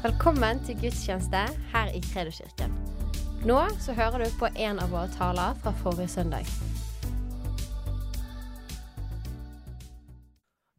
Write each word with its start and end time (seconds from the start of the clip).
Velkommen 0.00 0.62
til 0.64 0.78
gudstjeneste 0.80 1.40
her 1.74 1.90
i 1.92 1.98
Kredoskirken. 2.00 2.72
Nå 3.44 3.56
så 3.84 3.92
hører 3.92 4.22
du 4.22 4.30
på 4.40 4.48
en 4.48 4.78
av 4.80 4.94
våre 4.94 5.10
taler 5.12 5.58
fra 5.60 5.74
forrige 5.76 6.08
søndag. 6.08 6.48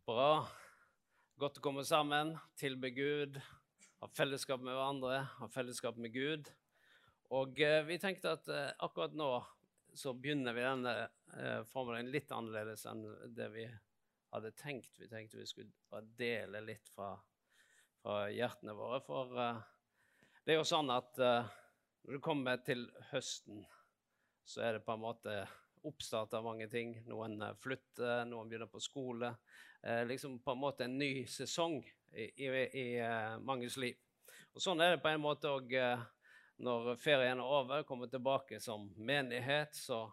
Bra. 0.10 0.48
Godt 1.38 1.62
å 1.62 1.66
komme 1.68 1.86
sammen, 1.86 2.34
tilbe 2.58 2.90
Gud, 2.98 3.38
ha 4.02 4.10
fellesskap 4.18 4.66
med 4.66 4.74
hverandre, 4.74 5.22
ha 5.38 5.54
fellesskap 5.54 6.02
med 6.02 6.18
Gud. 6.18 6.50
Og 7.30 7.62
eh, 7.62 7.86
vi 7.86 8.02
tenkte 8.02 8.34
at 8.40 8.50
eh, 8.50 8.72
akkurat 8.82 9.14
nå 9.14 9.30
så 9.94 10.16
begynner 10.18 10.58
vi 10.58 10.66
denne 10.66 10.96
eh, 11.38 11.62
formelen 11.70 12.10
litt 12.10 12.34
annerledes 12.34 12.90
enn 12.90 13.06
det 13.38 13.54
vi 13.54 13.70
hadde 14.34 14.58
tenkt. 14.58 14.96
Vi 14.98 15.14
tenkte 15.14 15.38
vi 15.38 15.46
skulle 15.46 15.94
bare 15.94 16.10
dele 16.18 16.66
litt 16.74 16.90
fra, 16.90 17.20
fra 18.02 18.26
hjertene 18.34 18.74
våre. 18.76 19.00
For 19.06 19.40
eh, 19.40 19.62
det 20.46 20.56
er 20.56 20.62
jo 20.62 20.68
sånn 20.68 20.90
at 20.94 21.20
eh, 21.22 21.50
når 22.02 22.18
du 22.18 22.24
kommer 22.24 22.62
til 22.66 22.88
høsten, 23.12 23.62
så 24.44 24.64
er 24.66 24.78
det 24.78 24.86
på 24.86 24.96
en 24.96 25.04
måte 25.04 25.36
oppstart 25.86 26.34
av 26.38 26.46
mange 26.46 26.68
ting. 26.72 26.96
Noen 27.10 27.38
eh, 27.46 27.58
flytter, 27.62 28.26
noen 28.30 28.50
begynner 28.50 28.72
på 28.72 28.82
skole. 28.82 29.36
Eh, 29.86 30.02
liksom 30.10 30.40
på 30.42 30.56
en 30.56 30.64
måte 30.64 30.88
en 30.88 30.98
ny 30.98 31.28
sesong 31.30 31.80
i, 32.12 32.26
i, 32.46 32.50
i 32.50 32.88
manges 33.46 33.78
liv. 33.82 34.00
Og 34.52 34.64
sånn 34.64 34.82
er 34.84 34.96
det 34.96 35.04
på 35.04 35.12
en 35.12 35.22
måte 35.24 35.48
òg 35.48 35.72
når 36.62 36.96
ferien 37.00 37.40
er 37.40 37.54
over, 37.58 37.86
kommer 37.88 38.10
tilbake 38.12 38.60
som 38.62 38.90
menighet, 39.00 39.74
så, 39.74 40.04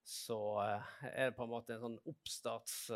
så 0.00 0.38
er 0.62 1.32
det 1.32 1.34
på 1.36 1.44
en 1.44 1.52
måte 1.56 1.76
en 1.76 1.86
sånn 1.88 2.02
oppstarts... 2.08 2.92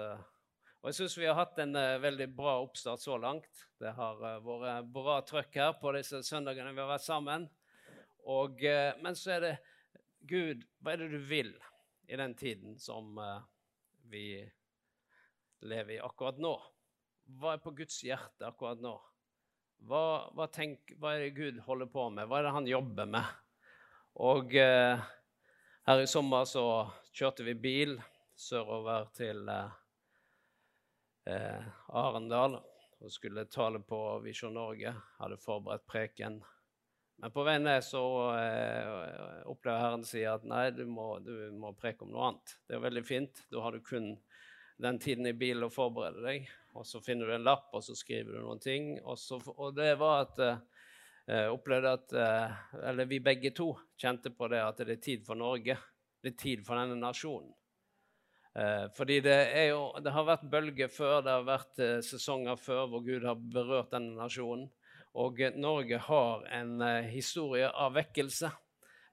og 0.78 0.90
jeg 0.90 0.96
syns 1.00 1.16
vi 1.18 1.26
har 1.26 1.34
hatt 1.38 1.58
en 1.62 1.74
uh, 1.74 1.98
veldig 2.02 2.28
bra 2.36 2.58
oppstart 2.62 3.02
så 3.02 3.16
langt. 3.18 3.64
Det 3.82 3.90
har 3.96 4.20
uh, 4.22 4.38
vært 4.46 4.90
bra 4.94 5.18
trøkk 5.26 5.58
her 5.58 5.72
på 5.80 5.92
disse 5.96 6.20
søndagene 6.26 6.70
vi 6.74 6.82
har 6.82 6.90
vært 6.92 7.06
sammen. 7.06 7.48
Og, 8.30 8.62
uh, 8.62 8.92
men 9.02 9.18
så 9.18 9.34
er 9.36 9.44
det 9.44 9.52
Gud, 10.28 10.62
hva 10.82 10.94
er 10.94 11.02
det 11.02 11.10
du 11.16 11.18
vil 11.30 11.50
i 12.08 12.18
den 12.18 12.34
tiden 12.38 12.78
som 12.80 13.18
vi 14.10 14.40
lever 15.62 15.96
i 15.96 16.00
akkurat 16.02 16.40
nå? 16.42 16.54
Hva 17.38 17.54
er 17.54 17.62
på 17.62 17.74
Guds 17.76 18.00
hjerte 18.04 18.48
akkurat 18.48 18.80
nå? 18.82 18.94
Hva, 19.88 20.02
hva, 20.34 20.48
tenk, 20.50 20.94
hva 20.98 21.14
er 21.14 21.26
det 21.26 21.36
Gud 21.36 21.60
holder 21.66 21.90
på 21.92 22.08
med? 22.10 22.26
Hva 22.26 22.40
er 22.40 22.48
det 22.48 22.54
han 22.56 22.70
jobber 22.70 23.12
med? 23.14 23.30
Og 24.18 24.56
her 25.88 26.02
i 26.02 26.08
sommer 26.10 26.44
så 26.44 26.62
kjørte 27.16 27.46
vi 27.46 27.54
bil 27.56 27.94
sørover 28.36 29.06
til 29.16 29.46
eh, 29.48 29.76
eh, 31.28 31.68
Arendal 31.96 32.58
og 32.98 33.12
skulle 33.12 33.46
tale 33.52 33.80
på 33.84 33.98
Visjon 34.24 34.56
Norge. 34.58 34.94
Hadde 35.18 35.38
forberedt 35.42 35.86
preken. 35.86 36.40
Men 37.18 37.32
på 37.34 37.42
vei 37.46 37.56
ned 37.58 37.82
så 37.82 38.02
eh, 38.38 39.42
opplever 39.50 39.82
Herren 39.82 40.04
si 40.06 40.22
at 40.26 40.44
nei, 40.46 40.68
du 40.74 40.84
må, 40.86 41.16
du 41.22 41.50
må 41.58 41.72
preke 41.78 42.06
om 42.06 42.12
noe 42.14 42.30
annet. 42.30 42.54
Det 42.66 42.78
er 42.78 42.84
veldig 42.84 43.04
fint. 43.06 43.42
Da 43.50 43.64
har 43.64 43.74
du 43.74 43.82
kun 43.82 44.12
den 44.78 44.98
tiden 45.02 45.26
i 45.26 45.34
bilen 45.34 45.66
å 45.66 45.72
forberede 45.74 46.22
deg. 46.22 46.46
Og 46.78 46.86
så 46.86 47.02
finner 47.02 47.26
du 47.26 47.34
en 47.34 47.46
lapp, 47.46 47.72
og 47.74 47.82
så 47.82 47.96
skriver 47.98 48.36
du 48.36 48.42
noen 48.44 48.62
ting. 48.62 48.92
Og, 49.02 49.18
så, 49.18 49.40
og 49.56 49.74
det 49.74 49.96
var 49.98 50.28
at 50.28 50.38
eh, 50.44 51.48
opplevde 51.50 51.94
at 51.98 52.14
eh, 52.14 52.58
Eller 52.92 53.10
vi 53.10 53.18
begge 53.24 53.50
to 53.56 53.72
kjente 53.98 54.30
på 54.30 54.50
det 54.52 54.62
at 54.62 54.84
det 54.86 54.98
er 54.98 55.06
tid 55.08 55.26
for 55.26 55.38
Norge. 55.38 55.74
Det 56.22 56.34
er 56.34 56.38
tid 56.38 56.62
for 56.66 56.78
denne 56.78 56.98
nasjonen. 57.02 57.50
Eh, 58.58 58.90
fordi 58.94 59.20
det, 59.20 59.66
jo, 59.68 59.82
det 60.02 60.10
har 60.10 60.24
vært 60.26 60.48
bølger 60.50 60.90
før, 60.90 61.20
det 61.22 61.30
har 61.30 61.44
vært 61.46 61.82
eh, 61.84 61.98
sesonger 62.02 62.58
før 62.58 62.88
hvor 62.90 63.04
Gud 63.06 63.26
har 63.28 63.38
berørt 63.38 63.92
denne 63.92 64.16
nasjonen. 64.18 64.66
Og 65.18 65.38
eh, 65.42 65.54
Norge 65.54 66.00
har 66.08 66.46
en 66.56 66.80
historie 67.06 67.68
av 67.70 67.94
vekkelse. 67.94 68.50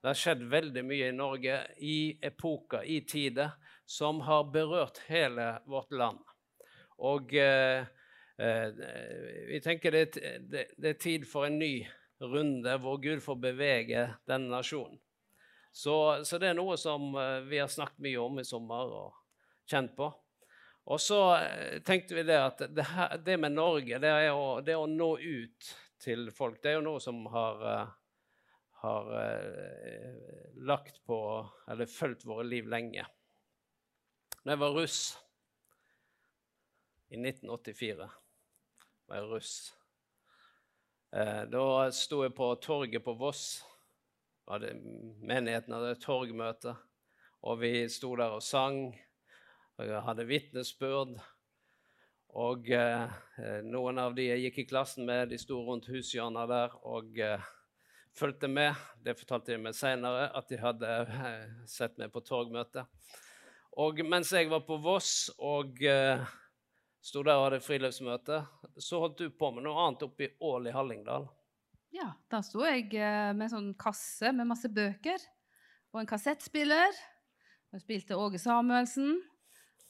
Det 0.01 0.09
har 0.09 0.17
skjedd 0.17 0.47
veldig 0.49 0.83
mye 0.85 1.09
i 1.11 1.17
Norge 1.17 1.59
i 1.77 1.97
epoker, 2.25 2.85
i 2.89 3.03
tider, 3.05 3.53
som 3.85 4.23
har 4.25 4.47
berørt 4.53 5.03
hele 5.09 5.51
vårt 5.69 5.93
land. 5.93 6.23
Og 7.05 7.33
eh, 7.37 7.85
vi 8.35 9.59
tenker 9.63 9.93
det, 9.93 10.01
det, 10.49 10.63
det, 10.75 10.89
er 10.89 10.97
tid 11.01 11.27
for 11.29 11.45
en 11.47 11.59
ny 11.59 11.85
runde 12.19 12.73
hvor 12.81 12.97
Gud 13.03 13.21
får 13.23 13.37
bevege 13.43 14.07
denne 14.27 14.49
nasjonen. 14.49 14.97
Så, 15.75 16.23
så 16.25 16.39
det 16.39 16.49
er 16.49 16.57
noe 16.57 16.77
som 16.79 17.13
vi 17.49 17.59
har 17.59 17.71
snakket 17.71 18.01
mye 18.03 18.19
om 18.23 18.39
i 18.39 18.47
sommer 18.47 18.93
og 18.95 19.24
kjent 19.69 19.95
på. 19.97 20.11
Og 20.85 21.01
så 21.01 21.19
eh, 21.35 21.81
tenkte 21.81 22.15
vi 22.15 22.23
det 22.23 22.37
at 22.37 22.61
det, 22.69 22.85
her, 22.91 23.17
det 23.17 23.37
med 23.41 23.55
Norge, 23.55 23.99
det 24.01 24.13
å, 24.31 24.59
det 24.61 24.75
å 24.77 24.85
nå 24.89 25.15
ut 25.17 25.69
til 26.01 26.27
folk, 26.35 26.59
det 26.61 26.73
er 26.73 26.77
jo 26.77 26.85
noe 26.85 27.01
som 27.01 27.23
har 27.33 27.63
eh, 27.71 27.93
har 28.85 29.07
eh, 29.17 30.51
lagt 30.61 30.99
på 31.09 31.17
Eller 31.67 31.89
fulgt 31.89 32.25
våre 32.25 32.45
liv 32.45 32.67
lenge. 32.69 33.05
Da 34.43 34.53
jeg 34.53 34.61
var 34.61 34.75
russ 34.77 34.99
i 37.09 37.17
1984, 37.17 38.05
var 39.07 39.17
jeg 39.17 39.29
russ. 39.31 39.55
Da 41.49 41.63
sto 41.95 42.19
jeg 42.25 42.33
på 42.37 42.49
torget 42.61 43.01
på 43.05 43.15
Voss. 43.17 43.63
Menigheten 44.45 45.73
hadde 45.73 45.95
torgmøte. 46.03 46.75
Og 47.45 47.61
vi 47.61 47.87
sto 47.89 48.11
der 48.19 48.35
og 48.37 48.43
sang. 48.45 48.91
Og 49.75 49.89
jeg 49.89 50.03
hadde 50.05 50.27
vitnesbyrd. 50.29 51.17
Og 52.35 52.69
eh, 52.71 53.11
noen 53.63 53.99
av 53.99 54.15
de 54.15 54.29
jeg 54.29 54.47
gikk 54.47 54.63
i 54.63 54.67
klassen 54.69 55.07
med, 55.07 55.29
de 55.31 55.39
sto 55.39 55.61
rundt 55.63 55.87
hushjørnet 55.91 56.49
der 56.51 56.73
og 56.87 57.19
eh, 57.19 57.43
fulgte 58.15 58.49
med. 58.51 58.75
Det 59.03 59.15
fortalte 59.19 59.53
de 59.53 59.59
meg 59.63 59.75
seinere, 59.75 60.29
at 60.35 60.49
de 60.51 60.59
hadde 60.59 60.95
eh, 61.03 61.45
sett 61.67 61.95
meg 61.99 62.11
på 62.11 62.23
torgmøte. 62.27 62.85
Og 63.83 63.99
mens 64.07 64.31
jeg 64.31 64.47
var 64.51 64.63
på 64.67 64.77
Voss 64.83 65.29
og 65.35 65.79
eh, 65.83 66.23
sto 67.03 67.23
der 67.23 67.39
og 67.39 67.49
hadde 67.49 67.63
friluftsmøte, 67.63 68.41
så 68.79 69.01
holdt 69.03 69.23
du 69.23 69.35
på 69.35 69.51
med 69.55 69.67
noe 69.67 69.87
annet 69.87 70.07
oppe 70.07 70.27
i 70.27 70.33
Ål 70.43 70.71
i 70.71 70.75
Hallingdal. 70.75 71.27
Ja, 71.95 72.09
da 72.31 72.41
sto 72.43 72.63
jeg 72.67 72.89
eh, 72.95 73.31
med 73.35 73.47
en 73.49 73.53
sånn 73.53 73.71
kasse 73.79 74.31
med 74.35 74.47
masse 74.49 74.71
bøker 74.71 75.19
og 75.93 76.01
en 76.01 76.09
kassettspiller. 76.09 76.95
Og 77.75 77.83
spilte 77.83 78.15
Åge 78.19 78.39
Samuelsen. 78.39 79.17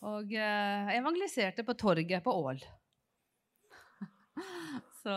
Og 0.05 0.33
eh, 0.38 0.91
evangeliserte 0.99 1.63
på 1.66 1.73
torget 1.79 2.21
på 2.25 2.33
Ål. 2.45 2.59
Så 5.05 5.13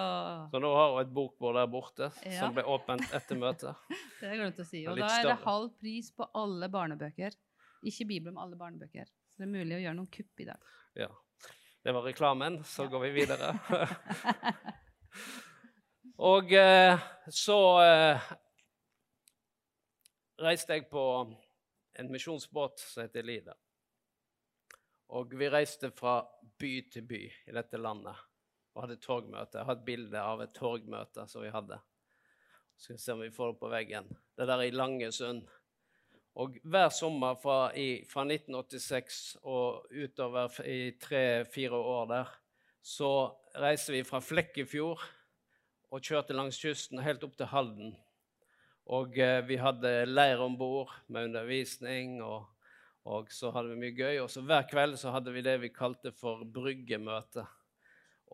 Så 0.52 0.60
nå 0.60 0.70
har 0.76 0.90
hun 0.94 1.00
et 1.02 1.12
bokbord 1.16 1.56
der 1.58 1.68
borte 1.72 2.08
Ja. 2.24 2.38
som 2.40 2.54
ble 2.56 2.64
åpent 2.68 3.06
etter 3.16 3.38
møtet. 3.40 3.76
det 4.20 4.26
har 4.28 4.34
jeg 4.34 4.40
glemt 4.42 4.60
å 4.60 4.66
si. 4.68 4.82
Og 4.88 4.98
da 5.00 5.08
er 5.18 5.28
det 5.30 5.38
halv 5.44 5.70
pris 5.80 6.10
på 6.16 6.26
alle 6.36 6.68
barnebøker. 6.72 7.36
Ikke 7.88 8.06
Bibelen, 8.10 8.34
men 8.36 8.42
alle 8.42 8.58
barnebøker. 8.60 9.06
Så 9.08 9.40
det 9.42 9.46
er 9.48 9.52
mulig 9.54 9.76
å 9.76 9.80
gjøre 9.84 9.96
noen 10.00 10.10
kupp 10.12 10.42
i 10.44 10.48
dag. 10.48 10.68
Ja. 10.98 11.08
Det 11.84 11.94
var 11.94 12.04
reklamen, 12.08 12.54
så 12.66 12.84
Ja. 12.84 12.90
går 12.92 13.00
vi 13.06 13.10
videre. 13.20 13.48
og 16.32 16.52
eh, 16.52 16.98
så 17.30 17.58
eh, 17.84 18.28
reiste 20.42 20.74
jeg 20.76 20.88
på 20.90 21.04
en 21.98 22.12
misjonsbåt 22.12 22.78
som 22.82 23.06
heter 23.06 23.24
Lida. 23.26 23.54
Og 25.16 25.32
vi 25.40 25.48
reiste 25.48 25.90
fra 25.96 26.20
by 26.60 26.72
til 26.92 27.06
by 27.08 27.20
i 27.48 27.54
dette 27.56 27.80
landet 27.80 28.16
og 28.74 28.84
hadde 28.84 28.98
torgmøte. 29.02 29.58
Jeg 29.58 29.66
har 29.66 29.78
et 29.78 29.86
bilde 29.86 30.20
av 30.22 30.42
et 30.44 30.52
torgmøte 30.54 31.24
som 31.30 31.42
vi 31.42 31.52
hadde. 31.52 31.78
Skal 32.78 32.94
vi 32.94 33.02
se 33.02 33.14
om 33.14 33.22
vi 33.24 33.32
får 33.34 33.54
det 33.54 33.60
på 33.62 33.70
veggen. 33.72 34.10
Det 34.36 34.46
der 34.46 34.62
i 34.62 34.74
Langesund. 34.74 35.48
Og 36.38 36.58
hver 36.62 36.92
sommer 36.94 37.38
fra, 37.42 37.72
i, 37.74 38.04
fra 38.06 38.22
1986 38.22 39.38
og 39.42 39.88
utover 39.90 40.60
i 40.62 40.92
tre-fire 41.02 41.80
år 41.80 42.04
der, 42.12 42.36
så 42.84 43.10
reiste 43.58 43.96
vi 43.96 44.04
fra 44.06 44.20
Flekkefjord 44.22 45.02
og 45.90 46.04
kjørte 46.04 46.36
langs 46.36 46.60
kysten 46.62 47.02
helt 47.02 47.24
opp 47.26 47.34
til 47.40 47.50
Halden. 47.50 47.96
Og 48.88 49.18
eh, 49.18 49.40
vi 49.48 49.58
hadde 49.60 50.06
leir 50.06 50.40
om 50.44 50.54
bord 50.60 50.92
med 51.08 51.32
undervisning, 51.32 52.20
og, 52.22 52.46
og 53.08 53.32
så 53.32 53.50
hadde 53.54 53.72
vi 53.72 53.80
mye 53.80 53.96
gøy. 53.96 54.18
Og 54.22 54.28
så 54.32 54.42
hver 54.44 54.66
kveld 54.68 54.98
så 55.00 55.14
hadde 55.14 55.32
vi 55.32 55.44
det 55.44 55.56
vi 55.62 55.72
kalte 55.72 56.12
for 56.16 56.44
bryggemøte. 56.44 57.46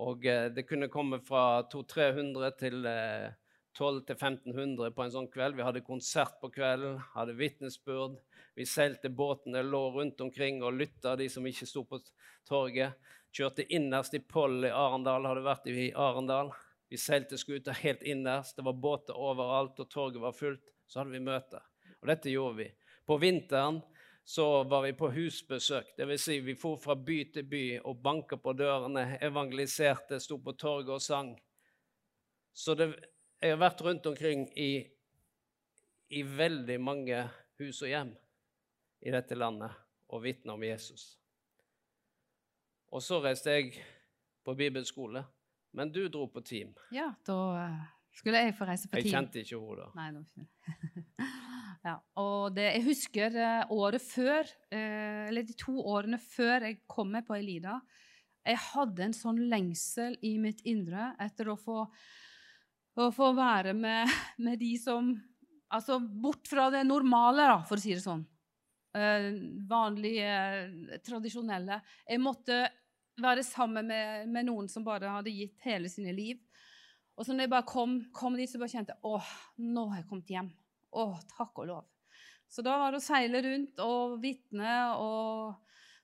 Og 0.02 0.26
eh, 0.26 0.48
det 0.50 0.66
kunne 0.66 0.90
komme 0.90 1.20
fra 1.22 1.62
200-300 1.70 2.56
til 2.58 2.88
eh, 2.90 3.30
1200-1500 3.78 4.90
på 4.94 5.04
en 5.04 5.14
sånn 5.14 5.30
kveld. 5.30 5.58
Vi 5.58 5.66
hadde 5.66 5.84
konsert 5.86 6.40
på 6.42 6.50
kvelden, 6.54 6.98
hadde 7.14 7.36
vitnesbyrd. 7.38 8.18
Vi 8.54 8.66
seilte 8.70 9.10
båtene, 9.10 9.62
lå 9.66 9.82
rundt 9.94 10.20
omkring 10.22 10.62
og 10.62 10.76
lytta, 10.78 11.16
de 11.18 11.28
som 11.30 11.46
ikke 11.46 11.66
sto 11.66 11.84
på 11.86 12.00
torget. 12.48 12.98
Kjørte 13.34 13.66
innerst 13.74 14.14
i 14.14 14.22
Poll 14.22 14.62
i 14.66 14.70
Arendal, 14.70 15.26
hadde 15.26 15.46
vært 15.46 15.66
i 15.70 15.90
Arendal. 15.90 16.52
Vi 16.90 17.00
seilte 17.00 17.38
skuta 17.40 17.74
helt 17.74 18.02
innerst, 18.06 18.54
det 18.58 18.66
var 18.66 18.78
båter 18.78 19.18
overalt, 19.18 19.80
og 19.82 19.90
torget 19.90 20.22
var 20.22 20.36
fullt. 20.38 20.70
Så 20.86 21.00
hadde 21.00 21.16
vi 21.16 21.24
møte. 21.24 21.58
Og 22.02 22.10
dette 22.12 22.30
gjorde 22.30 22.60
vi. 22.60 22.68
På 23.08 23.16
vinteren 23.18 23.80
så 24.24 24.64
var 24.64 24.82
vi 24.82 24.92
på 24.92 25.10
husbesøk. 25.10 25.96
Dvs. 25.96 26.22
Si 26.22 26.40
vi 26.40 26.54
for 26.56 26.78
fra 26.80 26.96
by 26.96 27.18
til 27.32 27.44
by 27.48 27.64
og 27.84 28.00
banka 28.02 28.38
på 28.40 28.54
dørene, 28.56 29.18
evangeliserte, 29.22 30.20
sto 30.20 30.38
på 30.40 30.54
torget 30.56 30.94
og 30.96 31.02
sang. 31.02 31.34
Så 32.52 32.74
det, 32.74 32.88
jeg 33.40 33.52
har 33.52 33.60
vært 33.60 33.82
rundt 33.84 34.06
omkring 34.06 34.46
i, 34.58 34.70
i 36.08 36.22
veldig 36.24 36.78
mange 36.80 37.20
hus 37.60 37.82
og 37.82 37.92
hjem 37.92 38.14
i 39.04 39.12
dette 39.12 39.36
landet 39.36 39.76
og 40.08 40.24
vitna 40.24 40.56
om 40.56 40.64
Jesus. 40.64 41.18
Og 42.94 43.02
så 43.02 43.20
reiste 43.20 43.52
jeg 43.52 43.74
på 44.44 44.54
bibelskole, 44.56 45.24
men 45.76 45.92
du 45.92 46.06
dro 46.08 46.28
på 46.30 46.40
team. 46.40 46.72
Ja, 46.94 47.10
da 47.26 47.38
eh, 47.60 47.80
skulle 48.14 48.40
jeg 48.40 48.56
få 48.56 48.68
reise 48.70 48.88
på 48.88 48.96
team. 48.96 49.04
Jeg 49.04 49.16
kjente 49.18 49.42
ikke 49.42 49.58
henne 49.60 49.82
da. 49.82 49.90
Nei, 49.98 50.10
nå 50.14 50.24
ikke. 50.24 51.34
ja, 51.84 51.98
og 52.16 52.54
det, 52.56 52.64
jeg 52.78 52.84
husker 52.86 53.34
eh, 53.36 53.72
året 53.76 54.00
før, 54.00 54.48
eh, 54.72 55.26
eller 55.28 55.44
de 55.44 55.56
to 55.60 55.76
årene 55.84 56.16
før 56.22 56.64
jeg 56.70 56.78
kom 56.88 57.10
med 57.12 57.26
på 57.26 57.36
Elida, 57.36 57.76
jeg 58.44 58.60
hadde 58.60 59.04
en 59.04 59.16
sånn 59.16 59.40
lengsel 59.50 60.16
i 60.25 60.34
mitt 60.40 60.62
indre 60.69 61.10
etter 61.20 61.50
å 61.52 61.58
få, 61.60 61.82
å 63.00 63.08
få 63.12 63.31
være 63.36 63.76
med, 63.76 64.08
med 64.46 64.60
de 64.62 64.75
som 64.81 65.14
Altså 65.75 65.96
bort 65.98 66.46
fra 66.46 66.69
det 66.70 66.84
normale, 66.86 67.48
da, 67.50 67.56
for 67.66 67.81
å 67.81 67.82
si 67.82 67.90
det 67.90 68.02
sånn. 68.04 68.20
Eh, 68.94 69.25
vanlige, 69.66 71.00
tradisjonelle. 71.02 71.81
Jeg 72.06 72.20
måtte 72.22 72.60
være 73.19 73.42
sammen 73.42 73.88
med, 73.88 74.28
med 74.31 74.46
noen 74.46 74.69
som 74.70 74.84
bare 74.86 75.10
hadde 75.16 75.32
gitt 75.34 75.64
hele 75.66 75.90
sine 75.90 76.14
liv. 76.14 76.38
Og 77.19 77.26
så 77.26 77.34
når 77.34 77.48
jeg 77.48 77.52
bare 77.56 77.66
kom, 77.66 77.96
kom 78.14 78.38
dit, 78.38 78.46
så 78.52 78.60
bare 78.62 78.70
kjente 78.70 78.94
jeg 78.94 79.16
åh, 79.16 79.32
nå 79.66 79.88
har 79.90 80.04
jeg 80.04 80.08
kommet 80.12 80.31
hjem. 80.36 80.52
Åh, 80.94 81.19
takk 81.35 81.61
og 81.62 81.69
lov. 81.70 81.85
Så 82.50 82.62
da 82.62 82.76
var 82.79 82.94
det 82.94 83.00
å 83.00 83.05
seile 83.05 83.41
rundt 83.43 83.81
og 83.82 84.19
vitne 84.23 84.75
og 85.00 85.55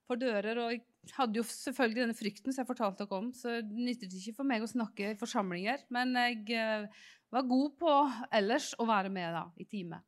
for 0.09 0.21
dører. 0.21 0.59
Og 0.65 0.75
jeg 0.75 1.15
hadde 1.17 1.39
jo 1.39 1.47
selvfølgelig 1.47 2.03
denne 2.03 2.19
frykten 2.19 2.55
som 2.55 2.65
jeg 2.65 2.71
fortalte 2.71 3.07
dere 3.07 3.21
om, 3.21 3.31
så 3.37 3.61
det 3.63 3.87
nyttet 3.87 4.17
ikke 4.19 4.41
for 4.41 4.51
meg 4.51 4.65
å 4.65 4.71
snakke 4.71 5.13
i 5.13 5.19
forsamlinger. 5.21 5.87
Men 5.95 6.17
jeg 6.19 6.43
eh, 6.59 7.03
var 7.31 7.51
god 7.51 7.77
på 7.81 7.97
ellers 8.41 8.73
å 8.81 8.89
være 8.91 9.13
med 9.15 9.37
da, 9.37 9.45
i 9.63 9.69
teamet. 9.69 10.07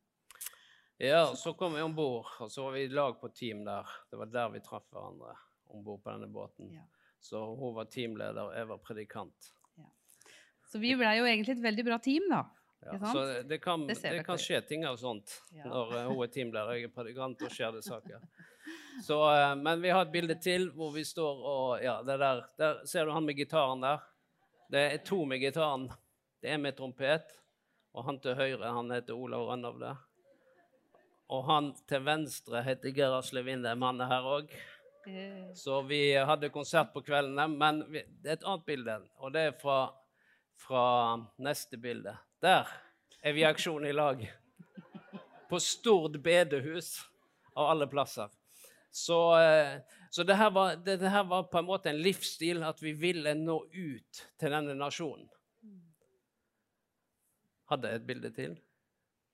Ja, 1.01 1.25
så 1.35 1.55
kom 1.57 1.73
vi 1.75 1.81
om 1.83 1.95
bord, 1.95 2.27
og 2.43 2.51
så 2.53 2.67
var 2.67 2.75
vi 2.77 2.85
i 2.85 2.91
lag 2.91 3.17
på 3.19 3.31
team 3.35 3.63
der. 3.65 3.89
Det 4.11 4.19
var 4.19 4.29
der 4.31 4.51
vi 4.53 4.61
traff 4.63 4.85
hverandre 4.93 5.33
om 5.73 5.81
bord 5.83 6.03
på 6.03 6.11
denne 6.13 6.29
båten. 6.31 6.69
Ja. 6.75 6.85
Så 7.23 7.39
hun 7.57 7.73
var 7.75 7.87
teamleder, 7.91 8.49
og 8.49 8.55
jeg 8.55 8.69
var 8.69 8.81
predikant. 8.83 9.53
Så 10.69 10.79
vi 10.81 10.93
ble 10.97 11.11
jo 11.19 11.25
egentlig 11.29 11.53
et 11.53 11.63
veldig 11.63 11.83
bra 11.85 11.99
team, 12.01 12.23
da. 12.31 12.43
Ja, 12.85 13.11
så 13.13 13.43
det, 13.47 13.57
kan, 13.63 13.87
Det 13.87 13.97
det, 14.01 14.23
kan 14.25 14.37
skje 14.37 14.61
ting 14.67 14.85
av 14.85 14.97
sånt 14.97 15.41
Ja. 15.55 15.65
når 15.65 15.93
hun 16.09 16.23
er 16.23 16.31
teamleder 16.33 16.67
og 16.71 16.75
jeg 16.79 16.83
er 16.89 16.93
predikant, 16.95 17.41
og 17.41 17.51
skjer 17.51 17.71
det 17.77 17.83
saker. 17.85 18.19
Så, 19.03 19.17
eh, 19.33 19.55
men 19.55 19.81
vi 19.81 19.89
har 19.89 20.05
et 20.05 20.11
bilde 20.11 20.35
til 20.41 20.69
hvor 20.75 20.91
vi 20.93 21.03
står 21.03 21.43
og 21.53 21.83
Ja, 21.83 22.01
det 22.03 22.17
der, 22.19 22.43
der 22.57 22.85
ser 22.85 23.05
du 23.05 23.11
han 23.11 23.25
med 23.25 23.35
gitaren 23.37 23.81
der. 23.81 23.99
Det 24.71 24.83
er 24.93 24.97
to 25.05 25.25
med 25.25 25.39
gitaren. 25.39 25.89
Det 26.41 26.49
er 26.51 26.57
med 26.57 26.75
trompet. 26.77 27.23
Og 27.93 28.05
han 28.05 28.19
til 28.19 28.35
høyre, 28.35 28.71
han 28.73 28.89
heter 28.91 29.13
Olav 29.13 29.47
Rønnavle. 29.47 29.95
Og 31.29 31.43
han 31.45 31.73
til 31.87 32.01
venstre 32.05 32.61
heter 32.65 32.91
Gerhard 32.95 33.23
Asle 33.23 33.43
Vindheim. 33.45 33.81
Han 33.85 34.01
er 34.01 34.09
her 34.11 34.23
òg. 34.27 34.51
Eh, 35.07 35.53
Så 35.53 35.81
vi 35.87 36.13
hadde 36.15 36.49
konsert 36.49 36.93
på 36.93 37.01
kveldene, 37.03 37.47
men 37.57 37.83
vi, 37.91 38.03
det 38.21 38.29
er 38.29 38.33
et 38.39 38.45
annet 38.47 38.65
bilde, 38.65 38.95
og 39.19 39.33
det 39.33 39.41
er 39.49 39.51
fra, 39.59 39.91
fra 40.57 40.83
neste 41.43 41.77
bilde. 41.77 42.15
Der 42.43 42.67
er 43.21 43.31
vi 43.31 43.39
i 43.39 43.45
aksjon 43.47 43.85
i 43.87 43.93
lag. 43.93 44.19
På 45.49 45.59
Stord 45.63 46.17
bedehus, 46.19 46.97
av 47.53 47.69
alle 47.71 47.87
plasser. 47.87 48.27
Så, 48.91 49.19
eh, 49.39 49.77
så 50.09 50.25
det, 50.27 50.35
her 50.35 50.51
var, 50.51 50.75
det, 50.75 50.97
det 50.99 51.13
her 51.13 51.23
var 51.23 51.45
på 51.47 51.61
en 51.61 51.69
måte 51.69 51.89
en 51.93 52.01
livsstil, 52.03 52.59
at 52.67 52.83
vi 52.83 52.91
ville 52.99 53.31
nå 53.39 53.55
ut 53.71 54.21
til 54.41 54.57
denne 54.57 54.75
nasjonen. 54.75 55.29
Hadde 57.71 57.93
jeg 57.93 58.01
et 58.01 58.11
bilde 58.11 58.33
til? 58.35 58.59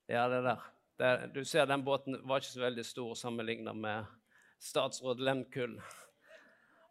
Ja, 0.06 0.28
det 0.30 0.44
der. 0.46 0.70
Det, 1.02 1.12
du 1.34 1.42
ser 1.50 1.66
den 1.66 1.88
båten 1.88 2.22
var 2.30 2.44
ikke 2.44 2.60
så 2.60 2.66
veldig 2.68 2.86
stor 2.86 3.18
sammenlignet 3.18 3.74
med 3.90 4.16
statsråd 4.62 5.26
Lemkull. 5.26 5.80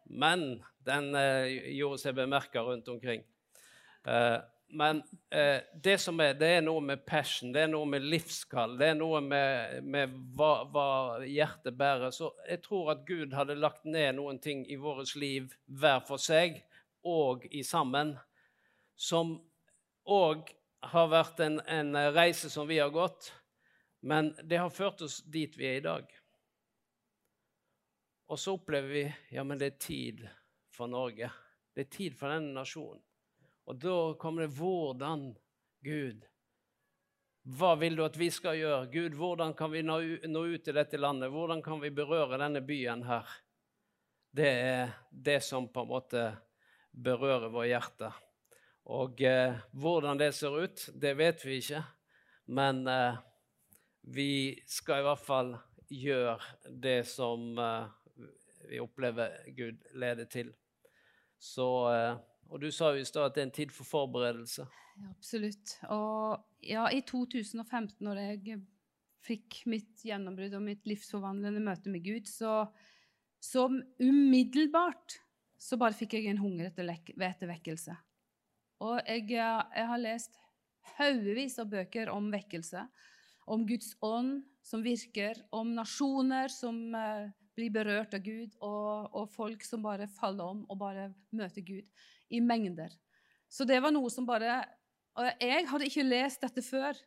Men 0.03 0.65
den 0.83 1.13
eh, 1.15 1.73
gjorde 1.79 2.03
seg 2.03 2.19
bemerka 2.19 2.67
rundt 2.67 2.91
omkring. 2.91 3.23
Eh, 4.03 4.39
men 4.69 5.03
eh, 5.29 5.61
det 5.83 5.97
som 5.97 6.19
er, 6.21 6.35
det 6.37 6.49
er 6.57 6.61
noe 6.61 6.81
med 6.85 7.01
passion, 7.07 7.51
det 7.53 7.63
er 7.65 7.71
noe 7.71 7.87
med 7.89 8.05
livskall, 8.05 8.75
det 8.77 8.91
er 8.91 8.99
noe 8.99 9.21
med, 9.25 9.79
med 9.81 10.13
hva, 10.37 10.51
hva 10.69 10.89
hjertet 11.25 11.73
bærer. 11.77 12.13
Så 12.13 12.29
jeg 12.45 12.61
tror 12.65 12.93
at 12.93 13.01
Gud 13.07 13.33
hadde 13.33 13.57
lagt 13.57 13.87
ned 13.89 14.19
noen 14.19 14.37
ting 14.41 14.61
i 14.69 14.77
vårt 14.77 15.15
liv 15.17 15.49
hver 15.65 16.03
for 16.05 16.21
seg 16.21 16.61
og 17.07 17.47
i 17.49 17.63
sammen, 17.65 18.13
som 18.99 19.37
òg 20.05 20.53
har 20.93 21.11
vært 21.11 21.41
en, 21.43 21.59
en 21.65 21.95
reise 22.13 22.51
som 22.51 22.67
vi 22.69 22.77
har 22.79 22.93
gått, 22.93 23.31
men 24.05 24.31
det 24.43 24.61
har 24.61 24.71
ført 24.71 25.01
oss 25.03 25.19
dit 25.25 25.57
vi 25.57 25.67
er 25.67 25.79
i 25.79 25.85
dag. 25.87 26.05
Og 28.29 28.37
så 28.37 28.53
opplever 28.53 28.93
vi 28.93 29.05
ja, 29.33 29.43
men 29.43 29.57
det 29.57 29.73
er 29.73 29.81
tid 29.81 30.25
for 30.75 30.91
Norge. 30.91 31.31
Det 31.73 31.87
er 31.87 31.95
tid 31.95 32.17
for 32.19 32.29
denne 32.29 32.53
nasjonen. 32.53 33.01
Og 33.69 33.77
da 33.77 33.97
kommer 34.17 34.47
det 34.47 34.55
hvordan, 34.57 35.29
Gud 35.85 36.25
Hva 37.55 37.75
vil 37.79 37.95
du 37.95 38.01
at 38.03 38.17
vi 38.19 38.27
skal 38.33 38.57
gjøre? 38.57 38.89
Gud, 38.91 39.13
hvordan 39.17 39.53
kan 39.57 39.71
vi 39.71 39.83
nå, 39.85 39.99
ut 40.01 40.63
til 40.65 40.75
dette 40.75 40.97
landet? 40.97 41.31
Hvordan 41.31 41.61
kan 41.65 41.79
vi 41.81 41.91
berøre 41.93 42.37
denne 42.41 42.61
byen 42.65 43.05
her? 43.07 43.29
Det 44.33 44.49
er 44.49 44.91
det 45.09 45.39
som 45.45 45.69
på 45.71 45.85
en 45.85 45.89
måte 45.89 46.25
berører 46.91 47.49
vårt 47.53 47.69
hjerte. 47.69 48.11
Og 48.89 49.21
eh, 49.21 49.55
hvordan 49.71 50.19
det 50.19 50.33
ser 50.37 50.59
ut, 50.65 50.83
det 50.93 51.15
vet 51.17 51.45
vi 51.45 51.61
ikke. 51.61 51.81
Men 52.53 52.83
eh, 52.89 53.17
vi 54.09 54.31
skal 54.69 55.01
i 55.01 55.07
hvert 55.07 55.25
fall 55.25 55.53
gjøre 55.89 56.69
det 56.69 57.03
som 57.09 57.53
eh, 57.57 58.25
vi 58.69 58.81
opplever 58.81 59.39
Gud 59.57 59.85
leder 59.93 60.29
til. 60.29 60.51
Så, 61.37 61.69
eh, 61.93 62.17
og 62.49 62.61
du 62.63 62.69
sa 62.73 62.91
jo 62.95 63.03
i 63.03 63.07
stad 63.07 63.29
at 63.29 63.37
det 63.37 63.41
er 63.43 63.47
en 63.47 63.55
tid 63.59 63.73
for 63.73 63.87
forberedelse. 63.87 64.65
Ja, 64.99 65.09
absolutt. 65.13 65.75
Og 65.93 66.65
ja, 66.65 66.87
i 66.91 67.01
2015, 67.07 68.01
når 68.05 68.21
jeg 68.23 68.59
fikk 69.25 69.61
mitt 69.69 70.03
gjennombrudd 70.07 70.55
og 70.57 70.65
mitt 70.65 70.87
livsforvandlende 70.89 71.61
møte 71.63 71.91
med 71.93 72.03
Gud, 72.05 72.27
så, 72.29 72.63
så 73.43 73.67
umiddelbart 74.01 75.19
så 75.59 75.77
bare 75.79 75.95
fikk 75.95 76.15
jeg 76.17 76.29
en 76.31 76.41
hunger 76.41 76.69
etter, 76.69 76.87
lek- 76.87 77.13
etter 77.15 77.51
vekkelse. 77.51 77.95
Og 78.79 79.01
jeg, 79.03 79.27
jeg 79.35 79.87
har 79.91 80.01
lest 80.01 80.37
haugevis 80.95 81.57
av 81.59 81.69
bøker 81.71 82.11
om 82.13 82.29
vekkelse, 82.31 82.85
om 83.49 83.65
Guds 83.67 83.91
ånd 84.05 84.39
som 84.65 84.83
virker, 84.85 85.37
om 85.55 85.73
nasjoner 85.75 86.51
som 86.53 86.77
eh, 86.95 87.27
blir 87.57 87.73
berørt 87.75 88.13
av 88.15 88.23
Gud, 88.23 88.55
og, 88.63 89.09
og 89.15 89.27
folk 89.33 89.65
som 89.67 89.83
bare 89.83 90.07
faller 90.19 90.53
om 90.53 90.63
og 90.69 90.79
bare 90.79 91.09
møter 91.35 91.65
Gud 91.65 91.87
i 92.29 92.41
mengder. 92.41 92.93
Så 93.49 93.65
det 93.65 93.79
var 93.81 93.93
noe 93.93 94.09
som 94.13 94.27
bare 94.29 94.61
jeg 95.19 95.65
hadde 95.67 95.87
ikke 95.89 96.05
lest 96.07 96.43
dette 96.45 96.63
før. 96.63 96.97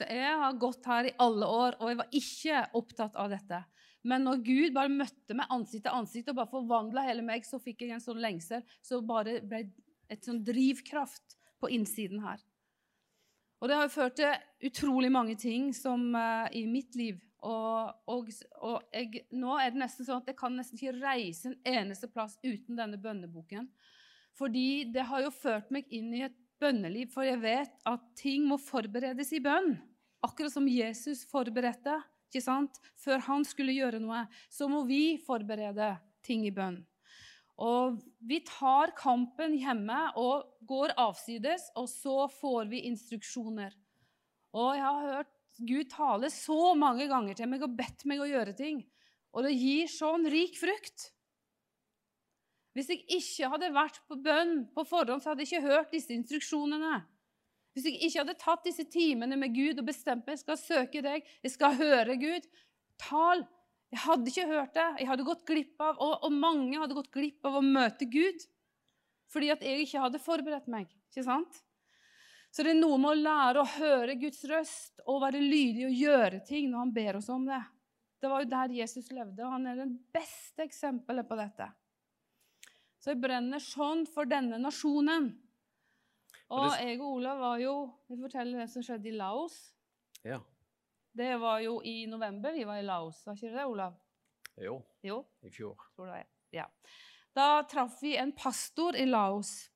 Jeg 0.00 0.36
har 0.40 0.56
gått 0.60 0.86
her 0.88 1.10
i 1.10 1.16
alle 1.20 1.46
år, 1.46 1.76
og 1.80 1.90
jeg 1.90 1.98
var 2.00 2.16
ikke 2.16 2.62
opptatt 2.76 3.16
av 3.20 3.30
dette. 3.32 3.60
Men 4.02 4.24
når 4.24 4.42
Gud 4.44 4.74
bare 4.76 4.92
møtte 4.92 5.36
meg 5.36 5.52
ansikt 5.52 5.84
til 5.86 5.96
ansikt 5.96 6.30
og 6.32 6.38
bare 6.38 6.52
forvandla 6.52 7.04
hele 7.04 7.24
meg, 7.24 7.44
så 7.44 7.60
fikk 7.60 7.84
jeg 7.84 7.96
en 7.96 8.04
sånn 8.04 8.20
lengsel. 8.22 8.64
Så 8.84 9.02
bare 9.04 9.40
ble 9.44 9.66
et 10.10 10.24
sånn 10.24 10.40
drivkraft 10.44 11.36
på 11.60 11.70
innsiden 11.76 12.22
her. 12.24 12.40
Og 13.60 13.68
det 13.68 13.76
har 13.76 13.84
jo 13.86 13.92
ført 13.92 14.16
til 14.16 14.70
utrolig 14.70 15.10
mange 15.12 15.36
ting 15.36 15.68
som, 15.76 16.14
uh, 16.16 16.48
i 16.56 16.64
mitt 16.68 16.96
liv. 16.96 17.20
Og, 17.44 17.92
og, 18.08 18.28
og 18.64 18.88
jeg, 18.92 19.26
nå 19.36 19.56
er 19.60 19.72
det 19.72 19.82
nesten 19.82 20.08
sånn 20.08 20.22
at 20.22 20.28
jeg 20.32 20.38
kan 20.40 20.56
nesten 20.56 20.80
ikke 20.80 20.96
reise 21.00 21.50
en 21.50 21.58
eneste 21.68 22.08
plass 22.12 22.38
uten 22.44 22.76
denne 22.76 23.00
bønneboken. 23.00 23.68
Fordi 24.40 24.86
det 24.88 25.04
har 25.04 25.26
jo 25.26 25.32
ført 25.34 25.68
meg 25.74 25.90
inn 25.92 26.14
i 26.16 26.24
et 26.24 26.36
bønneliv, 26.60 27.10
for 27.12 27.26
jeg 27.28 27.40
vet 27.42 27.74
at 27.88 28.04
ting 28.16 28.46
må 28.48 28.56
forberedes 28.60 29.34
i 29.36 29.42
bønn. 29.44 29.74
Akkurat 30.24 30.52
som 30.52 30.68
Jesus 30.68 31.26
forberedte 31.28 31.98
ikke 32.30 32.44
sant? 32.44 32.78
før 33.00 33.22
han 33.26 33.44
skulle 33.44 33.74
gjøre 33.74 33.98
noe, 34.02 34.22
så 34.52 34.68
må 34.70 34.84
vi 34.86 35.18
forberede 35.24 35.96
ting 36.24 36.44
i 36.46 36.54
bønn. 36.54 36.78
Og 37.60 37.98
vi 38.24 38.38
tar 38.46 38.94
kampen 38.96 39.56
hjemme 39.58 39.98
og 40.20 40.46
går 40.68 40.94
avsides, 41.00 41.68
og 41.76 41.90
så 41.90 42.24
får 42.32 42.70
vi 42.70 42.86
instruksjoner. 42.88 43.74
Og 44.56 44.70
jeg 44.78 44.86
har 44.86 45.10
hørt 45.16 45.34
Gud 45.60 45.90
tale 45.92 46.30
så 46.32 46.72
mange 46.78 47.04
ganger 47.10 47.36
til 47.36 47.50
meg 47.50 47.66
og 47.66 47.74
bedt 47.76 48.06
meg 48.08 48.22
å 48.22 48.28
gjøre 48.30 48.54
ting. 48.56 48.80
Og 49.36 49.44
det 49.44 49.52
gir 49.58 49.90
sånn 49.92 50.24
rik 50.32 50.56
frukt. 50.58 51.10
Hvis 52.76 52.90
jeg 52.92 53.02
ikke 53.10 53.48
hadde 53.50 53.72
vært 53.74 53.98
på 54.06 54.18
bønn 54.22 54.60
på 54.74 54.84
forhånd, 54.86 55.22
så 55.22 55.32
hadde 55.32 55.42
jeg 55.42 55.50
ikke 55.50 55.72
hørt 55.72 55.94
disse 55.94 56.14
instruksjonene. 56.14 57.00
Hvis 57.74 57.86
jeg 57.86 57.98
ikke 57.98 58.22
hadde 58.22 58.36
tatt 58.38 58.66
disse 58.66 58.84
timene 58.90 59.38
med 59.38 59.54
Gud 59.54 59.80
og 59.80 59.88
bestemt 59.88 60.26
meg 60.26 60.36
jeg 60.36 60.44
skal 60.44 60.58
søke 60.60 61.02
deg, 61.04 61.26
jeg 61.42 61.54
skal 61.54 61.76
høre 61.78 62.16
Gud, 62.20 62.46
tal. 63.00 63.44
Jeg 63.90 64.04
hadde 64.04 64.30
ikke 64.30 64.46
hørt 64.46 64.76
det. 64.76 64.86
Jeg 65.02 65.10
hadde 65.10 65.26
gått 65.26 65.42
glipp 65.48 65.82
av, 65.82 65.98
og, 65.98 66.14
og 66.26 66.34
mange 66.34 66.78
hadde 66.78 66.94
gått 66.94 67.10
glipp 67.14 67.46
av 67.46 67.58
å 67.58 67.64
møte 67.64 68.06
Gud. 68.10 68.46
Fordi 69.30 69.50
at 69.54 69.66
jeg 69.66 69.86
ikke 69.86 70.04
hadde 70.04 70.22
forberedt 70.22 70.70
meg. 70.70 70.90
ikke 71.10 71.26
sant? 71.26 71.60
Så 72.50 72.66
det 72.66 72.72
er 72.74 72.80
noe 72.80 72.98
med 72.98 73.12
å 73.12 73.18
lære 73.18 73.62
å 73.62 73.72
høre 73.76 74.16
Guds 74.18 74.42
røst 74.50 75.02
og 75.06 75.22
være 75.22 75.42
lydig 75.42 75.86
og 75.86 76.00
gjøre 76.04 76.40
ting 76.46 76.70
når 76.70 76.82
han 76.82 76.94
ber 76.94 77.18
oss 77.20 77.28
om 77.30 77.44
det. 77.46 77.60
Det 78.20 78.30
var 78.30 78.42
jo 78.42 78.50
der 78.50 78.74
Jesus 78.74 79.10
levde, 79.14 79.44
og 79.46 79.54
han 79.54 79.68
er 79.70 79.78
det 79.78 79.86
beste 80.12 80.66
eksempelet 80.66 81.28
på 81.28 81.38
dette. 81.38 81.70
Så 83.00 83.14
jeg 83.14 83.20
brenner 83.22 83.62
sånn 83.64 84.04
for 84.08 84.28
denne 84.28 84.58
nasjonen. 84.60 85.30
Og 86.50 86.72
jeg 86.76 86.98
og 86.98 87.20
Olav 87.20 87.38
var 87.40 87.60
jo 87.62 87.74
Vi 88.10 88.18
forteller 88.18 88.58
det 88.64 88.70
som 88.72 88.82
skjedde 88.82 89.08
i 89.08 89.14
Laos. 89.16 89.56
Ja. 90.26 90.40
Det 91.16 91.30
var 91.40 91.60
jo 91.64 91.78
i 91.86 92.04
november 92.10 92.52
vi 92.54 92.66
var 92.66 92.78
i 92.78 92.86
Laos, 92.86 93.22
var 93.26 93.38
ikke 93.38 93.54
det, 93.54 93.64
Olav? 93.66 93.96
Jo, 94.60 94.76
Jo, 95.02 95.24
i 95.42 95.50
fjor. 95.50 95.78
tror 95.96 96.10
det. 96.12 96.26
Ja. 96.52 96.66
Da 97.34 97.62
traff 97.70 98.02
vi 98.02 98.16
en 98.18 98.32
pastor 98.36 98.96
i 98.98 99.06
Laos. 99.06 99.70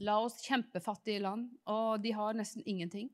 Laos, 0.00 0.36
kjempefattige 0.44 1.22
land, 1.24 1.48
og 1.66 2.02
de 2.02 2.12
har 2.14 2.36
nesten 2.38 2.62
ingenting. 2.66 3.08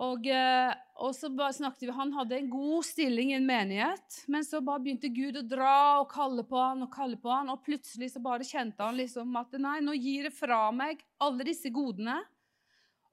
Og, 0.00 0.26
eh, 0.26 0.72
og 1.04 1.12
så 1.14 1.28
bare 1.36 1.52
snakket 1.52 1.84
vi, 1.84 1.92
Han 1.92 2.12
hadde 2.16 2.38
en 2.38 2.48
god 2.50 2.84
stilling 2.86 3.32
i 3.32 3.36
en 3.36 3.46
menighet, 3.46 4.22
men 4.32 4.44
så 4.44 4.62
bare 4.64 4.80
begynte 4.80 5.12
Gud 5.12 5.36
å 5.36 5.44
dra 5.44 6.00
og 6.00 6.08
kalle 6.12 6.44
på 6.48 6.56
han 6.56 6.86
og 6.86 6.92
kalle 6.94 7.18
på 7.20 7.30
han, 7.30 7.50
og 7.52 7.60
plutselig 7.66 8.12
så 8.14 8.22
bare 8.24 8.46
kjente 8.46 8.82
han 8.82 8.96
liksom 8.96 9.36
at 9.36 9.52
nei, 9.60 9.80
nå 9.84 9.92
gir 9.98 10.30
jeg 10.30 10.36
fra 10.36 10.64
meg 10.72 11.04
alle 11.20 11.44
disse 11.44 11.70
godene, 11.74 12.22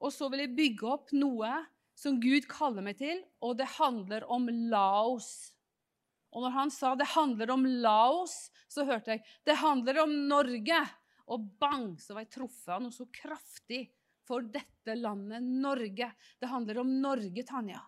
og 0.00 0.14
så 0.14 0.30
vil 0.32 0.46
jeg 0.46 0.56
bygge 0.56 0.88
opp 0.88 1.12
noe 1.12 1.52
som 2.00 2.16
Gud 2.22 2.48
kaller 2.48 2.84
meg 2.84 2.96
til, 2.96 3.20
og 3.44 3.58
det 3.60 3.68
handler 3.76 4.24
om 4.32 4.48
Laos. 4.72 5.52
Og 6.32 6.46
når 6.46 6.54
han 6.54 6.72
sa 6.72 6.94
det 6.96 7.10
handler 7.12 7.52
om 7.52 7.66
Laos, 7.84 8.48
så 8.70 8.86
hørte 8.88 9.18
jeg 9.18 9.24
det 9.44 9.58
handler 9.60 10.06
om 10.06 10.14
Norge. 10.30 10.80
Og 11.30 11.44
bang, 11.62 11.92
så 12.00 12.16
var 12.16 12.24
jeg 12.24 12.32
truffet 12.38 12.72
av 12.74 12.80
noe 12.82 12.94
så 12.94 13.04
kraftig 13.12 13.84
for 14.30 14.46
dette 14.46 14.94
landet, 14.94 15.42
Norge. 15.42 16.12
Det 16.38 16.50
handler 16.50 16.78
om 16.84 16.94
Norge, 17.02 17.42
Tanja. 17.46 17.82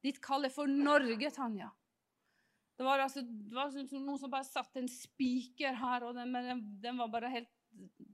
Ditt 0.00 0.20
kall 0.24 0.48
er 0.48 0.54
for 0.54 0.70
Norge, 0.70 1.30
Tanja. 1.34 1.68
Det 2.80 2.86
var, 2.86 3.02
altså, 3.04 3.20
det 3.20 3.52
var 3.52 3.74
noen 3.76 4.16
som 4.16 4.32
bare 4.32 4.48
satte 4.48 4.80
en 4.80 4.88
spiker 4.88 5.76
her, 5.76 6.06
og 6.08 6.16
den, 6.16 6.32
den, 6.32 6.62
den 6.80 6.96
var 6.96 7.10
bare 7.12 7.28
helt 7.28 7.50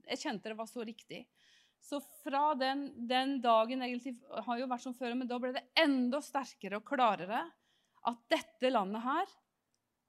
Jeg 0.09 0.19
kjente 0.19 0.51
det 0.51 0.57
var 0.59 0.67
så 0.67 0.83
riktig. 0.85 1.21
Så 1.79 2.01
fra 2.23 2.51
den, 2.59 2.89
den 3.07 3.37
dagen 3.41 3.81
egentlig 3.85 4.17
har 4.27 4.59
jo 4.59 4.67
vært 4.67 4.83
som 4.83 4.95
før, 4.97 5.15
men 5.15 5.29
da 5.29 5.39
ble 5.39 5.53
det 5.55 5.63
enda 5.79 6.19
sterkere 6.25 6.81
og 6.81 6.87
klarere 6.89 7.45
at 8.07 8.23
dette 8.31 8.71
landet 8.73 9.05
her 9.05 9.31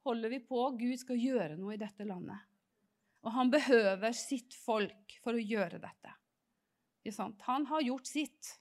holder 0.08 0.34
vi 0.34 0.40
på. 0.42 0.64
Gud 0.80 0.98
skal 0.98 1.22
gjøre 1.22 1.58
noe 1.60 1.76
i 1.76 1.80
dette 1.80 2.06
landet. 2.08 2.42
Og 3.22 3.34
han 3.34 3.50
behøver 3.52 4.14
sitt 4.16 4.56
folk 4.58 5.20
for 5.22 5.38
å 5.38 5.42
gjøre 5.42 5.78
dette. 5.82 6.18
Han 7.46 7.66
har 7.66 7.84
gjort 7.86 8.06
sitt. 8.06 8.54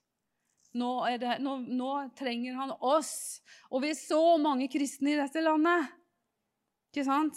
Nå, 0.78 0.90
det, 1.20 1.38
nå, 1.42 1.58
nå, 1.66 1.92
trenger 2.18 2.58
han 2.60 2.74
oss. 2.86 3.42
Og 3.72 3.82
vi 3.84 3.92
er 3.94 4.00
så 4.00 4.22
mange 4.42 4.68
kristne 4.72 5.16
i 5.16 5.20
dette 5.20 5.42
landet 5.42 5.94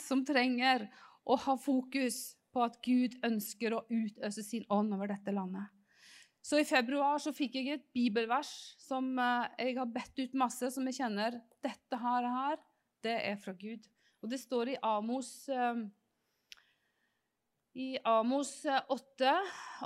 som 0.00 0.22
trenger 0.24 0.86
å 1.28 1.36
ha 1.36 1.54
fokus 1.60 2.38
på 2.50 2.62
at 2.64 2.78
Gud 2.84 3.18
ønsker 3.26 3.74
å 3.76 3.84
utøse 3.90 4.42
sin 4.46 4.64
ånd 4.72 4.94
over 4.96 5.10
dette 5.12 5.34
landet. 5.34 5.68
Så 6.40 6.56
i 6.56 6.64
februar 6.64 7.20
så 7.20 7.34
fikk 7.36 7.58
jeg 7.58 7.74
et 7.74 7.86
bibelvers 7.92 8.50
som 8.80 9.12
eh, 9.20 9.50
jeg 9.60 9.76
har 9.76 9.90
bedt 9.92 10.22
ut 10.22 10.38
masse, 10.40 10.70
som 10.72 10.86
jeg 10.88 10.96
kjenner 11.02 11.36
dette 11.60 11.98
her, 12.00 12.28
her 12.32 12.56
det 13.04 13.16
er 13.28 13.36
fra 13.40 13.52
Gud. 13.52 13.84
Og 14.24 14.32
det 14.32 14.40
står 14.40 14.72
i 14.72 14.78
Amos 14.84 15.30
eh, 15.52 15.84
i 17.78 17.98
Amos 18.04 18.52
8 18.66 19.34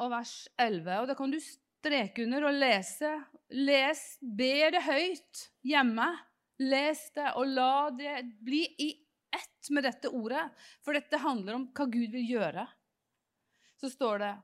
og 0.00 0.10
vers 0.12 0.34
11. 0.60 1.00
Og 1.00 1.08
det 1.10 1.16
kan 1.18 1.32
du 1.32 1.40
streke 1.42 2.24
under 2.24 2.48
og 2.48 2.56
lese. 2.56 3.10
Les, 3.54 4.04
be 4.20 4.70
det 4.74 4.84
høyt 4.86 5.44
hjemme. 5.66 6.08
Les 6.64 7.00
det, 7.16 7.32
og 7.34 7.50
la 7.50 7.90
det 7.90 8.16
bli 8.46 8.62
i 8.78 8.90
ett 9.34 9.70
med 9.74 9.84
dette 9.84 10.10
ordet. 10.14 10.46
For 10.84 10.96
dette 10.96 11.20
handler 11.20 11.58
om 11.58 11.68
hva 11.74 11.86
Gud 11.90 12.14
vil 12.14 12.34
gjøre. 12.36 12.66
Så 13.80 13.90
står 13.92 14.22
det 14.22 14.34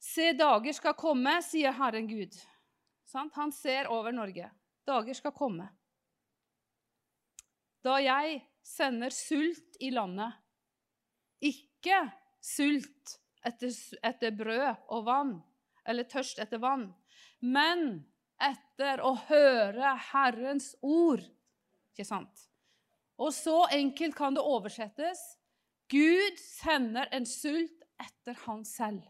Se, 0.00 0.30
dager 0.32 0.72
skal 0.72 0.96
komme, 0.96 1.34
sier 1.44 1.76
Herren 1.76 2.08
Gud. 2.08 2.34
Han 3.36 3.52
ser 3.52 3.90
over 3.92 4.14
Norge. 4.16 4.48
Dager 4.88 5.16
skal 5.16 5.34
komme. 5.36 5.66
Da 7.84 7.98
jeg 8.00 8.40
sender 8.64 9.12
sult 9.12 9.76
i 9.80 9.90
landet, 9.92 10.39
ikke 11.80 12.04
sult 12.44 13.16
etter, 13.46 13.72
etter, 14.04 14.34
brød 14.36 14.86
og 14.92 15.04
vann, 15.08 15.34
eller 15.88 16.08
tørst 16.08 16.40
etter 16.42 16.60
vann, 16.60 16.90
men 17.40 18.02
etter 18.40 19.02
å 19.04 19.14
høre 19.28 19.94
Herrens 20.12 20.74
ord. 20.84 21.24
Ikke 21.92 22.06
sant? 22.08 22.46
Og 23.20 23.32
så 23.36 23.66
enkelt 23.76 24.16
kan 24.16 24.36
det 24.36 24.44
oversettes. 24.44 25.20
Gud 25.90 26.38
sender 26.40 27.08
en 27.12 27.26
sult 27.28 27.84
etter 28.00 28.36
han 28.46 28.62
selv. 28.64 29.04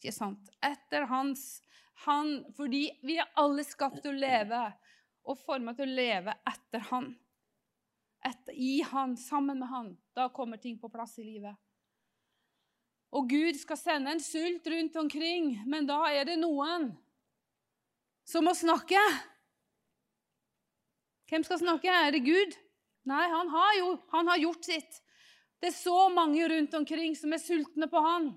Ikke 0.00 0.12
sant? 0.12 0.50
Etter 0.60 1.06
hans 1.08 1.62
han, 2.02 2.40
Fordi 2.56 2.88
vi 3.06 3.18
er 3.22 3.28
alle 3.38 3.62
skapt 3.64 4.02
til 4.02 4.16
å 4.16 4.20
leve 4.24 4.62
og 5.30 5.38
formet 5.38 5.78
til 5.78 5.86
å 5.86 5.96
leve 6.00 6.34
etter 6.50 6.82
han. 6.90 7.12
Etter, 8.26 8.54
I 8.54 8.82
han, 8.90 9.14
sammen 9.18 9.60
med 9.62 9.70
han. 9.70 9.92
Da 10.14 10.28
kommer 10.34 10.58
ting 10.58 10.80
på 10.82 10.90
plass 10.90 11.14
i 11.22 11.26
livet. 11.26 11.54
Og 13.12 13.28
Gud 13.28 13.58
skal 13.60 13.76
sende 13.76 14.14
en 14.14 14.22
sult 14.24 14.66
rundt 14.72 14.96
omkring, 14.96 15.58
men 15.68 15.86
da 15.88 16.00
er 16.08 16.24
det 16.30 16.38
noen 16.40 16.88
som 18.28 18.46
må 18.46 18.54
snakke. 18.56 19.00
Hvem 21.28 21.44
skal 21.44 21.60
snakke? 21.60 21.92
Er 21.92 22.14
det 22.14 22.24
Gud? 22.24 22.56
Nei, 23.08 23.24
han 23.28 23.50
har 23.52 23.72
jo 23.78 23.88
han 24.14 24.30
har 24.30 24.40
gjort 24.40 24.68
sitt. 24.68 25.00
Det 25.60 25.70
er 25.70 25.76
så 25.76 26.08
mange 26.10 26.46
rundt 26.48 26.74
omkring 26.74 27.14
som 27.18 27.34
er 27.34 27.42
sultne 27.42 27.88
på 27.90 28.00
han. 28.02 28.32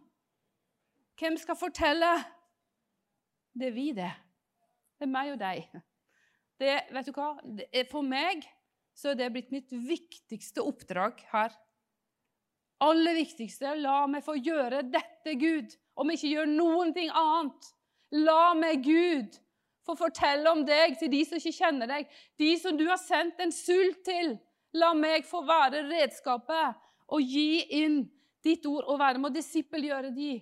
Hvem 1.19 1.37
skal 1.39 1.57
fortelle? 1.57 2.11
Det 3.55 3.69
er 3.69 3.75
vi, 3.75 3.89
det. 3.95 4.11
Det 4.99 5.07
er 5.07 5.11
meg 5.11 5.31
og 5.33 5.39
deg. 5.39 5.69
Det, 6.59 6.73
vet 6.91 7.07
du 7.07 7.15
hva? 7.15 7.29
for 7.91 8.03
meg 8.03 8.43
så 8.95 9.11
er 9.11 9.19
det 9.19 9.31
blitt 9.31 9.51
mitt 9.51 9.71
viktigste 9.71 10.63
oppdrag 10.63 11.19
her 11.31 11.55
aller 12.83 13.15
viktigste 13.15 13.75
la 13.79 14.03
meg 14.09 14.25
få 14.25 14.35
gjøre 14.39 14.83
dette, 14.89 15.35
Gud, 15.39 15.73
om 15.95 16.11
jeg 16.11 16.19
ikke 16.19 16.33
gjør 16.33 16.51
noen 16.51 16.93
ting 16.95 17.11
annet. 17.13 17.69
La 18.15 18.53
meg, 18.57 18.83
Gud, 18.85 19.37
få 19.85 19.95
fortelle 19.99 20.51
om 20.51 20.63
deg 20.67 20.97
til 20.99 21.11
de 21.13 21.21
som 21.27 21.39
ikke 21.39 21.55
kjenner 21.55 21.89
deg, 21.89 22.09
de 22.41 22.51
som 22.59 22.77
du 22.77 22.85
har 22.89 22.99
sendt 23.01 23.39
en 23.43 23.53
sult 23.53 24.03
til. 24.07 24.35
La 24.75 24.91
meg 24.97 25.27
få 25.27 25.43
være 25.47 25.85
redskapet 25.87 26.75
og 27.15 27.21
gi 27.21 27.63
inn 27.79 28.01
ditt 28.45 28.65
ord 28.69 28.85
og 28.91 28.99
være 28.99 29.21
med 29.21 29.31
å 29.31 29.37
disippelgjøre 29.37 30.11
de. 30.15 30.33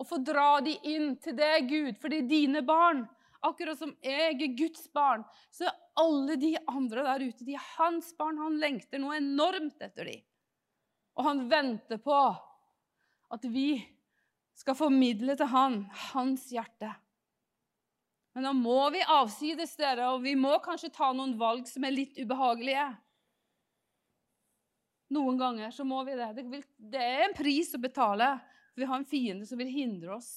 Og 0.00 0.08
få 0.08 0.20
dra 0.24 0.60
de 0.64 0.76
inn 0.88 1.14
til 1.20 1.36
deg, 1.36 1.66
Gud, 1.68 1.98
for 2.00 2.12
det 2.12 2.22
er 2.22 2.30
dine 2.30 2.62
barn. 2.64 3.04
Akkurat 3.44 3.78
som 3.80 3.92
jeg 4.04 4.36
er 4.36 4.56
Guds 4.56 4.86
barn, 4.92 5.24
så 5.52 5.66
er 5.68 5.76
alle 6.00 6.36
de 6.40 6.54
andre 6.68 7.04
der 7.04 7.24
ute 7.28 7.44
de 7.44 7.56
er 7.56 7.68
hans 7.78 8.12
barn. 8.16 8.40
Han 8.40 8.58
lengter 8.60 9.00
noe 9.00 9.18
enormt 9.18 9.80
etter 9.80 10.08
dem. 10.08 10.24
Og 11.20 11.26
han 11.26 11.44
venter 11.50 12.00
på 12.00 12.16
at 13.30 13.44
vi 13.52 13.74
skal 14.56 14.76
formidle 14.76 15.36
til 15.36 15.50
han 15.52 15.82
hans 16.10 16.48
hjerte. 16.52 16.88
Men 18.32 18.46
da 18.46 18.52
må 18.56 18.78
vi 18.94 19.02
avsides 19.04 19.74
dere, 19.76 20.08
og 20.14 20.24
vi 20.24 20.32
må 20.38 20.54
kanskje 20.64 20.92
ta 20.94 21.10
noen 21.12 21.36
valg 21.38 21.68
som 21.68 21.84
er 21.84 21.92
litt 21.92 22.18
ubehagelige. 22.20 22.86
Noen 25.12 25.40
ganger 25.40 25.74
så 25.74 25.84
må 25.84 26.00
vi 26.06 26.14
det. 26.16 26.30
Det, 26.78 27.02
er 27.02 27.26
en 27.26 27.36
pris 27.36 27.74
å 27.74 27.82
betale. 27.82 28.30
For 28.70 28.84
vi 28.84 28.88
har 28.88 29.00
en 29.00 29.08
fiende 29.10 29.48
som 29.48 29.58
vil 29.58 29.72
hindre 29.72 30.14
oss 30.16 30.30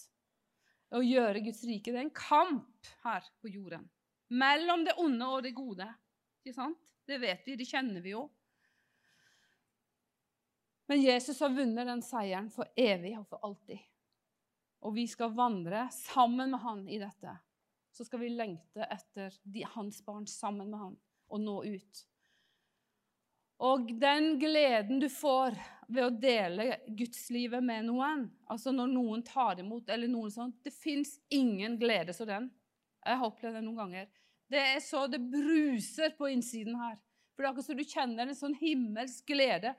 å 0.93 1.03
gjøre 1.05 1.43
Guds 1.45 1.61
rike. 1.69 1.93
Det 1.93 1.99
er 1.99 2.07
en 2.07 2.15
kamp 2.17 2.93
her 3.05 3.27
på 3.41 3.53
jorden 3.53 3.85
mellom 4.33 4.81
det 4.87 4.95
onde 4.97 5.27
og 5.29 5.43
det 5.45 5.53
gode. 5.53 5.85
Ikke 6.41 6.55
sant? 6.55 6.79
Det 7.05 7.19
vet 7.21 7.45
vi, 7.45 7.57
det 7.59 7.67
kjenner 7.69 8.01
vi 8.01 8.15
jo. 8.15 8.25
Men 10.87 11.01
Jesus 11.01 11.39
har 11.39 11.53
vunnet 11.55 11.87
den 11.87 12.03
seieren 12.03 12.49
for 12.51 12.67
evig 12.75 13.15
og 13.19 13.27
for 13.29 13.45
alltid. 13.47 13.79
Og 14.83 14.95
vi 14.97 15.05
skal 15.07 15.31
vandre 15.35 15.87
sammen 15.95 16.51
med 16.51 16.63
han 16.63 16.87
i 16.91 16.99
dette. 16.99 17.37
Så 17.93 18.05
skal 18.07 18.23
vi 18.23 18.33
lengte 18.33 18.87
etter 18.91 19.35
de, 19.43 19.63
hans 19.75 20.01
barn 20.05 20.25
sammen 20.27 20.71
med 20.73 20.79
han 20.81 20.97
og 21.33 21.39
nå 21.41 21.59
ut. 21.63 22.03
Og 23.63 23.93
den 24.01 24.33
gleden 24.41 24.99
du 24.99 25.07
får 25.13 25.55
ved 25.87 26.03
å 26.03 26.15
dele 26.17 26.65
gudslivet 26.97 27.63
med 27.63 27.85
noen, 27.87 28.25
altså 28.51 28.73
når 28.73 28.91
noen 28.91 29.23
tar 29.23 29.61
imot 29.61 29.91
eller 29.93 30.09
noen 30.09 30.33
sånt 30.33 30.57
Det 30.65 30.73
fins 30.73 31.15
ingen 31.31 31.77
glede 31.79 32.15
som 32.17 32.27
den. 32.27 32.49
Jeg 33.03 33.19
har 33.19 33.29
opplevd 33.29 33.59
det 33.59 33.63
noen 33.63 33.81
ganger. 33.83 34.09
Det 34.51 34.61
er 34.73 34.81
så 34.83 35.05
det 35.07 35.21
bruser 35.21 36.15
på 36.17 36.27
innsiden 36.33 36.75
her. 36.79 36.97
For 37.33 37.41
det 37.41 37.47
er 37.47 37.53
akkurat 37.53 37.69
som 37.69 37.79
du 37.79 37.85
kjenner 37.87 38.27
en 38.27 38.37
sånn 38.37 38.57
himmelsk 38.59 39.31
glede 39.31 39.73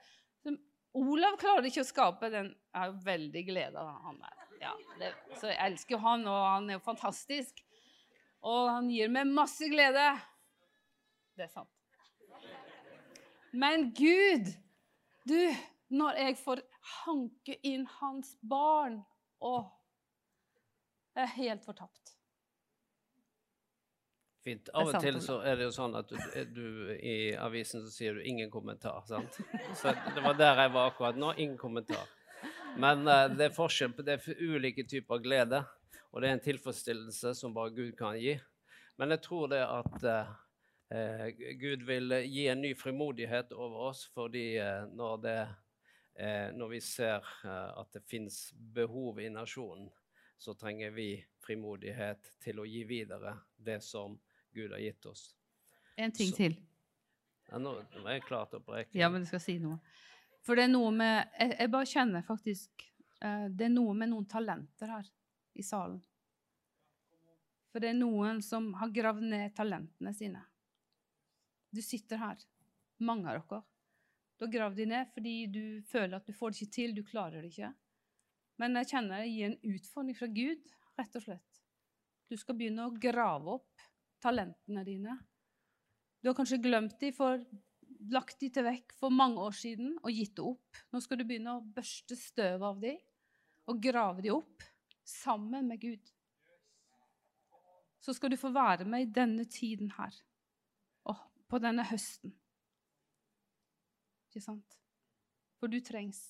Olav 0.94 1.36
klarer 1.40 1.66
ikke 1.66 1.82
å 1.82 1.88
skape 1.88 2.30
den. 2.30 2.52
Jeg 2.70 2.80
har 2.80 2.98
veldig 3.04 3.42
glede 3.48 3.82
av 3.82 4.02
han 4.06 4.18
der. 4.22 4.42
Ja, 4.62 4.72
det, 5.00 5.10
så 5.40 5.50
jeg 5.50 5.58
elsker 5.66 5.96
jo 5.96 6.02
han, 6.04 6.26
og 6.30 6.42
han 6.46 6.68
er 6.70 6.78
jo 6.78 6.84
fantastisk. 6.84 7.58
Og 8.44 8.68
han 8.70 8.90
gir 8.92 9.10
meg 9.12 9.30
masse 9.32 9.66
glede. 9.72 10.04
Det 11.34 11.48
er 11.48 11.52
sant. 11.52 11.70
Men 13.54 13.88
Gud, 13.94 14.50
du, 15.28 15.40
når 15.94 16.20
jeg 16.22 16.38
får 16.40 16.62
hanke 17.04 17.58
inn 17.66 17.86
hans 18.00 18.34
barn 18.42 19.00
Å, 19.44 19.58
jeg 21.14 21.22
er 21.26 21.32
helt 21.36 21.66
fortapt. 21.66 22.13
Fint. 24.44 24.68
Av 24.76 24.90
og 24.90 24.98
til 25.00 25.16
så 25.24 25.38
er 25.40 25.56
det 25.56 25.70
jo 25.70 25.72
sånn 25.72 25.94
at 25.96 26.10
du, 26.10 26.18
du 26.52 26.66
i 26.98 27.32
avisen 27.40 27.80
så 27.80 27.88
sier 27.88 28.18
du 28.18 28.20
'ingen 28.20 28.50
kommentar'. 28.52 29.06
sant? 29.08 29.38
Så 29.80 29.94
det 30.14 30.20
var 30.20 30.36
der 30.36 30.60
jeg 30.60 30.72
var 30.74 30.90
akkurat 30.90 31.16
nå. 31.16 31.32
Ingen 31.38 31.56
kommentar. 31.56 32.04
Men 32.76 33.08
uh, 33.08 33.24
det 33.32 33.46
er 33.46 33.56
forskjell 33.56 33.94
på 33.96 34.04
det 34.04 34.18
er 34.18 34.42
ulike 34.42 34.84
typer 34.84 35.22
glede, 35.24 35.62
og 36.12 36.20
det 36.20 36.28
er 36.28 36.36
en 36.36 36.44
tilfredsstillelse 36.44 37.32
som 37.38 37.54
bare 37.54 37.72
Gud 37.72 37.96
kan 37.96 38.18
gi. 38.20 38.36
Men 39.00 39.16
jeg 39.16 39.22
tror 39.24 39.48
det 39.48 39.62
at 39.64 40.04
uh, 40.92 41.24
Gud 41.60 41.86
vil 41.88 42.12
gi 42.28 42.44
en 42.52 42.60
ny 42.60 42.74
frimodighet 42.76 43.52
over 43.56 43.88
oss, 43.88 44.04
fordi 44.12 44.60
når, 44.92 45.16
det, 45.24 45.38
når 46.54 46.68
vi 46.70 46.80
ser 46.84 47.24
at 47.48 47.88
det 47.96 48.04
fins 48.06 48.52
behov 48.52 49.18
i 49.18 49.32
nasjonen, 49.32 49.88
så 50.38 50.54
trenger 50.54 50.92
vi 50.94 51.08
frimodighet 51.42 52.30
til 52.44 52.60
å 52.60 52.68
gi 52.68 52.84
videre 52.84 53.32
det 53.56 53.80
som 53.82 54.14
Gud 54.54 54.72
har 54.72 54.82
gitt 54.82 55.06
oss. 55.10 55.34
En 55.96 56.12
ting 56.12 56.30
Så- 56.30 56.36
til. 56.36 56.56
Ja, 57.50 57.58
nå 57.58 57.74
nå 57.76 58.06
er 58.08 58.18
jeg 58.18 58.24
klar 58.24 58.46
til 58.50 58.58
å 58.58 58.64
breke. 58.64 58.94
Ja, 58.96 59.08
men 59.12 59.22
du 59.22 59.28
skal 59.28 59.40
si 59.42 59.58
noe. 59.58 59.78
For 60.44 60.56
det 60.56 60.64
er 60.64 60.72
noe 60.72 60.90
med 60.92 61.28
Jeg, 61.38 61.56
jeg 61.58 61.70
bare 61.72 61.88
kjenner 61.88 62.24
faktisk 62.24 62.82
uh, 63.24 63.48
Det 63.48 63.64
er 63.66 63.72
noe 63.72 63.94
med 63.94 64.10
noen 64.10 64.26
talenter 64.28 64.90
her 64.92 65.06
i 65.54 65.62
salen. 65.62 66.00
For 67.72 67.80
det 67.82 67.90
er 67.90 67.98
noen 67.98 68.42
som 68.42 68.72
har 68.78 68.90
gravd 68.94 69.22
ned 69.22 69.54
talentene 69.54 70.12
sine. 70.14 70.42
Du 71.74 71.80
sitter 71.82 72.20
her, 72.20 72.42
mange 73.02 73.30
av 73.30 73.40
dere. 73.42 73.62
Du 74.38 74.44
har 74.46 74.52
gravd 74.52 74.76
de 74.76 74.86
ned 74.86 75.10
fordi 75.14 75.34
du 75.50 75.64
føler 75.90 76.16
at 76.18 76.26
du 76.26 76.32
får 76.32 76.50
det 76.54 76.62
ikke 76.62 76.74
til, 76.76 76.94
du 76.94 77.02
klarer 77.06 77.42
det 77.42 77.50
ikke. 77.50 77.72
Men 78.62 78.78
jeg 78.78 78.90
kjenner 78.92 79.24
jeg 79.24 79.34
gir 79.34 79.48
en 79.48 79.74
utfordring 79.74 80.18
fra 80.18 80.28
Gud, 80.30 80.70
rett 80.98 81.18
og 81.18 81.24
slett. 81.26 81.60
Du 82.30 82.36
skal 82.38 82.54
begynne 82.58 82.86
å 82.86 82.94
grave 82.94 83.58
opp 83.58 83.86
talentene 84.24 84.84
dine. 84.86 85.18
Du 86.20 86.30
har 86.30 86.36
kanskje 86.38 86.62
glemt 86.64 86.96
de 87.00 87.12
for 87.12 87.42
lagt 88.12 88.40
de 88.40 88.50
til 88.52 88.64
vekk 88.66 88.94
for 88.98 89.12
mange 89.12 89.40
år 89.40 89.54
siden 89.56 89.94
og 90.00 90.12
gitt 90.12 90.34
det 90.36 90.44
opp. 90.44 90.80
Nå 90.92 91.00
skal 91.04 91.20
du 91.20 91.26
begynne 91.28 91.56
å 91.56 91.64
børste 91.76 92.16
støv 92.18 92.64
av 92.64 92.80
de 92.82 92.94
og 93.70 93.80
grave 93.84 94.24
de 94.24 94.32
opp 94.34 94.64
sammen 95.08 95.68
med 95.68 95.80
Gud. 95.80 96.12
Så 98.04 98.12
skal 98.16 98.32
du 98.32 98.36
få 98.36 98.50
være 98.52 98.84
med 98.88 99.06
i 99.06 99.12
denne 99.16 99.46
tiden 99.48 99.94
her, 99.96 100.16
og 101.08 101.20
på 101.48 101.60
denne 101.64 101.86
høsten. 101.88 102.34
Ikke 104.28 104.44
sant? 104.44 104.76
For 105.56 105.72
du 105.72 105.78
trengs. 105.80 106.20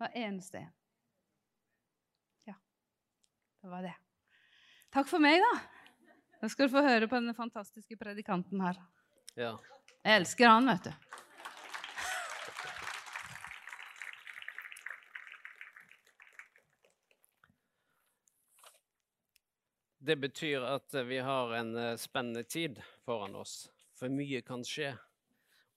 Hver 0.00 0.16
eneste 0.16 0.62
en. 0.62 0.72
Ja, 2.48 2.56
det 3.60 3.72
var 3.74 3.84
det. 3.84 3.92
Takk 4.92 5.08
for 5.12 5.20
meg, 5.20 5.40
da. 5.44 5.81
Da 6.42 6.48
skal 6.50 6.66
du 6.66 6.72
få 6.74 6.80
høre 6.82 7.06
på 7.06 7.14
denne 7.14 7.36
fantastiske 7.38 7.94
predikanten 7.94 8.58
her. 8.64 8.80
Ja. 9.38 9.52
Jeg 10.02 10.18
elsker 10.24 10.48
han, 10.50 10.66
vet 10.66 10.88
du. 10.88 11.12
Det 20.02 20.18
betyr 20.18 20.66
at 20.66 20.98
eh, 20.98 21.06
vi 21.06 21.22
har 21.22 21.54
en 21.60 21.76
eh, 21.78 21.94
spennende 21.94 22.42
tid 22.42 22.82
foran 23.06 23.38
oss, 23.38 23.68
for 23.94 24.10
mye 24.10 24.42
kan 24.42 24.66
skje. 24.66 24.96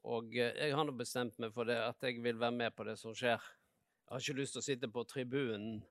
Og 0.02 0.34
eh, 0.34 0.50
jeg 0.58 0.74
har 0.74 0.90
nå 0.90 0.98
bestemt 0.98 1.38
meg 1.38 1.54
for 1.54 1.70
det 1.70 1.78
at 1.78 2.10
jeg 2.10 2.26
vil 2.26 2.42
være 2.42 2.58
med 2.58 2.74
på 2.74 2.90
det 2.90 2.98
som 2.98 3.14
skjer. 3.14 3.38
Jeg 3.38 4.16
har 4.16 4.26
ikke 4.26 4.42
lyst 4.42 4.58
til 4.58 4.66
å 4.66 4.70
sitte 4.74 4.90
på 4.90 5.06
tribunen 5.14 5.84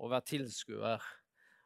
og 0.00 0.08
være 0.08 0.32
tilskuer 0.32 1.04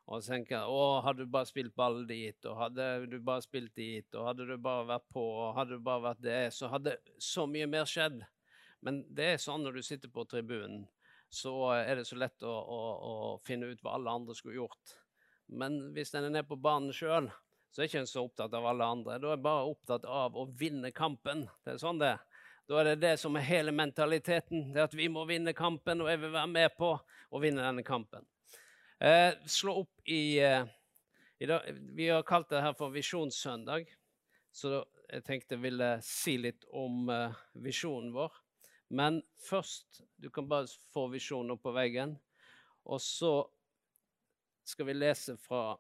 og 0.07 0.23
så 0.23 0.37
tenker 0.37 0.55
jeg 0.55 0.71
å, 0.71 0.83
hadde 1.03 1.25
du 1.27 1.33
bare 1.35 1.49
spilt 1.49 1.75
ball 1.75 2.05
dit, 2.07 2.39
og 2.47 2.61
hadde 2.61 2.85
du 3.11 3.17
bare 3.27 3.43
spilt 3.43 3.73
dit, 3.75 4.07
og 4.15 4.29
hadde 4.29 4.47
du 4.47 4.55
bare 4.63 4.85
vært 4.93 5.09
på, 5.11 5.23
og 5.23 5.57
hadde 5.57 5.79
du 5.79 5.83
bare 5.83 6.05
vært 6.13 6.23
det, 6.23 6.43
så 6.55 6.71
hadde 6.71 6.95
så 7.19 7.47
mye 7.51 7.67
mer 7.71 7.89
skjedd. 7.91 8.21
Men 8.87 9.03
det 9.11 9.33
er 9.33 9.43
sånn 9.43 9.65
når 9.67 9.81
du 9.81 9.83
sitter 9.83 10.13
på 10.13 10.23
tribunen, 10.31 10.85
så 11.33 11.57
er 11.75 11.99
det 11.99 12.07
så 12.07 12.19
lett 12.21 12.47
å, 12.47 12.53
å, 12.55 12.79
å 13.11 13.17
finne 13.43 13.67
ut 13.73 13.83
hva 13.83 13.97
alle 13.97 14.15
andre 14.15 14.37
skulle 14.39 14.61
gjort. 14.61 14.95
Men 15.47 15.81
hvis 15.97 16.15
en 16.15 16.29
er 16.29 16.37
nede 16.37 16.47
på 16.47 16.59
banen 16.59 16.95
sjøl, 16.95 17.27
så 17.75 17.83
er 17.83 17.91
ikke 17.91 18.05
en 18.05 18.09
så 18.09 18.23
opptatt 18.25 18.55
av 18.55 18.67
alle 18.71 18.87
andre. 18.87 19.19
Da 19.19 19.33
er 19.33 19.41
en 19.41 19.43
bare 19.43 19.67
opptatt 19.73 20.07
av 20.07 20.39
å 20.39 20.47
vinne 20.59 20.93
kampen. 20.95 21.49
Det 21.67 21.75
er 21.75 21.83
sånn 21.83 21.99
det. 22.01 22.15
Da 22.71 22.79
er 22.81 22.93
det 22.93 23.03
det 23.03 23.13
som 23.23 23.35
er 23.39 23.47
hele 23.47 23.75
mentaliteten. 23.75 24.71
Det 24.71 24.81
er 24.81 24.89
at 24.89 24.97
vi 24.97 25.11
må 25.13 25.27
vinne 25.29 25.55
kampen, 25.55 26.01
og 26.03 26.11
jeg 26.11 26.23
vil 26.23 26.33
være 26.35 26.53
med 26.55 26.79
på 26.79 26.95
å 26.95 27.43
vinne 27.43 27.67
denne 27.67 27.85
kampen. 27.87 28.27
Eh, 28.99 29.35
slå 29.47 29.73
opp 29.73 30.01
i, 30.05 30.39
eh, 30.39 30.65
i 31.39 31.47
dag, 31.47 31.75
Vi 31.81 32.09
har 32.09 32.23
kalt 32.23 32.49
det 32.49 32.63
her 32.63 32.73
for 32.73 32.91
Visjonssøndag. 32.91 33.87
Så 34.53 34.71
da, 34.71 34.85
jeg 35.13 35.25
tenkte 35.25 35.55
jeg 35.55 35.63
ville 35.63 35.89
si 36.03 36.39
litt 36.41 36.65
om 36.73 37.11
eh, 37.13 37.35
visjonen 37.61 38.15
vår. 38.15 38.33
Men 38.89 39.23
først 39.37 40.01
Du 40.17 40.31
kan 40.31 40.49
bare 40.49 40.67
få 40.95 41.11
visjonen 41.13 41.53
opp 41.53 41.63
på 41.63 41.75
veggen. 41.77 42.17
Og 42.87 43.01
så 43.01 43.51
skal 44.65 44.87
vi 44.87 44.95
lese 44.95 45.37
fra 45.37 45.77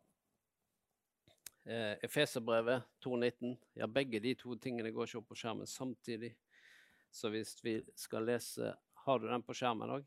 eh, 1.64 1.96
Efeserbrevet 2.04 2.84
2.19. 3.00 3.56
Ja, 3.74 3.86
begge 3.86 4.20
de 4.20 4.34
to 4.34 4.58
tingene 4.60 4.92
går 4.92 5.08
ikke 5.08 5.22
opp 5.22 5.30
på 5.32 5.38
skjermen 5.40 5.66
samtidig. 5.66 6.34
Så 7.10 7.32
hvis 7.32 7.56
vi 7.64 7.80
skal 7.96 8.28
lese 8.28 8.74
Har 9.06 9.18
du 9.18 9.28
den 9.28 9.42
på 9.42 9.54
skjermen 9.54 9.88
òg? 9.88 10.04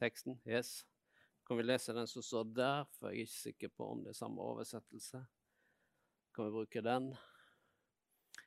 Teksten? 0.00 0.40
Yes. 0.46 0.86
Kan 1.46 1.58
vi 1.58 1.64
lese 1.66 1.92
den 1.92 2.06
som 2.06 2.22
står 2.22 2.50
der, 2.54 2.84
for 2.96 3.10
jeg 3.10 3.22
er 3.22 3.26
ikke 3.26 3.40
sikker 3.40 3.72
på 3.76 3.88
om 3.92 4.02
det 4.04 4.12
er 4.12 4.18
samme 4.18 4.42
oversettelse. 4.42 5.24
Kan 6.34 6.48
vi 6.48 6.54
bruke 6.54 6.82
den? 6.84 7.10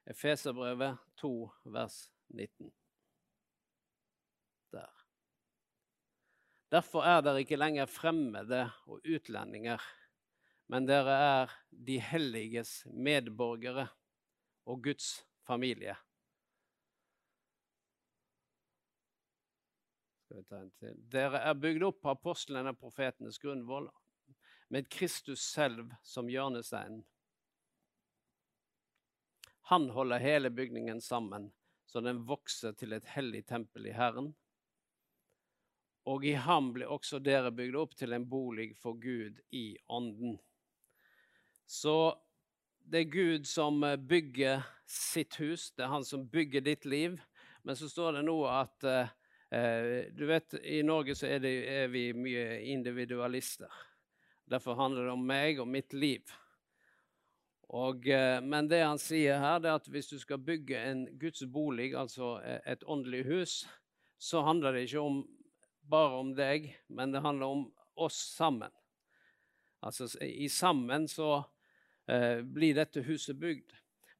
Efeserbrevet 0.05 0.97
2, 1.21 1.51
vers 1.75 1.97
19. 2.27 2.71
Der. 4.71 5.05
Derfor 6.71 7.05
er 7.05 7.21
dere 7.21 7.43
ikke 7.43 7.59
lenger 7.59 7.85
fremmede 7.89 8.63
og 8.87 9.03
utlendinger, 9.05 9.81
men 10.71 10.87
dere 10.87 11.19
er 11.27 11.53
de 11.69 11.99
helliges 12.01 12.79
medborgere 12.89 13.87
og 14.65 14.81
Guds 14.83 15.19
familie. 15.45 15.95
Skal 20.35 20.43
vi 20.43 20.49
ta 20.49 20.57
en 20.59 20.71
til? 20.71 20.95
Dere 21.07 21.39
er 21.47 21.53
bygd 21.55 21.83
opp 21.87 22.01
på 22.03 22.11
apostlene 22.11 22.73
og 22.73 22.79
profetenes 22.81 23.37
grunnvoll, 23.39 23.85
med 24.67 24.89
Kristus 24.91 25.45
selv 25.47 25.93
som 26.03 26.27
hjørnesteinen. 26.27 27.05
Han 29.71 29.87
holder 29.95 30.19
hele 30.19 30.51
bygningen 30.51 30.99
sammen, 31.01 31.47
så 31.87 32.03
den 32.03 32.25
vokser 32.27 32.75
til 32.75 32.97
et 32.97 33.07
hellig 33.15 33.45
tempel 33.47 33.87
i 33.87 33.95
Herren. 33.95 34.33
Og 36.03 36.27
i 36.27 36.35
ham 36.35 36.73
blir 36.75 36.91
også 36.91 37.23
dere 37.23 37.55
bygd 37.55 37.79
opp 37.85 37.95
til 37.95 38.11
en 38.11 38.27
bolig 38.27 38.73
for 38.75 38.99
Gud 38.99 39.39
i 39.55 39.69
ånden. 39.87 40.35
Så 41.63 42.11
det 42.83 43.05
er 43.05 43.13
Gud 43.15 43.47
som 43.47 43.83
eh, 43.87 43.95
bygger 43.95 44.67
sitt 44.83 45.39
hus, 45.39 45.71
det 45.71 45.87
er 45.87 45.95
han 45.95 46.03
som 46.03 46.27
bygger 46.27 46.67
ditt 46.73 46.83
liv. 46.83 47.21
Men 47.63 47.79
så 47.79 47.87
står 47.87 48.19
det 48.19 48.27
nå 48.27 48.41
at 48.51 48.83
eh, 48.83 49.21
Du 49.55 50.25
vet, 50.27 50.53
i 50.67 50.81
Norge 50.83 51.13
så 51.15 51.29
er, 51.31 51.39
det, 51.39 51.51
er 51.71 51.85
vi 51.87 52.09
mye 52.17 52.57
individualister. 52.73 53.71
Derfor 54.51 54.75
handler 54.75 55.07
det 55.07 55.13
om 55.13 55.23
meg 55.25 55.61
og 55.63 55.69
mitt 55.71 55.93
liv. 55.95 56.33
Og, 57.73 58.07
eh, 58.07 58.41
men 58.41 58.67
det 58.69 58.83
han 58.83 58.99
sier 59.01 59.39
her, 59.41 59.59
det 59.59 59.71
er 59.71 59.79
at 59.79 59.89
hvis 59.89 60.11
du 60.11 60.19
skal 60.21 60.41
bygge 60.41 60.77
en 60.77 61.05
Guds 61.19 61.41
bolig, 61.49 61.93
altså 61.97 62.37
eh, 62.45 62.59
et 62.71 62.83
åndelig 62.85 63.23
hus, 63.25 63.55
så 64.21 64.43
handler 64.45 64.75
det 64.75 64.85
ikke 64.85 65.01
om, 65.01 65.23
bare 65.89 66.19
om 66.21 66.33
deg, 66.37 66.69
men 66.87 67.13
det 67.13 67.23
handler 67.25 67.57
om 67.57 67.65
oss 67.95 68.19
sammen. 68.35 68.71
Altså 69.85 70.07
i 70.21 70.47
sammen 70.49 71.07
så 71.09 71.43
eh, 72.09 72.41
blir 72.45 72.77
dette 72.77 73.03
huset 73.05 73.39
bygd. 73.41 73.73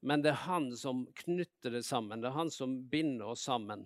Men 0.06 0.21
det 0.21 0.34
er 0.34 0.43
han 0.45 0.69
som 0.78 1.06
knytter 1.24 1.78
det 1.78 1.86
sammen. 1.86 2.21
Det 2.21 2.30
er 2.30 2.38
han 2.38 2.52
som 2.54 2.76
binder 2.89 3.34
oss 3.34 3.45
sammen. 3.48 3.86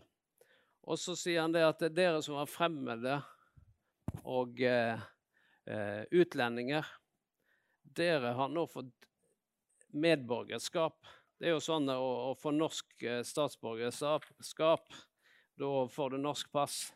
Og 0.89 0.97
så 0.97 1.13
sier 1.17 1.43
han 1.43 1.53
det 1.53 1.61
at 1.67 1.81
det 1.83 1.91
er 1.91 1.97
dere 1.99 2.21
som 2.25 2.39
var 2.39 2.49
fremmede 2.49 3.19
og 4.25 4.61
eh, 4.65 4.97
eh, 5.69 6.01
utlendinger, 6.17 6.87
dere 7.93 8.33
har 8.37 8.49
nå 8.49 8.65
fått 8.69 8.93
medborgerskap. 9.93 10.97
Det 11.37 11.49
er 11.49 11.55
jo 11.55 11.61
sånn 11.63 11.89
å, 11.93 12.31
å 12.31 12.33
få 12.37 12.53
norsk 12.55 13.05
eh, 13.05 13.21
statsborgerskap, 13.25 14.97
da 15.59 15.69
får 15.93 16.15
du 16.15 16.23
norsk 16.23 16.49
pass. 16.55 16.87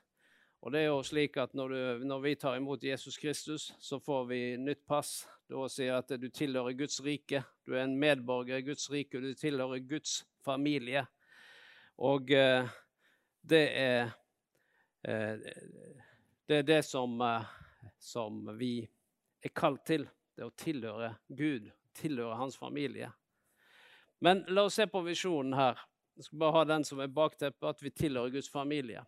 Og 0.64 0.72
det 0.72 0.82
er 0.82 0.90
jo 0.90 1.02
slik 1.04 1.38
at 1.42 1.54
når, 1.58 1.74
du, 1.74 2.06
når 2.08 2.22
vi 2.24 2.36
tar 2.40 2.58
imot 2.58 2.84
Jesus 2.88 3.18
Kristus, 3.20 3.74
så 3.84 4.00
får 4.00 4.30
vi 4.30 4.44
nytt 4.58 4.86
pass. 4.88 5.26
Da 5.52 5.66
sier 5.70 5.98
at 5.98 6.14
du 6.18 6.30
tilhører 6.32 6.78
Guds 6.80 7.02
rike. 7.04 7.42
Du 7.68 7.76
er 7.76 7.84
en 7.84 7.98
medborger 8.00 8.62
i 8.62 8.66
Guds 8.70 8.88
rike, 8.90 9.20
og 9.20 9.28
du 9.28 9.36
tilhører 9.38 9.84
Guds 9.84 10.22
familie. 10.46 11.04
Og 12.00 12.32
eh, 12.32 12.72
det 13.44 13.64
er 13.78 14.12
eh, 15.04 15.40
Det 16.48 16.58
er 16.58 16.64
det 16.68 16.82
som, 16.86 17.22
eh, 17.22 17.46
som 18.00 18.58
vi 18.58 18.82
er 19.44 19.54
kalt 19.56 19.86
til. 19.86 20.08
Det 20.36 20.48
å 20.48 20.56
tilhøre 20.58 21.14
Gud, 21.30 21.70
tilhøre 21.94 22.36
hans 22.40 22.58
familie. 22.58 23.12
Men 24.20 24.44
la 24.48 24.64
oss 24.66 24.80
se 24.80 24.88
på 24.88 25.04
visjonen 25.06 25.54
her. 25.54 25.80
Jeg 26.16 26.26
skal 26.26 26.40
bare 26.40 26.58
ha 26.58 26.64
den 26.66 26.86
som 26.88 27.00
er 27.04 27.12
bakteppet, 27.12 27.70
at 27.70 27.84
vi 27.84 27.92
tilhører 27.92 28.34
Guds 28.34 28.50
familie. 28.50 29.04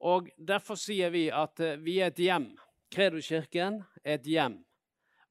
Og 0.00 0.30
Derfor 0.38 0.78
sier 0.80 1.10
vi 1.10 1.28
at 1.30 1.60
eh, 1.60 1.78
vi 1.78 1.98
er 2.00 2.12
et 2.12 2.22
hjem. 2.22 2.52
Kredokirken 2.92 3.82
er 4.04 4.18
et 4.18 4.28
hjem 4.28 4.60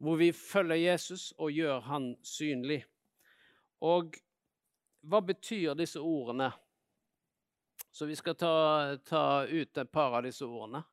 hvor 0.02 0.18
vi 0.18 0.32
følger 0.34 0.76
Jesus 0.76 1.30
og 1.38 1.52
gjør 1.54 1.84
han 1.86 2.16
synlig. 2.26 2.80
Og 3.86 4.16
hva 5.06 5.20
betyr 5.22 5.76
disse 5.78 6.02
ordene? 6.02 6.48
Så 7.92 8.06
vi 8.06 8.16
skal 8.16 8.36
ta, 8.36 8.98
ta 9.06 9.46
ut 9.46 9.78
et 9.78 9.92
par 9.92 10.16
av 10.16 10.24
disse 10.24 10.46
ordene. 10.48 10.84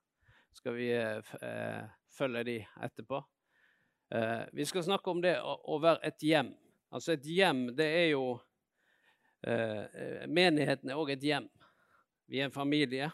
Skal 0.52 0.74
vi 0.74 0.88
eh, 0.90 1.84
følge 2.10 2.42
de 2.48 2.56
etterpå. 2.82 3.20
Eh, 4.10 4.42
vi 4.52 4.66
skal 4.66 4.82
snakke 4.82 5.10
om 5.10 5.20
det 5.22 5.36
å, 5.38 5.54
å, 5.70 5.78
være 5.82 6.02
et 6.10 6.24
hjem. 6.26 6.50
Altså 6.90 7.14
et 7.14 7.26
hjem, 7.28 7.68
det 7.78 7.86
er 7.86 8.06
jo 8.16 8.24
eh, 9.46 10.26
Menigheten 10.26 10.90
er 10.90 10.98
òg 10.98 11.12
et 11.14 11.26
hjem. 11.28 11.46
Vi 12.26 12.40
er 12.40 12.48
en 12.48 12.54
familie. 12.54 13.10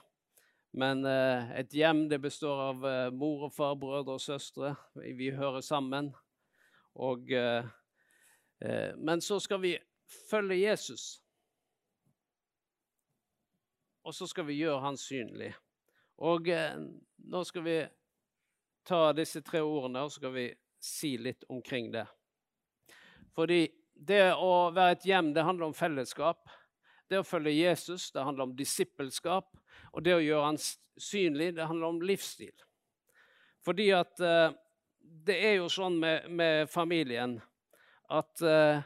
Men 0.74 1.04
eh, 1.06 1.50
et 1.60 1.74
hjem 1.76 2.06
det 2.10 2.18
består 2.24 2.62
av 2.70 2.86
eh, 2.88 3.10
mor 3.14 3.46
og 3.46 3.52
far, 3.54 3.76
brødre 3.78 4.16
og 4.16 4.22
søstre. 4.22 4.72
Vi 4.96 5.28
hører 5.34 5.62
sammen. 5.62 6.08
Og, 6.94 7.30
eh, 7.30 7.68
eh 8.64 8.96
men 8.96 9.20
så 9.20 9.38
skal 9.42 9.60
vi 9.62 9.76
følge 10.30 10.62
Jesus. 10.64 11.23
Og 14.04 14.14
så 14.14 14.28
skal 14.28 14.46
vi 14.48 14.58
gjøre 14.60 14.82
han 14.84 14.98
synlig. 15.00 15.52
Og 16.24 16.48
eh, 16.52 16.76
nå 17.30 17.44
skal 17.48 17.64
vi 17.64 17.78
ta 18.84 19.00
disse 19.16 19.40
tre 19.42 19.62
ordene 19.64 20.04
og 20.04 20.12
så 20.12 20.20
skal 20.20 20.34
vi 20.34 20.48
si 20.84 21.14
litt 21.16 21.46
omkring 21.48 21.88
det. 21.94 22.04
Fordi 23.34 23.64
det 23.94 24.34
å 24.36 24.70
være 24.74 24.98
et 24.98 25.06
hjem, 25.08 25.32
det 25.34 25.46
handler 25.46 25.70
om 25.70 25.76
fellesskap. 25.76 26.44
Det 27.08 27.20
å 27.20 27.26
følge 27.26 27.54
Jesus, 27.56 28.10
det 28.12 28.24
handler 28.26 28.48
om 28.48 28.56
disippelskap. 28.58 29.48
Og 29.94 30.04
det 30.04 30.16
å 30.16 30.22
gjøre 30.22 30.50
han 30.50 30.60
synlig, 30.60 31.54
det 31.56 31.68
handler 31.68 31.94
om 31.94 32.02
livsstil. 32.04 32.54
Fordi 33.64 33.88
at 33.96 34.20
eh, 34.20 34.52
det 35.24 35.36
er 35.48 35.58
jo 35.58 35.70
sånn 35.72 35.96
med, 36.00 36.28
med 36.28 36.70
familien 36.70 37.38
at 38.12 38.42
eh, 38.44 38.84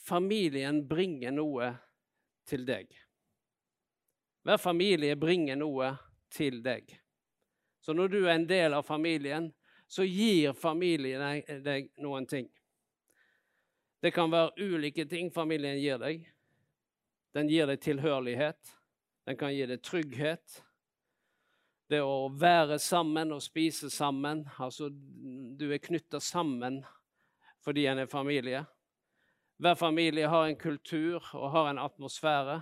familien 0.00 0.82
bringer 0.88 1.34
noe 1.34 1.74
til 2.48 2.64
deg. 2.68 2.88
Hver 4.44 4.60
familie 4.60 5.16
bringer 5.16 5.56
noe 5.56 5.94
til 6.32 6.60
deg. 6.64 6.90
Så 7.80 7.92
når 7.96 8.12
du 8.12 8.18
er 8.26 8.34
en 8.34 8.46
del 8.48 8.74
av 8.76 8.84
familien, 8.84 9.48
så 9.88 10.04
gir 10.04 10.52
familien 10.56 11.40
deg 11.64 11.90
noen 12.00 12.26
ting. 12.28 12.48
Det 14.04 14.12
kan 14.12 14.28
være 14.32 14.52
ulike 14.60 15.06
ting 15.08 15.30
familien 15.32 15.78
gir 15.80 16.00
deg. 16.00 16.26
Den 17.32 17.48
gir 17.48 17.68
deg 17.70 17.80
tilhørighet. 17.80 18.60
Den 19.24 19.38
kan 19.40 19.54
gi 19.54 19.64
deg 19.66 19.80
trygghet. 19.80 20.60
Det 21.88 22.02
å 22.04 22.28
være 22.28 22.76
sammen 22.80 23.32
og 23.32 23.40
spise 23.44 23.88
sammen. 23.92 24.44
Altså, 24.60 24.90
du 24.92 25.70
er 25.72 25.80
knytta 25.80 26.20
sammen 26.20 26.82
fordi 27.64 27.86
en 27.88 28.02
er 28.02 28.12
familie. 28.12 28.60
Hver 29.56 29.76
familie 29.80 30.28
har 30.28 30.50
en 30.50 30.60
kultur 30.60 31.24
og 31.32 31.50
har 31.54 31.70
en 31.70 31.80
atmosfære. 31.80 32.58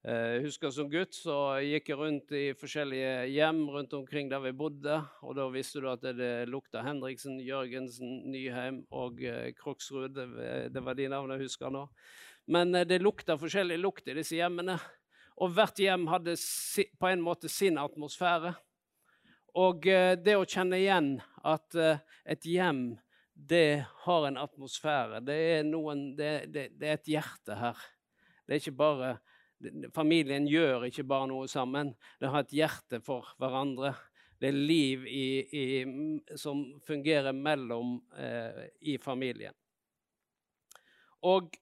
Eh, 0.00 0.38
jeg 0.38 0.44
husker 0.46 0.70
Som 0.72 0.88
gutt 0.88 1.12
så 1.12 1.34
gikk 1.60 1.90
jeg 1.90 1.98
rundt 2.00 2.30
i 2.32 2.44
forskjellige 2.56 3.26
hjem 3.34 3.66
rundt 3.68 3.92
omkring 3.98 4.30
der 4.30 4.40
vi 4.46 4.52
bodde. 4.56 4.96
og 5.20 5.36
Da 5.36 5.48
visste 5.52 5.82
du 5.82 5.90
at 5.90 6.00
det 6.00 6.48
lukta 6.48 6.80
Henriksen, 6.86 7.36
Jørgensen, 7.44 8.30
Nyheim 8.32 8.86
og 8.90 9.20
eh, 9.22 9.52
Kroksrud. 9.52 10.16
Det, 10.72 10.82
var 10.82 10.96
de 10.96 11.08
navnene 11.08 11.36
jeg 11.36 11.50
husker 11.50 11.72
nå. 11.74 11.84
Men 12.48 12.74
eh, 12.74 12.88
det 12.88 13.02
lukta 13.02 13.36
forskjellig 13.36 13.76
lukt 13.78 14.08
i 14.08 14.16
disse 14.16 14.40
hjemmene. 14.40 14.78
Og 15.40 15.52
hvert 15.52 15.76
hjem 15.76 16.08
hadde 16.08 16.36
på 17.00 17.08
en 17.08 17.20
måte 17.20 17.48
sin 17.52 17.76
atmosfære. 17.80 18.54
Og 19.60 19.82
det 19.82 20.34
å 20.36 20.46
kjenne 20.46 20.78
igjen 20.78 21.08
at 21.42 21.74
et 21.74 22.44
hjem, 22.46 23.00
det 23.34 23.82
har 24.04 24.26
en 24.28 24.36
atmosfære. 24.38 25.22
Det 25.26 25.38
er, 25.56 25.64
noen, 25.66 26.12
det, 26.14 26.52
det, 26.52 26.66
det 26.78 26.86
er 26.86 27.00
et 27.00 27.10
hjerte 27.16 27.56
her. 27.58 27.80
Det 28.44 28.54
er 28.54 28.62
ikke 28.62 28.76
bare 28.78 29.08
Familien 29.94 30.46
gjør 30.48 30.86
ikke 30.88 31.04
bare 31.04 31.28
noe 31.28 31.48
sammen. 31.50 31.92
Det 32.20 32.30
har 32.32 32.44
et 32.44 32.54
hjerte 32.56 33.00
for 33.04 33.28
hverandre. 33.40 33.92
Det 34.40 34.48
er 34.48 34.56
liv 34.56 35.04
i, 35.04 35.24
i, 35.52 35.64
som 36.40 36.62
fungerer 36.86 37.36
mellom 37.36 37.98
eh, 38.16 38.62
i 38.80 38.96
familien. 38.98 39.52
Og 41.28 41.52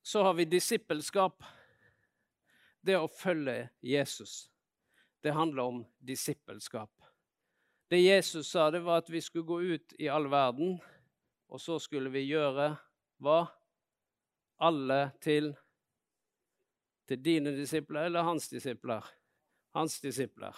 så 0.00 0.22
har 0.24 0.38
vi 0.38 0.48
disippelskap. 0.48 1.44
Det 2.80 2.96
å 2.96 3.10
følge 3.12 3.68
Jesus. 3.84 4.48
Det 5.20 5.36
handler 5.36 5.62
om 5.62 5.84
disippelskap. 6.00 6.90
Det 7.90 8.00
Jesus 8.00 8.48
sa, 8.48 8.70
det 8.70 8.80
var 8.80 9.02
at 9.02 9.10
vi 9.12 9.20
skulle 9.20 9.44
gå 9.44 9.60
ut 9.74 9.94
i 9.98 10.08
all 10.08 10.30
verden, 10.32 10.78
og 11.50 11.60
så 11.60 11.76
skulle 11.82 12.08
vi 12.14 12.22
gjøre 12.24 12.72
hva? 13.20 13.42
Alle 14.60 15.10
til 15.20 15.54
Til 17.08 17.18
dine 17.24 17.50
disipler 17.56 18.06
eller 18.06 18.22
hans 18.22 18.48
disipler? 18.48 19.02
Hans 19.74 19.96
disipler. 20.00 20.54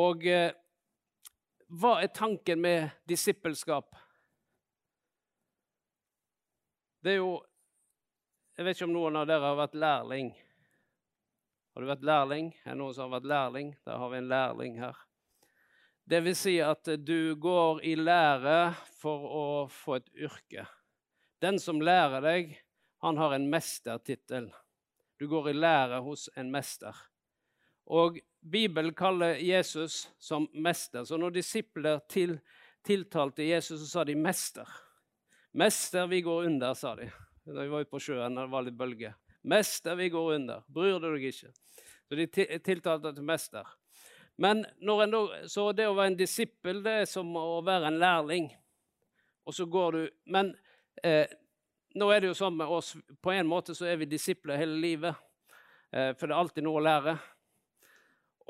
Og 0.00 0.24
eh, 0.24 0.54
hva 1.68 1.98
er 2.00 2.08
tanken 2.16 2.62
med 2.64 2.88
disippelskap? 3.08 3.92
Det 7.04 7.12
er 7.12 7.20
jo 7.20 7.34
jeg 8.52 8.66
vet 8.66 8.76
ikke 8.76 8.84
om 8.84 8.92
noen 8.92 9.16
av 9.16 9.28
dere 9.28 9.48
har 9.48 9.56
vært 9.56 9.76
lærling. 9.80 10.26
Har 11.72 11.80
du 11.82 11.88
vært 11.88 12.04
lærling? 12.04 12.50
Er 12.66 12.74
det 12.74 12.80
noen 12.82 12.92
som 12.92 13.08
har 13.08 13.14
vært 13.14 13.30
lærling? 13.30 13.70
Der 13.88 13.96
har 13.96 14.10
vi 14.12 14.18
en 14.20 14.28
lærling 14.28 14.74
her. 14.82 14.98
Det 16.04 16.20
vil 16.26 16.36
si 16.36 16.58
at 16.60 16.90
du 17.00 17.32
går 17.40 17.80
i 17.88 17.94
lære 17.96 18.58
for 19.00 19.24
å 19.24 19.44
få 19.72 19.96
et 20.02 20.12
yrke. 20.28 20.66
Den 21.42 21.58
som 21.58 21.80
lærer 21.82 22.22
deg, 22.22 22.52
han 23.02 23.16
har 23.18 23.32
en 23.34 23.48
mestertittel. 23.50 24.52
Du 25.18 25.26
går 25.28 25.48
i 25.50 25.54
lære 25.56 25.98
hos 26.04 26.28
en 26.38 26.52
mester. 26.54 26.94
Og 27.90 28.20
Bibelen 28.40 28.94
kaller 28.94 29.40
Jesus 29.42 30.04
som 30.22 30.46
mester. 30.54 31.02
Så 31.04 31.18
når 31.18 31.34
disipler 31.34 31.98
til, 32.10 32.36
tiltalte 32.86 33.42
Jesus, 33.42 33.80
så 33.80 33.88
sa 33.88 34.04
de 34.04 34.14
'mester'. 34.14 34.68
'Mester, 35.54 36.06
vi 36.06 36.20
går 36.20 36.44
under', 36.46 36.74
sa 36.74 36.94
de 36.94 37.10
da 37.44 37.62
vi 37.62 37.68
var 37.68 37.80
ute 37.80 37.90
på 37.90 37.98
sjøen 37.98 38.34
det 38.34 38.46
var 38.46 38.62
litt 38.62 38.78
bølger. 38.78 39.14
'Mester, 39.42 39.94
vi 39.94 40.08
går 40.08 40.34
under. 40.34 40.62
Bryr 40.68 41.00
du 41.00 41.10
deg 41.16 41.24
ikke?' 41.24 41.52
Så 42.08 42.16
de 42.16 42.26
tiltalte 42.58 43.14
til 43.14 43.24
mester. 43.24 43.66
Men 44.38 44.62
da, 44.62 45.46
så 45.46 45.72
det 45.72 45.88
å 45.88 45.94
være 45.94 46.06
en 46.06 46.16
disippel, 46.16 46.82
det 46.82 46.92
er 46.92 47.04
som 47.04 47.36
å 47.36 47.62
være 47.64 47.86
en 47.86 47.98
lærling. 47.98 48.52
Og 49.46 49.54
så 49.54 49.66
går 49.66 49.92
du 49.92 50.10
Men 50.26 50.54
eh, 51.02 51.26
nå 51.94 52.08
er 52.12 52.22
det 52.22 52.30
jo 52.30 52.36
sånn 52.38 52.56
med 52.56 52.70
oss 52.72 52.94
På 53.20 53.32
en 53.32 53.48
måte 53.48 53.74
så 53.76 53.86
er 53.88 53.98
vi 54.00 54.08
disipler 54.08 54.60
hele 54.60 54.78
livet. 54.80 55.16
Eh, 55.92 56.12
for 56.16 56.26
det 56.26 56.34
er 56.34 56.40
alltid 56.40 56.66
noe 56.66 56.80
å 56.80 56.86
lære. 56.86 57.16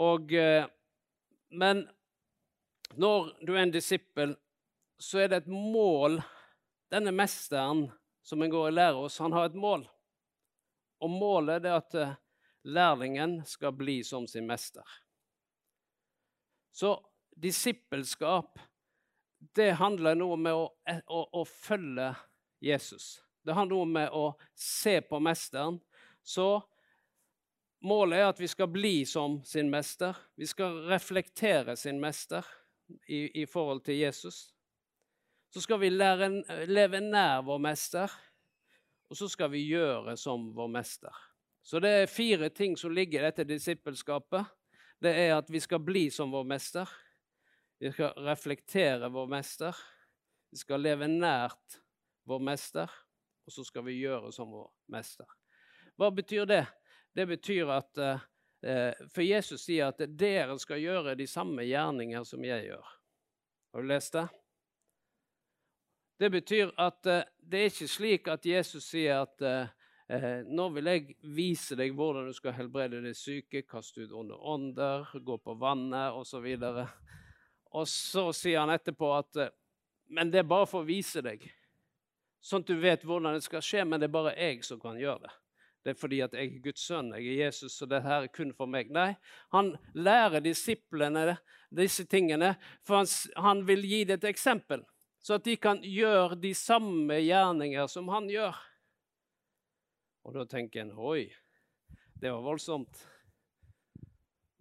Og 0.02 0.32
eh, 0.32 0.66
Men 1.50 1.86
når 2.94 3.32
du 3.40 3.54
er 3.54 3.64
en 3.64 3.74
disippel, 3.74 4.36
så 5.00 5.22
er 5.22 5.32
det 5.32 5.42
et 5.42 5.52
mål 5.52 6.20
Denne 6.92 7.12
mesteren 7.16 7.86
som 8.22 8.42
en 8.42 8.50
går 8.52 8.68
og 8.68 8.74
lærer 8.76 8.98
oss, 9.00 9.16
han 9.18 9.32
har 9.32 9.48
et 9.48 9.56
mål. 9.58 9.86
Og 11.02 11.10
målet 11.10 11.64
er 11.66 11.78
at 11.80 11.94
eh, 11.98 12.12
lærlingen 12.68 13.40
skal 13.48 13.72
bli 13.74 14.02
som 14.06 14.28
sin 14.30 14.46
mester. 14.46 14.84
Så 16.70 16.94
disippelskap, 17.34 18.60
det 19.56 19.72
handler 19.80 20.14
noe 20.20 20.36
med 20.38 20.54
å, 20.54 20.68
eh, 20.86 21.00
å, 21.08 21.24
å 21.40 21.42
følge 21.48 22.12
Jesus. 22.62 23.16
Det 23.42 23.56
handler 23.56 23.82
om 23.82 24.00
å 24.22 24.24
se 24.54 25.00
på 25.02 25.18
mesteren. 25.20 25.80
Så 26.22 26.62
målet 27.82 28.22
er 28.22 28.30
at 28.30 28.40
vi 28.40 28.48
skal 28.50 28.70
bli 28.70 29.02
som 29.08 29.40
sin 29.44 29.70
mester. 29.70 30.16
Vi 30.38 30.46
skal 30.46 30.84
reflektere 30.86 31.76
sin 31.76 32.00
mester 32.00 32.46
i, 33.08 33.42
i 33.42 33.46
forhold 33.50 33.82
til 33.86 33.98
Jesus 33.98 34.52
så 35.52 35.60
skal 35.60 35.82
vi 35.82 35.90
lære, 35.92 36.30
leve 36.66 37.00
nær 37.04 37.42
vår 37.44 37.58
mester, 37.60 38.12
og 39.10 39.18
så 39.18 39.28
skal 39.28 39.50
vi 39.52 39.66
gjøre 39.68 40.14
som 40.16 40.48
vår 40.56 40.70
mester. 40.72 41.12
Så 41.62 41.80
det 41.82 41.90
er 41.92 42.10
fire 42.10 42.48
ting 42.48 42.72
som 42.80 42.94
ligger 42.94 43.20
i 43.20 43.26
dette 43.28 43.44
disippelskapet. 43.46 44.48
Det 45.02 45.12
er 45.12 45.34
at 45.36 45.50
vi 45.52 45.60
skal 45.60 45.82
bli 45.84 46.06
som 46.10 46.32
vår 46.32 46.46
mester. 46.48 46.88
Vi 47.76 47.92
skal 47.92 48.16
reflektere 48.24 49.10
vår 49.12 49.28
mester. 49.28 49.76
Vi 50.50 50.62
skal 50.62 50.80
leve 50.80 51.10
nært 51.10 51.81
vår 52.28 52.42
mester, 52.44 52.90
og 53.46 53.52
så 53.52 53.64
skal 53.66 53.86
vi 53.86 53.98
gjøre 54.00 54.32
som 54.34 54.52
vår 54.52 54.68
mester. 54.92 55.26
Hva 55.98 56.10
betyr 56.14 56.46
det? 56.48 56.64
Det 57.12 57.26
betyr 57.28 57.70
at 57.74 57.98
eh, 57.98 58.20
For 59.12 59.24
Jesus 59.26 59.66
sier 59.66 59.90
at 59.90 60.00
dere 60.18 60.54
skal 60.62 60.80
gjøre 60.80 61.16
de 61.18 61.26
samme 61.26 61.66
gjerninger 61.66 62.24
som 62.24 62.44
jeg 62.46 62.70
gjør. 62.70 62.94
Har 63.72 63.82
du 63.82 63.88
lest 63.90 64.16
det? 64.16 64.26
Det 66.22 66.30
betyr 66.30 66.72
at 66.80 67.06
eh, 67.10 67.24
det 67.38 67.60
er 67.60 67.72
ikke 67.72 67.90
slik 67.90 68.28
at 68.30 68.46
Jesus 68.46 68.86
sier 68.92 69.24
at 69.24 69.42
eh, 69.42 69.72
eh 70.12 70.42
nå 70.46 70.68
vil 70.76 70.90
jeg 70.90 71.16
vise 71.34 71.76
deg 71.76 71.96
hvordan 71.96 72.28
du 72.28 72.36
skal 72.36 72.54
helbrede 72.54 73.02
de 73.02 73.14
syke, 73.14 73.64
kaste 73.66 74.04
ut 74.04 74.12
onde 74.12 74.36
ånder, 74.36 75.10
gå 75.18 75.38
på 75.38 75.56
vannet 75.58 76.14
osv. 76.14 76.46
Og, 76.62 76.86
og 77.72 77.88
så 77.88 78.28
sier 78.36 78.62
han 78.62 78.70
etterpå 78.70 79.10
at 79.16 79.42
eh, 79.42 79.52
men 80.12 80.30
det 80.30 80.42
er 80.42 80.48
bare 80.48 80.68
for 80.68 80.84
å 80.84 80.88
vise 80.88 81.22
deg. 81.24 81.44
Sånn 82.42 82.64
at 82.64 82.70
du 82.70 82.76
vet 82.82 83.04
hvordan 83.06 83.36
det 83.36 83.44
skal 83.46 83.62
skje, 83.64 83.84
men 83.86 84.02
det 84.02 84.08
er 84.08 84.16
bare 84.16 84.34
jeg 84.34 84.64
som 84.66 84.80
kan 84.82 84.98
gjøre 84.98 85.28
det. 85.28 85.34
Det 85.82 85.92
er 85.92 85.98
fordi 85.98 86.20
at 86.22 86.34
jeg 86.38 86.46
er 86.46 86.62
Guds 86.62 86.82
sønn, 86.86 87.10
jeg 87.16 87.26
er 87.26 87.44
Jesus, 87.46 87.80
og 87.82 87.90
det 87.90 88.02
her 88.04 88.26
er 88.26 88.34
kun 88.34 88.52
for 88.54 88.70
meg. 88.70 88.90
Nei, 88.94 89.12
han 89.54 89.72
lærer 89.94 90.42
disiplene 90.42 91.36
disse 91.74 92.06
tingene, 92.06 92.54
for 92.86 93.00
han, 93.00 93.10
han 93.42 93.62
vil 93.66 93.82
gi 93.86 94.04
det 94.06 94.20
et 94.20 94.30
eksempel 94.30 94.84
så 95.22 95.38
at 95.38 95.46
de 95.46 95.54
kan 95.56 95.78
gjøre 95.86 96.36
de 96.42 96.50
samme 96.58 97.20
gjerninger 97.22 97.86
som 97.90 98.08
han 98.10 98.26
gjør. 98.30 98.56
Og 100.26 100.34
da 100.34 100.46
tenker 100.50 100.82
en 100.82 100.96
oi, 100.98 101.28
det 102.18 102.30
var 102.30 102.42
voldsomt. 102.42 103.04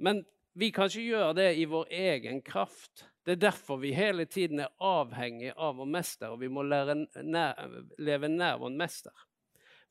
Men 0.02 0.22
vi 0.58 0.70
kan 0.74 0.90
ikke 0.90 1.08
gjøre 1.08 1.34
det 1.38 1.50
i 1.58 1.66
vår 1.70 1.90
egen 1.98 2.44
kraft. 2.46 3.08
Det 3.24 3.36
er 3.36 3.42
derfor 3.44 3.78
vi 3.78 3.92
hele 3.94 4.26
tiden 4.26 4.64
er 4.64 4.72
avhengig 4.82 5.52
av 5.54 5.76
vår 5.78 5.90
mester, 5.94 6.32
og 6.34 6.40
vi 6.42 6.50
må 6.50 6.64
nær, 6.66 6.96
leve 8.02 8.30
nær 8.32 8.58
vår 8.62 8.74
mester. 8.74 9.28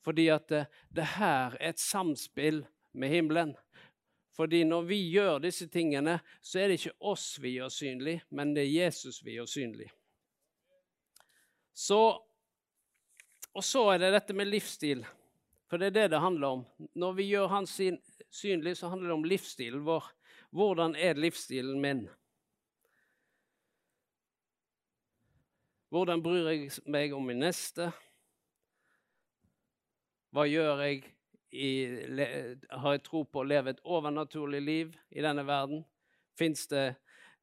Fordi 0.03 0.27
at 0.33 0.49
det, 0.49 0.65
det 0.89 1.05
her 1.15 1.55
er 1.59 1.71
et 1.71 1.79
samspill 1.79 2.65
med 2.91 3.13
himmelen. 3.13 3.55
Fordi 4.35 4.63
når 4.63 4.83
vi 4.89 4.99
gjør 5.13 5.39
disse 5.43 5.67
tingene, 5.71 6.19
så 6.41 6.59
er 6.59 6.71
det 6.71 6.79
ikke 6.79 7.09
oss 7.11 7.35
vi 7.39 7.55
gjør 7.57 7.71
synlig, 7.71 8.19
men 8.29 8.55
det 8.55 8.65
er 8.65 8.85
Jesus 8.87 9.21
vi 9.23 9.35
gjør 9.37 9.49
synlig. 9.51 9.89
Så, 11.73 11.99
og 13.51 13.63
så 13.63 13.87
er 13.93 14.01
det 14.01 14.13
dette 14.15 14.35
med 14.35 14.49
livsstil. 14.51 15.05
For 15.71 15.79
det 15.79 15.91
er 15.91 15.95
det 15.95 16.07
det 16.11 16.23
handler 16.23 16.57
om. 16.57 16.63
Når 16.99 17.13
vi 17.15 17.29
gjør 17.31 17.47
han 17.53 17.67
synlig, 17.67 18.75
så 18.77 18.89
handler 18.91 19.11
det 19.11 19.15
om 19.15 19.27
livsstilen 19.27 19.85
vår. 19.87 20.09
Hvordan 20.51 20.97
er 20.99 21.19
livsstilen 21.19 21.79
min? 21.79 22.09
Hvordan 25.91 26.21
bryr 26.23 26.45
jeg 26.47 26.69
meg 26.87 27.11
om 27.11 27.25
min 27.27 27.41
neste? 27.43 27.89
Hva 30.31 30.45
gjør 30.47 30.85
jeg? 30.85 31.01
I, 31.51 31.71
har 32.71 32.93
jeg 32.95 33.01
tro 33.03 33.25
på 33.27 33.41
å 33.41 33.43
leve 33.43 33.73
et 33.73 33.81
overnaturlig 33.83 34.61
liv 34.63 34.93
i 35.11 35.19
denne 35.19 35.43
verden? 35.43 35.81
Fins 36.39 36.63
det 36.71 36.85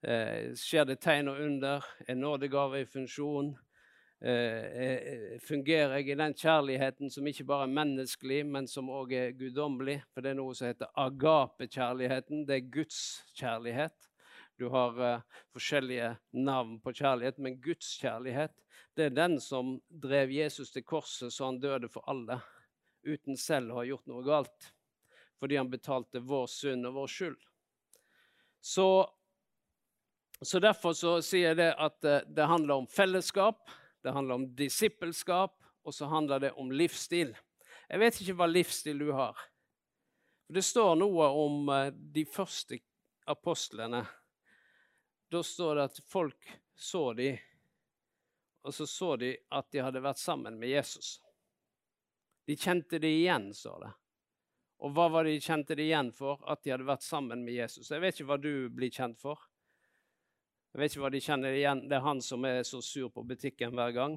eh, 0.01 0.57
Skjer 0.57 0.89
det 0.89 0.97
tegn 1.05 1.29
og 1.29 1.43
under? 1.45 1.85
Er 2.09 2.17
nådegave 2.17 2.81
i 2.81 2.89
funksjon? 2.89 3.53
Eh, 4.25 4.65
eh, 4.81 5.37
fungerer 5.45 5.99
jeg 5.99 6.15
i 6.15 6.21
den 6.23 6.33
kjærligheten 6.33 7.13
som 7.13 7.29
ikke 7.29 7.45
bare 7.53 7.69
er 7.69 7.77
menneskelig, 7.83 8.47
men 8.49 8.65
som 8.65 8.89
òg 8.89 9.13
er 9.13 9.37
guddommelig. 9.37 10.01
For 10.09 10.25
det 10.25 10.33
er 10.33 10.41
noe 10.41 10.57
som 10.57 10.73
heter 10.73 10.89
agape-kjærligheten. 10.97 12.49
Det 12.49 12.63
er 12.63 12.73
Guds 12.81 13.03
kjærlighet. 13.37 14.09
Du 14.59 14.67
har 14.75 14.99
uh, 15.01 15.43
forskjellige 15.55 16.13
navn 16.35 16.79
på 16.83 16.93
kjærlighet, 16.99 17.39
men 17.39 17.61
Guds 17.63 17.93
kjærlighet 18.01 18.55
det 18.99 19.09
er 19.09 19.15
den 19.15 19.37
som 19.41 19.77
drev 19.89 20.33
Jesus 20.35 20.73
til 20.75 20.83
korset 20.83 21.31
så 21.31 21.47
han 21.47 21.61
døde 21.63 21.91
for 21.93 22.03
alle, 22.11 22.41
uten 23.07 23.39
selv 23.39 23.71
å 23.71 23.81
ha 23.81 23.85
gjort 23.87 24.09
noe 24.11 24.25
galt. 24.27 24.73
Fordi 25.39 25.61
han 25.61 25.71
betalte 25.71 26.19
vår 26.19 26.49
synd 26.51 26.89
og 26.89 26.97
vår 26.99 27.13
skyld. 27.15 27.37
Så, 28.59 28.89
så 30.43 30.59
derfor 30.59 30.97
så 30.99 31.21
sier 31.23 31.53
jeg 31.53 31.61
det 31.63 31.71
at 31.79 32.01
uh, 32.03 32.25
det 32.27 32.51
handler 32.51 32.83
om 32.83 32.91
fellesskap 32.91 33.71
det 34.03 34.11
handler 34.11 34.35
om 34.35 34.55
disippelskap, 34.55 35.65
og 35.85 35.95
så 35.95 36.07
handler 36.07 36.39
det 36.39 36.53
om 36.53 36.71
livsstil. 36.71 37.35
Jeg 37.89 38.01
vet 38.01 38.21
ikke 38.21 38.37
hva 38.39 38.47
livsstil 38.51 39.01
du 39.01 39.11
har. 39.17 39.39
Det 40.49 40.63
står 40.65 40.95
noe 41.01 41.27
om 41.37 41.69
uh, 41.69 41.91
de 41.93 42.25
første 42.29 42.79
apostlene. 43.29 44.05
Da 45.29 45.43
står 45.45 45.75
det 45.77 45.87
at 45.91 45.99
folk 46.09 46.51
så 46.79 47.13
de, 47.13 47.33
og 48.65 48.75
så 48.75 48.87
så 48.87 49.17
de 49.21 49.35
at 49.53 49.67
de 49.73 49.83
hadde 49.85 50.03
vært 50.03 50.21
sammen 50.21 50.57
med 50.61 50.73
Jesus. 50.73 51.19
De 52.49 52.57
kjente 52.57 53.01
det 53.03 53.11
igjen, 53.13 53.51
står 53.55 53.83
det. 53.85 53.91
Og 54.79 54.95
hva 54.95 55.09
var 55.11 55.27
det 55.27 55.35
de 55.37 55.45
kjente 55.45 55.77
det 55.77 55.89
igjen 55.89 56.13
for? 56.15 56.41
At 56.49 56.63
de 56.65 56.73
hadde 56.73 56.87
vært 56.89 57.05
sammen 57.05 57.43
med 57.45 57.57
Jesus. 57.59 57.91
Jeg 57.91 58.01
vet 58.01 58.17
ikke 58.17 58.29
hva 58.31 58.39
du 58.41 58.53
blir 58.73 58.93
kjent 58.95 59.19
for. 59.21 59.43
Jeg 60.73 60.81
vet 60.81 60.95
ikke 60.95 61.03
hva 61.03 61.11
de 61.13 61.21
kjenner 61.25 61.57
igjen. 61.59 61.83
Det 61.91 61.99
er 61.99 62.07
han 62.07 62.23
som 62.25 62.47
er 62.47 62.63
så 62.65 62.81
sur 62.85 63.11
på 63.13 63.25
butikken 63.27 63.75
hver 63.77 63.93
gang. 63.97 64.15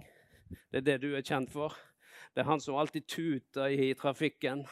Det 0.69 0.81
er 0.81 0.85
det 0.85 0.97
du 1.03 1.09
er 1.17 1.25
kjent 1.25 1.51
for. 1.51 1.75
Det 2.31 2.43
er 2.43 2.47
han 2.47 2.61
som 2.63 2.77
alltid 2.79 3.07
tuter 3.09 3.73
i 3.73 3.89
trafikken. 3.99 4.63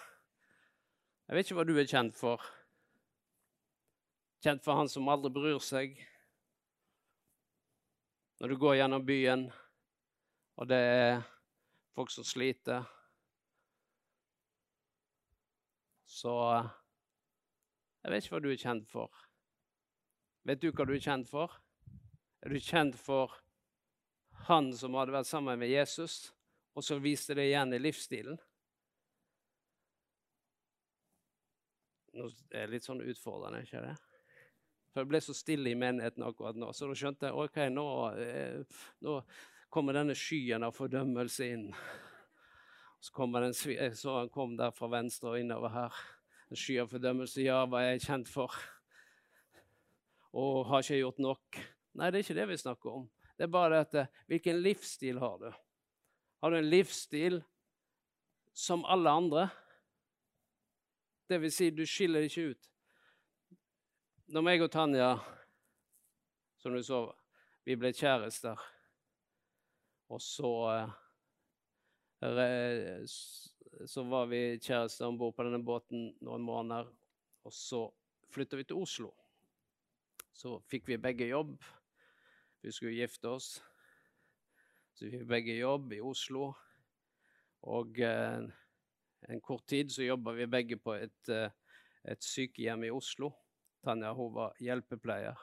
Jeg 1.27 1.35
vet 1.35 1.49
ikke 1.49 1.59
hva 1.59 1.67
du 1.67 1.75
er 1.81 1.89
kjent 1.89 2.15
for. 2.15 2.45
Kjent 4.45 4.63
for 4.63 4.79
han 4.79 4.91
som 4.91 5.09
aldri 5.11 5.33
bryr 5.35 5.59
seg. 5.63 5.97
Når 8.39 8.47
du 8.47 8.55
går 8.55 8.77
gjennom 8.79 9.03
byen, 9.03 9.41
og 10.55 10.67
det 10.71 10.77
er 10.79 11.17
folk 11.91 12.11
som 12.11 12.23
sliter, 12.23 12.85
så 16.07 16.35
Jeg 17.99 18.11
vet 18.13 18.23
ikke 18.23 18.33
hva 18.37 18.39
du 18.39 18.47
er 18.49 18.61
kjent 18.61 18.85
for. 18.87 19.11
Vet 20.47 20.61
du 20.63 20.69
hva 20.71 20.85
du 20.87 20.93
er 20.95 21.03
kjent 21.03 21.27
for? 21.27 21.51
Er 22.39 22.55
du 22.55 22.63
kjent 22.63 22.95
for 22.95 23.35
han 24.47 24.71
som 24.71 24.95
hadde 24.95 25.13
vært 25.13 25.27
sammen 25.27 25.59
med 25.59 25.67
Jesus, 25.67 26.31
og 26.79 26.85
som 26.87 27.03
viste 27.03 27.35
det 27.35 27.49
igjen 27.49 27.75
i 27.75 27.81
livsstilen? 27.83 28.39
Nå 32.15 32.31
er 32.55 32.63
det 32.63 32.77
litt 32.77 32.87
sånn 32.87 33.03
utfordrende, 33.03 33.65
ikke 33.67 33.83
det? 33.83 33.97
For 34.99 35.05
det 35.05 35.13
ble 35.13 35.19
så 35.23 35.31
stille 35.31 35.71
i 35.71 35.77
menigheten 35.79 36.25
akkurat 36.27 36.57
nå, 36.59 36.73
så 36.75 36.89
da 36.89 36.95
skjønte 36.99 37.29
jeg 37.29 37.35
ok, 37.39 37.57
nå, 37.71 37.83
eh, 38.19 38.79
nå 39.07 39.13
kommer 39.71 39.95
denne 39.95 40.11
skyen 40.11 40.65
av 40.67 40.73
fordømmelse 40.75 41.45
inn. 41.53 41.61
Så 42.99 43.13
kom 43.15 43.31
den, 43.37 43.55
jeg 43.71 43.93
så 43.95 44.17
han 44.17 44.31
kom 44.33 44.57
der 44.59 44.73
fra 44.75 44.89
venstre 44.91 45.31
og 45.31 45.39
innover 45.39 45.71
her. 45.71 46.01
En 46.51 46.59
sky 46.59 46.81
av 46.83 46.91
fordømmelse. 46.91 47.45
Ja, 47.45 47.61
hva 47.63 47.85
er 47.85 47.93
jeg 47.93 48.03
kjent 48.09 48.27
for? 48.27 48.57
Og 50.35 50.67
har 50.67 50.83
ikke 50.83 50.97
jeg 50.97 51.05
gjort 51.05 51.23
nok? 51.23 51.61
Nei, 51.95 52.09
det 52.11 52.19
er 52.19 52.27
ikke 52.27 52.39
det 52.41 52.49
vi 52.49 52.57
snakker 52.59 52.97
om. 52.99 53.05
Det 53.39 53.47
er 53.47 53.55
bare 53.55 53.79
dette 53.85 54.03
Hvilken 54.27 54.59
livsstil 54.65 55.23
har 55.23 55.39
du? 55.39 55.47
Har 56.43 56.51
du 56.51 56.59
en 56.59 56.67
livsstil 56.75 57.39
som 58.51 58.83
alle 58.83 59.15
andre? 59.15 59.47
Det 61.31 61.39
vil 61.39 61.55
si, 61.55 61.71
du 61.71 61.85
skiller 61.87 62.27
deg 62.27 62.33
ikke 62.33 62.51
ut. 62.51 62.69
Når 64.29 64.43
meg 64.45 64.61
og 64.61 64.67
Tanja, 64.69 65.15
som 66.61 66.75
du 66.75 66.83
så, 66.85 66.99
vi 67.65 67.73
ble 67.81 67.89
kjærester, 67.97 68.59
og 70.13 70.21
så 70.21 70.51
eh, 72.21 73.01
Så 73.89 74.03
var 74.05 74.29
vi 74.29 74.59
kjærester 74.61 75.07
om 75.07 75.17
bord 75.17 75.33
på 75.33 75.47
denne 75.47 75.63
båten 75.65 76.11
noen 76.21 76.45
måneder, 76.45 76.93
og 77.41 77.57
så 77.57 77.81
flytta 78.29 78.61
vi 78.61 78.67
til 78.69 78.83
Oslo. 78.83 79.09
Så 80.29 80.59
fikk 80.69 80.85
vi 80.93 81.01
begge 81.01 81.31
jobb. 81.31 81.57
Vi 82.61 82.71
skulle 82.71 82.99
gifte 82.99 83.33
oss. 83.33 83.63
Så 84.93 85.07
vi 85.07 85.15
fikk 85.17 85.27
begge 85.33 85.57
jobb 85.57 85.97
i 85.97 86.03
Oslo. 86.05 86.53
Og 87.65 87.97
eh, 87.97 88.45
en 89.33 89.41
kort 89.41 89.65
tid 89.65 89.89
så 89.89 90.05
jobba 90.05 90.37
vi 90.37 90.45
begge 90.45 90.77
på 90.77 90.99
et, 91.01 91.21
eh, 91.33 91.49
et, 92.05 92.21
sykehjem 92.21 92.91
i 92.91 92.93
Oslo. 92.93 93.33
Tanja 93.85 94.11
hun 94.13 94.33
var 94.35 94.57
hjelpepleier. 94.59 95.39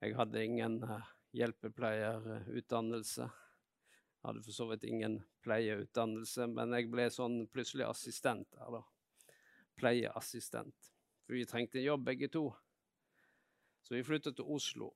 Jeg 0.00 0.16
hadde 0.16 0.44
ingen 0.44 0.80
eh, 0.84 1.10
hjelpepleierutdannelse. 1.40 3.26
Jeg 3.28 4.28
hadde 4.28 4.42
for 4.44 4.56
så 4.56 4.66
vidt 4.68 4.84
ingen 4.84 5.20
pleieutdannelse, 5.44 6.46
men 6.52 6.74
jeg 6.76 6.90
ble 6.92 7.06
sånn 7.12 7.44
plutselig 7.52 7.86
assistent 7.88 8.48
da. 8.52 8.82
Pleieassistent. 9.80 10.90
For 11.24 11.38
vi 11.38 11.46
trengte 11.48 11.80
en 11.80 11.86
jobb, 11.86 12.04
begge 12.10 12.28
to. 12.32 12.50
Så 13.80 13.94
vi 13.96 14.04
flyttet 14.04 14.36
til 14.36 14.50
Oslo. 14.52 14.90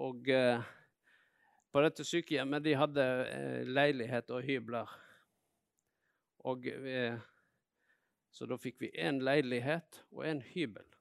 Og 0.00 0.28
eh, 0.32 0.62
på 1.72 1.82
dette 1.84 2.04
sykehjemmet 2.04 2.64
de 2.64 2.72
hadde 2.76 3.04
eh, 3.26 3.68
leilighet 3.68 4.32
og 4.32 4.44
hybler. 4.48 4.96
Og 6.48 6.66
eh, 6.68 7.20
Så 8.32 8.48
da 8.48 8.56
fikk 8.56 8.80
vi 8.80 8.88
én 8.96 9.20
leilighet 9.20 10.02
og 10.10 10.24
en 10.24 10.40
hybel. 10.54 10.91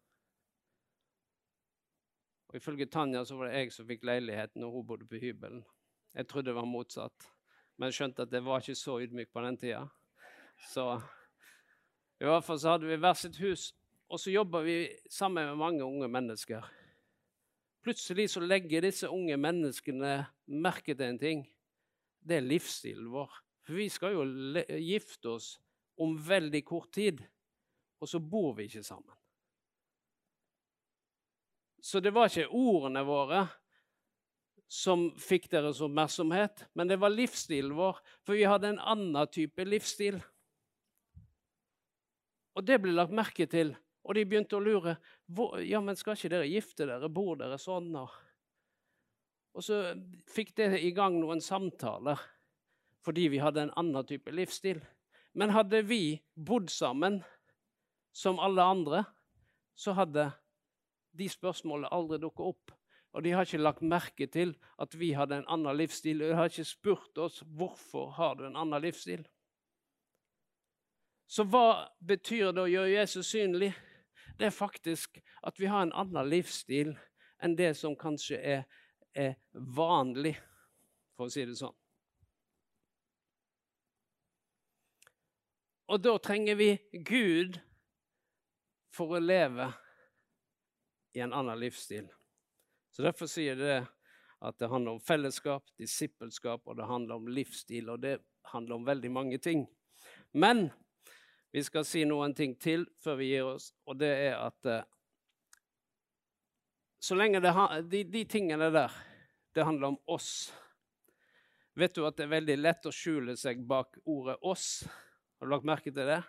Og 2.52 2.58
Ifølge 2.60 2.86
Tanja 2.92 3.24
så 3.24 3.38
var 3.40 3.48
det 3.48 3.62
jeg 3.62 3.72
som 3.72 3.88
fikk 3.88 4.02
leiligheten, 4.04 4.64
og 4.68 4.74
hun 4.76 4.88
bodde 4.88 5.06
på 5.08 5.20
hybelen. 5.22 5.62
Jeg 6.12 6.28
trodde 6.28 6.50
det 6.50 6.58
var 6.58 6.68
motsatt, 6.68 7.28
men 7.80 7.94
skjønte 7.96 8.26
at 8.26 8.32
det 8.34 8.42
var 8.44 8.60
ikke 8.60 8.76
så 8.76 8.98
ydmyk 9.06 9.30
på 9.32 9.44
den 9.46 9.58
tida. 9.58 9.86
Så 10.68 10.84
i 12.20 12.28
hvert 12.28 12.44
fall 12.44 12.60
så 12.60 12.74
hadde 12.74 12.90
vi 12.90 12.98
hvert 13.00 13.22
sitt 13.22 13.40
hus, 13.40 13.70
og 14.12 14.20
så 14.20 14.34
jobba 14.34 14.60
vi 14.66 14.76
sammen 15.08 15.48
med 15.48 15.62
mange 15.62 15.88
unge 15.88 16.12
mennesker. 16.12 16.68
Plutselig 17.82 18.28
så 18.34 18.44
legger 18.44 18.84
disse 18.84 19.08
unge 19.08 19.40
menneskene 19.40 20.18
merke 20.52 20.92
til 20.92 21.08
en 21.08 21.22
ting. 21.24 21.48
Det 22.20 22.42
er 22.42 22.46
livsstilen 22.46 23.08
vår. 23.16 23.32
For 23.64 23.80
vi 23.80 23.88
skal 23.90 24.20
jo 24.20 24.28
gifte 24.76 25.38
oss 25.38 25.54
om 25.96 26.20
veldig 26.20 26.66
kort 26.68 26.92
tid, 27.00 27.24
og 28.04 28.12
så 28.12 28.20
bor 28.20 28.58
vi 28.60 28.68
ikke 28.68 28.84
sammen. 28.84 29.16
Så 31.82 32.00
det 32.00 32.14
var 32.14 32.30
ikke 32.30 32.52
ordene 32.54 33.02
våre 33.06 33.46
som 34.72 35.10
fikk 35.20 35.50
deres 35.52 35.82
oppmerksomhet, 35.84 36.68
men 36.78 36.88
det 36.88 37.00
var 37.02 37.12
livsstilen 37.12 37.74
vår, 37.76 37.98
for 38.24 38.38
vi 38.38 38.48
hadde 38.48 38.70
en 38.72 38.84
annen 38.94 39.32
type 39.34 39.66
livsstil. 39.68 40.22
Og 42.56 42.64
det 42.68 42.78
ble 42.84 42.94
lagt 42.96 43.16
merke 43.16 43.48
til, 43.52 43.74
og 44.06 44.16
de 44.16 44.24
begynte 44.28 44.56
å 44.56 44.64
lure. 44.64 44.96
Ja, 45.66 45.82
men 45.84 45.98
skal 46.00 46.16
ikke 46.16 46.32
dere 46.32 46.48
gifte 46.48 46.88
dere? 46.88 47.10
Bor 47.12 47.36
dere 47.40 47.60
sånn? 47.60 47.92
Og 47.98 49.66
så 49.66 49.82
fikk 50.32 50.54
det 50.62 50.70
i 50.80 50.94
gang 50.96 51.20
noen 51.20 51.44
samtaler 51.44 52.22
fordi 53.02 53.32
vi 53.34 53.40
hadde 53.42 53.64
en 53.66 53.76
annen 53.82 54.06
type 54.06 54.30
livsstil. 54.30 54.78
Men 55.34 55.54
hadde 55.56 55.80
vi 55.90 56.20
bodd 56.38 56.70
sammen 56.70 57.24
som 58.14 58.38
alle 58.44 58.62
andre, 58.62 59.00
så 59.74 59.96
hadde 59.98 60.28
de 61.18 61.28
spørsmålene 61.30 61.92
aldri 61.94 62.20
dukker 62.22 62.54
opp. 62.54 62.74
Og 63.12 63.24
de 63.26 63.34
har 63.36 63.44
ikke 63.44 63.60
lagt 63.60 63.84
merke 63.84 64.28
til 64.32 64.54
at 64.80 64.96
vi 65.00 65.12
hadde 65.18 65.42
en 65.42 65.50
annen 65.52 65.78
livsstil. 65.78 66.22
Og 66.24 66.30
De 66.30 66.36
har 66.40 66.52
ikke 66.52 66.68
spurt 66.68 67.18
oss 67.20 67.42
hvorfor 67.44 68.14
har 68.16 68.38
du 68.40 68.46
en 68.48 68.56
annen 68.56 68.82
livsstil. 68.82 69.26
Så 71.32 71.44
hva 71.48 71.88
betyr 72.04 72.52
det 72.52 72.64
å 72.64 72.72
gjøre 72.72 72.92
Jesus 72.92 73.32
synlig? 73.32 73.72
Det 74.40 74.50
er 74.50 74.56
faktisk 74.56 75.20
at 75.48 75.60
vi 75.60 75.70
har 75.72 75.86
en 75.86 75.94
annen 75.96 76.28
livsstil 76.32 76.96
enn 77.42 77.56
det 77.56 77.74
som 77.80 77.96
kanskje 77.96 78.40
er, 78.40 78.66
er 79.16 79.38
vanlig, 79.54 80.36
for 81.16 81.28
å 81.28 81.34
si 81.34 81.46
det 81.48 81.56
sånn. 81.60 81.76
Og 85.92 86.00
da 86.00 86.14
trenger 86.24 86.56
vi 86.56 86.70
Gud 87.04 87.58
for 88.96 89.18
å 89.18 89.24
leve 89.24 89.72
i 91.14 91.24
en 91.24 91.34
annen 91.34 91.60
livsstil. 91.60 92.08
Så 92.92 93.04
Derfor 93.04 93.30
sier 93.32 93.56
det 93.56 93.80
at 94.42 94.58
det 94.58 94.70
handler 94.72 94.98
om 94.98 95.04
fellesskap, 95.04 95.68
disippelskap, 95.78 96.66
og 96.66 96.78
det 96.78 96.88
handler 96.90 97.22
om 97.22 97.28
livsstil. 97.30 97.90
Og 97.94 98.00
det 98.02 98.18
handler 98.54 98.76
om 98.76 98.86
veldig 98.86 99.12
mange 99.12 99.38
ting. 99.38 99.68
Men 100.34 100.70
vi 101.52 101.64
skal 101.64 101.86
si 101.86 102.06
noen 102.08 102.34
ting 102.36 102.56
til 102.60 102.88
før 103.04 103.20
vi 103.20 103.30
gir 103.34 103.46
oss, 103.54 103.70
og 103.86 104.00
det 104.02 104.10
er 104.32 104.40
at 104.40 104.68
eh, 104.72 104.88
så 107.02 107.18
lenge 107.18 107.42
det, 107.42 107.54
de, 107.92 108.04
de 108.08 108.26
tingene 108.30 108.70
der, 108.74 108.94
det 109.54 109.66
handler 109.66 109.94
om 109.94 110.02
oss 110.06 110.52
Vet 111.80 111.96
du 111.96 112.04
at 112.04 112.18
det 112.20 112.26
er 112.26 112.34
veldig 112.34 112.56
lett 112.60 112.88
å 112.88 112.92
skjule 112.92 113.38
seg 113.40 113.62
bak 113.64 113.96
ordet 114.04 114.36
'oss'? 114.44 114.84
Har 115.40 115.48
du 115.48 115.52
lagt 115.54 115.68
merke 115.68 115.88
til 115.88 116.04
det? 116.04 116.20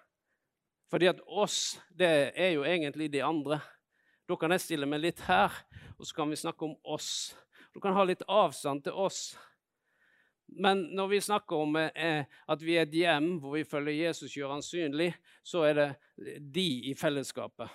Fordi 0.86 1.08
at 1.10 1.20
'oss', 1.26 1.80
det 1.90 2.30
er 2.38 2.52
jo 2.54 2.62
egentlig 2.62 3.10
de 3.10 3.24
andre. 3.26 3.58
Da 4.32 4.36
kan 4.40 4.54
jeg 4.54 4.62
stille 4.64 4.86
meg 4.88 5.02
litt 5.02 5.18
her, 5.26 5.52
og 5.98 6.06
så 6.08 6.14
kan 6.16 6.30
vi 6.32 6.38
snakke 6.40 6.64
om 6.64 6.72
oss. 6.88 7.34
Du 7.74 7.80
kan 7.84 7.92
ha 7.92 8.04
litt 8.08 8.22
avstand 8.24 8.80
til 8.86 8.96
oss. 8.96 9.34
Men 10.46 10.86
når 10.96 11.10
vi 11.10 11.18
snakker 11.20 11.64
om 11.66 11.76
eh, 11.76 12.24
at 12.24 12.64
vi 12.64 12.78
er 12.78 12.86
et 12.86 12.96
hjem 12.96 13.34
hvor 13.42 13.58
vi 13.58 13.66
følger 13.68 13.98
Jesus, 14.06 14.32
gjør 14.32 14.54
han 14.54 14.64
synlig, 14.64 15.10
så 15.44 15.66
er 15.68 15.76
det 15.76 16.38
de 16.56 16.64
i 16.88 16.94
fellesskapet. 16.96 17.68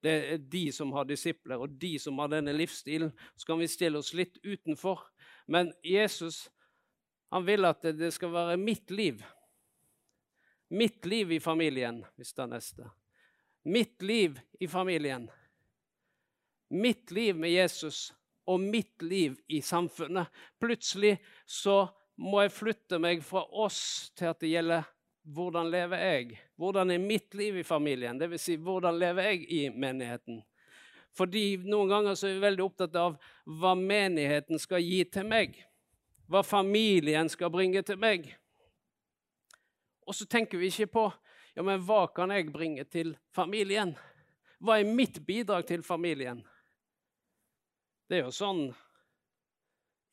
Det 0.00 0.16
er 0.32 0.48
de 0.56 0.64
som 0.72 0.96
har 0.96 1.04
disipler, 1.08 1.60
og 1.60 1.76
de 1.80 1.92
som 2.00 2.16
har 2.24 2.32
denne 2.32 2.56
livsstilen. 2.56 3.12
Så 3.36 3.52
kan 3.52 3.60
vi 3.60 3.68
stille 3.68 4.00
oss 4.00 4.14
litt 4.16 4.40
utenfor. 4.40 5.04
Men 5.52 5.72
Jesus 5.84 6.46
han 7.28 7.44
vil 7.44 7.68
at 7.68 7.84
det 7.92 8.14
skal 8.16 8.32
være 8.32 8.56
mitt 8.56 8.88
liv. 8.88 9.20
Mitt 10.72 11.04
liv 11.04 11.36
i 11.36 11.44
familien, 11.44 12.06
hvis 12.16 12.32
det 12.32 12.48
er 12.48 12.52
neste. 12.56 12.92
Mitt 13.68 14.00
liv 14.00 14.40
i 14.64 14.68
familien 14.68 15.28
mitt 16.70 17.10
liv 17.10 17.36
med 17.36 17.52
Jesus 17.52 18.12
og 18.46 18.60
mitt 18.60 19.02
liv 19.02 19.36
i 19.48 19.60
samfunnet. 19.64 20.28
Plutselig 20.60 21.16
så 21.46 21.84
må 22.20 22.44
jeg 22.44 22.54
flytte 22.54 23.00
meg 23.02 23.22
fra 23.26 23.42
oss 23.64 24.10
til 24.16 24.30
at 24.30 24.42
det 24.42 24.52
gjelder 24.52 24.90
hvordan 25.24 25.70
lever 25.72 26.02
jeg? 26.04 26.40
Hvordan 26.60 26.90
er 26.92 27.00
mitt 27.00 27.34
liv 27.34 27.56
i 27.56 27.64
familien? 27.64 28.18
Dvs. 28.20 28.42
Si, 28.42 28.56
hvordan 28.60 28.98
lever 29.00 29.30
jeg 29.30 29.46
i 29.48 29.60
menigheten? 29.72 30.42
Fordi 31.16 31.56
noen 31.64 31.88
ganger 31.88 32.18
så 32.18 32.28
er 32.28 32.36
vi 32.36 32.44
veldig 32.44 32.64
opptatt 32.64 32.96
av 32.98 33.16
hva 33.46 33.72
menigheten 33.78 34.60
skal 34.60 34.84
gi 34.84 35.00
til 35.08 35.24
meg. 35.30 35.56
Hva 36.28 36.42
familien 36.44 37.30
skal 37.32 37.52
bringe 37.54 37.80
til 37.86 38.00
meg. 38.00 38.26
Og 40.04 40.16
så 40.16 40.26
tenker 40.28 40.60
vi 40.60 40.68
ikke 40.68 40.92
på 40.92 41.06
ja, 41.54 41.62
men 41.62 41.80
hva 41.86 42.04
kan 42.10 42.32
jeg 42.34 42.50
bringe 42.52 42.84
til 42.90 43.14
familien? 43.32 43.94
Hva 44.58 44.80
er 44.80 44.90
mitt 44.90 45.20
bidrag 45.26 45.68
til 45.68 45.84
familien? 45.86 46.42
Det 48.08 48.18
er 48.18 48.26
jo 48.26 48.34
sånn 48.34 48.66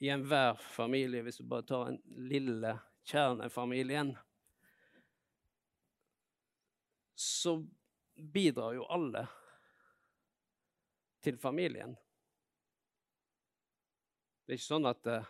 i 0.02 0.10
enhver 0.10 0.56
familie, 0.74 1.22
hvis 1.26 1.42
du 1.42 1.46
bare 1.46 1.68
tar 1.68 1.90
den 1.90 2.00
lille 2.32 2.78
kjernefamilien, 3.12 4.16
så 7.16 7.58
bidrar 8.16 8.74
jo 8.78 8.88
alle 8.90 9.26
til 11.22 11.38
familien. 11.38 11.94
Det 14.46 14.56
er 14.56 14.58
ikke 14.58 14.70
sånn 14.72 14.90
at 14.90 15.12
eh, 15.12 15.30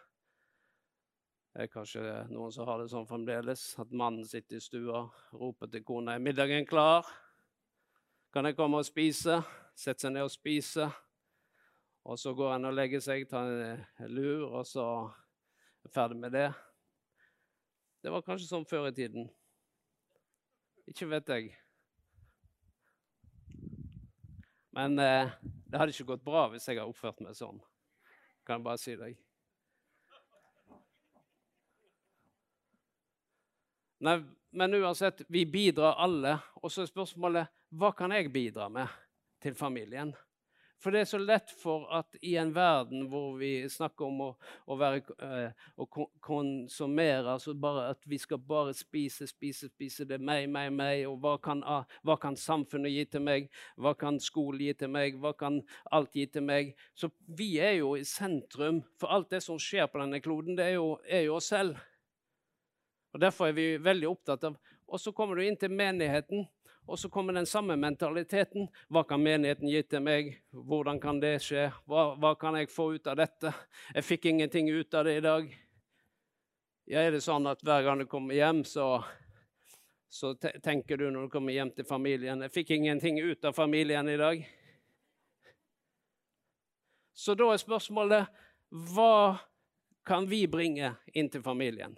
det 1.52 1.66
er 1.66 1.72
kanskje 1.74 2.02
noen 2.32 2.54
som 2.56 2.70
har 2.70 2.80
det 2.80 2.88
sånn 2.94 3.10
fremdeles, 3.10 3.66
at 3.82 3.92
mannen 3.92 4.24
sitter 4.28 4.56
i 4.56 4.64
stua, 4.64 5.04
roper 5.36 5.68
til 5.68 5.84
kona 5.84 6.16
'Er 6.16 6.24
middagen 6.24 6.66
klar?' 6.66 7.10
'Kan 8.32 8.46
jeg 8.46 8.56
komme 8.56 8.78
og 8.78 8.86
spise?' 8.86 9.44
Sette 9.76 10.02
seg 10.02 10.14
ned 10.14 10.24
og 10.24 10.32
spise. 10.32 10.88
Og 12.04 12.20
så 12.20 12.34
går 12.34 12.56
han 12.56 12.66
og 12.66 12.74
legger 12.74 13.02
seg, 13.04 13.28
tar 13.30 13.50
en 13.52 13.86
lur, 14.10 14.48
og 14.50 14.66
så 14.66 14.86
er 15.86 15.94
ferdig 15.94 16.18
med 16.18 16.34
det. 16.34 16.48
Det 18.02 18.14
var 18.14 18.26
kanskje 18.26 18.50
sånn 18.50 18.66
før 18.66 18.90
i 18.90 18.96
tiden. 18.98 19.28
Ikke 20.90 21.10
vet 21.12 21.30
jeg. 21.30 21.52
Men 24.74 24.98
eh, 25.00 25.30
det 25.70 25.78
hadde 25.78 25.94
ikke 25.94 26.14
gått 26.14 26.24
bra 26.26 26.48
hvis 26.50 26.66
jeg 26.68 26.80
hadde 26.80 26.90
oppført 26.90 27.22
meg 27.22 27.38
sånn. 27.38 27.60
Kan 28.48 28.60
jeg 28.60 28.66
bare 28.66 28.82
si 28.82 28.96
deg. 28.98 29.20
Nei, 34.02 34.18
men 34.58 34.80
uansett, 34.80 35.22
vi 35.30 35.46
bidrar 35.46 36.00
alle. 36.02 36.40
Og 36.64 36.74
så 36.74 36.82
er 36.82 36.90
spørsmålet 36.90 37.52
hva 37.78 37.94
kan 37.96 38.12
jeg 38.16 38.34
bidra 38.34 38.66
med 38.74 38.90
til 39.44 39.54
familien? 39.56 40.16
For 40.82 40.94
det 40.94 41.04
er 41.04 41.10
så 41.12 41.20
lett 41.22 41.52
for 41.62 41.86
at 41.94 42.16
i 42.26 42.34
en 42.42 42.52
verden 42.56 43.04
hvor 43.12 43.36
vi 43.38 43.52
snakker 43.70 44.08
om 44.08 44.22
å, 44.26 44.30
å, 44.66 44.78
være, 44.80 45.04
eh, 45.22 45.68
å 45.78 45.86
konsumere, 46.26 47.36
altså 47.36 47.54
at 47.84 48.02
vi 48.10 48.18
skal 48.22 48.42
bare 48.42 48.74
spise, 48.74 49.28
spise, 49.30 49.70
spise 49.70 50.08
det 50.10 50.18
meg, 50.18 50.48
meg, 50.50 50.72
meg, 50.74 51.04
og 51.10 51.20
hva 51.22 51.36
kan, 51.44 51.62
hva 52.02 52.18
kan, 52.22 52.38
samfunnet 52.40 52.96
gi 52.96 53.06
til 53.14 53.26
meg, 53.28 53.52
hva 53.78 53.94
kan 53.94 54.18
skolen 54.22 54.66
gi 54.66 54.74
til 54.82 54.90
meg, 54.90 55.20
hva 55.22 55.36
kan 55.38 55.62
alt 55.94 56.18
gi 56.18 56.26
til 56.34 56.48
meg? 56.50 56.74
Så 56.98 57.12
vi 57.30 57.54
er 57.62 57.78
jo 57.78 57.94
i 58.00 58.08
sentrum 58.08 58.82
for 58.98 59.14
alt 59.14 59.30
det 59.36 59.44
som 59.46 59.62
skjer 59.62 59.86
på 59.92 60.02
denne 60.02 60.22
kloden, 60.24 60.58
det 60.58 60.72
er 60.72 60.80
jo, 60.80 60.96
er 61.06 61.28
jo 61.28 61.38
oss 61.38 61.52
selv. 61.54 61.78
Og 63.14 63.22
Derfor 63.22 63.52
er 63.52 63.58
vi 63.58 63.76
veldig 63.78 64.08
opptatt 64.08 64.46
av 64.48 64.58
Og 64.88 65.00
så 65.00 65.12
kommer 65.16 65.36
du 65.36 65.46
inn 65.46 65.58
til 65.60 65.72
menigheten. 65.72 66.48
Og 66.92 67.00
så 67.00 67.10
kommer 67.10 67.34
den 67.34 67.46
samme 67.46 67.76
mentaliteten. 67.80 68.66
Hva 68.92 69.06
kan 69.08 69.22
menigheten 69.24 69.70
gi 69.72 69.80
til 69.88 70.02
meg? 70.04 70.34
Hvordan 70.52 70.98
kan 71.00 71.22
det 71.24 71.38
skje? 71.40 71.70
Hva, 71.88 72.18
hva 72.20 72.34
kan 72.36 72.58
jeg 72.60 72.68
få 72.68 72.90
ut 72.98 73.06
av 73.08 73.16
dette? 73.16 73.54
Jeg 73.96 74.04
fikk 74.04 74.26
ingenting 74.28 74.68
ut 74.68 74.98
av 75.00 75.06
det 75.08 75.14
i 75.16 75.22
dag. 75.24 75.46
Ja, 76.92 77.00
er 77.00 77.16
det 77.16 77.22
sånn 77.24 77.48
at 77.48 77.64
hver 77.64 77.86
gang 77.86 78.02
du 78.04 78.10
kommer 78.12 78.36
hjem, 78.36 78.66
så, 78.68 78.90
så 80.12 80.34
tenker 80.36 81.00
du 81.00 81.06
når 81.08 81.30
du 81.30 81.32
kommer 81.32 81.56
hjem 81.56 81.72
til 81.78 81.88
familien 81.88 82.44
Jeg 82.44 82.52
fikk 82.58 82.74
ingenting 82.76 83.22
ut 83.24 83.48
av 83.48 83.56
familien 83.56 84.12
i 84.12 84.18
dag. 84.20 84.44
Så 87.16 87.38
da 87.40 87.48
er 87.54 87.64
spørsmålet 87.64 88.44
hva 88.92 89.40
kan 90.04 90.28
vi 90.28 90.44
bringe 90.52 90.92
inn 91.16 91.32
til 91.32 91.48
familien? 91.48 91.96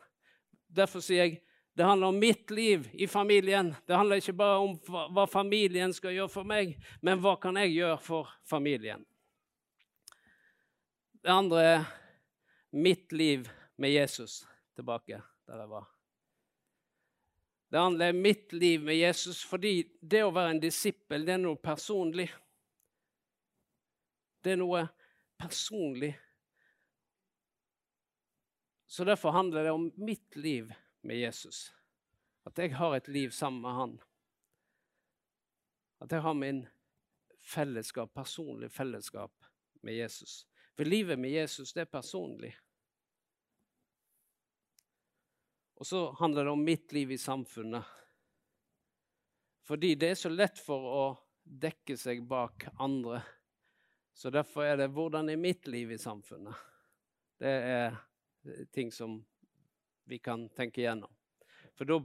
Derfor 0.69 1.01
sier 1.01 1.25
jeg 1.25 1.41
Det 1.73 1.83
handler 1.83 2.07
om 2.07 2.19
mitt 2.19 2.51
liv 2.51 2.89
i 2.93 3.07
familien. 3.07 3.75
Det 3.85 3.95
handler 3.95 4.21
ikke 4.21 4.35
bare 4.37 4.57
om 4.61 4.75
hva 4.85 5.25
familien 5.27 5.93
skal 5.93 6.13
gjøre 6.13 6.29
for 6.29 6.45
meg, 6.45 6.75
men 7.01 7.21
hva 7.23 7.33
kan 7.41 7.57
jeg 7.57 7.73
gjøre 7.73 7.97
for 7.97 8.29
familien. 8.45 9.01
Det 11.23 11.31
andre 11.33 11.63
er 11.63 11.87
mitt 12.77 13.11
liv 13.11 13.49
med 13.81 13.93
Jesus. 13.95 14.43
Tilbake 14.75 15.21
der 15.47 15.63
jeg 15.63 15.69
var. 15.69 15.89
Det 17.73 17.81
andre 17.81 18.11
er 18.11 18.21
mitt 18.21 18.53
liv 18.53 18.81
med 18.85 18.99
Jesus 18.99 19.41
fordi 19.49 19.79
det 20.01 20.21
å 20.21 20.33
være 20.33 20.53
en 20.53 20.61
disippel, 20.61 21.25
det 21.25 21.33
er 21.33 21.41
noe 21.41 21.57
personlig. 21.57 22.27
Det 24.45 24.53
er 24.53 24.61
noe 24.61 24.83
personlig. 25.41 26.11
Så 28.85 29.07
derfor 29.09 29.33
handler 29.33 29.65
det 29.65 29.73
om 29.73 29.89
mitt 29.97 30.35
liv 30.37 30.69
med 31.03 31.19
Jesus. 31.19 31.73
At 32.43 32.57
jeg 32.59 32.75
har 32.75 32.95
et 32.95 33.07
liv 33.07 33.31
sammen 33.31 33.61
med 33.61 33.77
han. 33.77 33.93
At 36.03 36.11
jeg 36.11 36.21
har 36.21 36.33
min 36.33 36.65
fellesskap, 37.43 38.13
personlig 38.13 38.71
fellesskap 38.71 39.31
med 39.81 39.95
Jesus. 39.95 40.43
For 40.75 40.83
livet 40.83 41.19
med 41.19 41.31
Jesus, 41.31 41.73
det 41.73 41.85
er 41.85 41.91
personlig. 41.91 42.53
Og 45.75 45.87
så 45.87 46.11
handler 46.19 46.43
det 46.43 46.51
om 46.51 46.63
mitt 46.63 46.91
liv 46.91 47.11
i 47.11 47.17
samfunnet. 47.17 47.83
Fordi 49.63 49.95
det 49.95 50.09
er 50.11 50.19
så 50.19 50.31
lett 50.31 50.59
for 50.59 50.87
å 50.87 51.05
dekke 51.43 51.97
seg 51.99 52.23
bak 52.27 52.67
andre. 52.79 53.21
Så 54.13 54.29
derfor 54.29 54.63
er 54.63 54.77
det 54.77 54.87
'hvordan 54.87 55.29
er 55.29 55.37
mitt 55.37 55.67
liv 55.67 55.91
i 55.91 55.97
samfunnet'? 55.97 56.55
Det 57.39 57.49
er 57.49 57.97
ting 58.71 58.91
som 58.91 59.25
vi 60.03 60.19
kan 60.19 60.49
tenke 60.49 60.81
igjennom. 60.81 61.11
For 61.77 61.85
da 61.85 61.97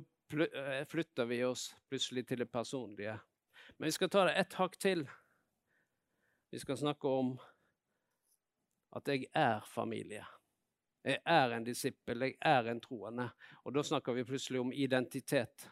eh, 0.47 0.85
flytter 0.89 1.25
vi 1.25 1.45
oss 1.45 1.71
plutselig 1.89 2.27
til 2.29 2.39
det 2.39 2.51
personlige. 2.53 3.19
Men 3.77 3.87
vi 3.87 3.93
skal 3.93 4.11
ta 4.11 4.25
det 4.25 4.37
ett 4.41 4.55
hakk 4.59 4.79
til. 4.79 5.05
Vi 6.51 6.59
skal 6.59 6.79
snakke 6.79 7.09
om 7.09 7.35
at 8.97 9.09
jeg 9.09 9.29
er 9.37 9.61
familie. 9.69 10.25
Jeg 11.05 11.21
er 11.25 11.53
en 11.55 11.65
disippel, 11.65 12.25
jeg 12.27 12.37
er 12.41 12.71
en 12.71 12.81
troende. 12.81 13.29
Og 13.65 13.75
da 13.77 13.85
snakker 13.85 14.17
vi 14.17 14.27
plutselig 14.29 14.61
om 14.61 14.73
identitet. 14.73 15.69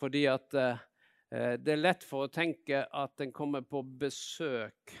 Fordi 0.00 0.26
at 0.26 0.54
eh, 0.54 0.88
eh 1.32 1.54
det 1.58 1.72
er 1.72 1.82
lett 1.82 2.04
for 2.04 2.26
å 2.26 2.32
tenke 2.32 2.86
at 2.86 3.20
en 3.20 3.32
kommer 3.32 3.62
på 3.62 3.82
besøk 3.82 4.96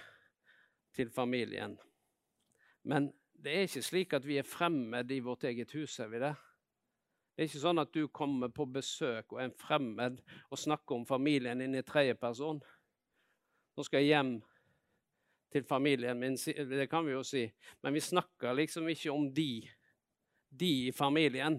til 0.92 1.10
familien. 1.10 1.78
Men 2.82 3.12
det 3.42 3.52
er 3.52 3.66
ikke 3.66 3.82
slik 3.82 4.14
at 4.14 4.26
vi 4.26 4.38
er 4.38 4.46
fremmed 4.46 5.10
i 5.10 5.20
vårt 5.24 5.44
eget 5.50 5.72
hus, 5.74 5.98
er 6.00 6.10
vi 6.12 6.20
det? 6.22 6.34
Det 7.32 7.42
er 7.42 7.48
ikke 7.48 7.62
sånn 7.62 7.80
at 7.82 7.92
du 7.94 8.06
kommer 8.12 8.52
på 8.52 8.66
besøk 8.70 9.32
og 9.32 9.40
er 9.40 9.48
en 9.48 9.56
fremmed 9.56 10.20
og 10.52 10.60
snakker 10.60 10.98
om 10.98 11.06
familien 11.08 11.62
din 11.62 11.74
i 11.74 11.84
tredje 11.86 12.14
person. 12.20 12.60
Nå 13.72 13.86
skal 13.86 14.04
jeg 14.04 14.12
hjem 14.12 14.34
til 15.52 15.64
familien 15.68 16.20
min, 16.20 16.36
det 16.36 16.88
kan 16.90 17.06
vi 17.06 17.16
jo 17.16 17.22
si. 17.26 17.46
Men 17.82 17.96
vi 17.96 18.04
snakker 18.04 18.54
liksom 18.56 18.88
ikke 18.92 19.12
om 19.12 19.26
de, 19.34 19.62
de 20.48 20.72
i 20.88 20.92
familien. 20.92 21.58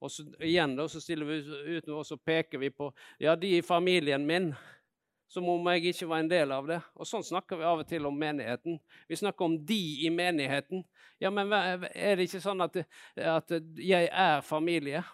Og 0.00 0.10
så, 0.10 0.24
igjen 0.40 0.74
da, 0.76 0.88
så 0.88 1.00
stiller 1.00 1.28
vi 1.28 1.38
ut 1.76 1.86
noe, 1.86 2.00
og 2.02 2.08
så 2.08 2.18
peker 2.20 2.60
vi 2.60 2.72
på 2.74 2.90
ja, 3.22 3.36
de 3.36 3.54
i 3.58 3.64
familien 3.64 4.26
min 4.26 4.50
som 5.28 5.48
om 5.48 5.66
jeg 5.72 5.90
ikke 5.90 6.08
var 6.10 6.22
en 6.22 6.30
del 6.30 6.52
av 6.54 6.68
det. 6.68 6.78
Og 6.94 7.08
Sånn 7.08 7.24
snakker 7.26 7.58
vi 7.58 7.66
av 7.66 7.82
og 7.82 7.88
til 7.88 8.06
om 8.06 8.16
menigheten. 8.18 8.78
Vi 9.08 9.18
snakker 9.18 9.46
om 9.46 9.58
de 9.66 9.80
i 10.06 10.10
menigheten. 10.12 10.84
Ja, 11.22 11.30
men 11.34 11.52
er 11.52 12.16
det 12.16 12.28
ikke 12.28 12.42
sånn 12.44 12.62
at, 12.64 12.76
at 13.16 13.54
jeg 13.80 14.10
er 14.10 14.44
familie? 14.46 15.04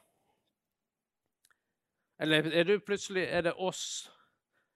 Eller 2.20 2.50
er 2.52 2.66
det 2.68 2.82
plutselig 2.84 3.24
Er 3.32 3.46
det 3.48 3.54
oss? 3.56 4.10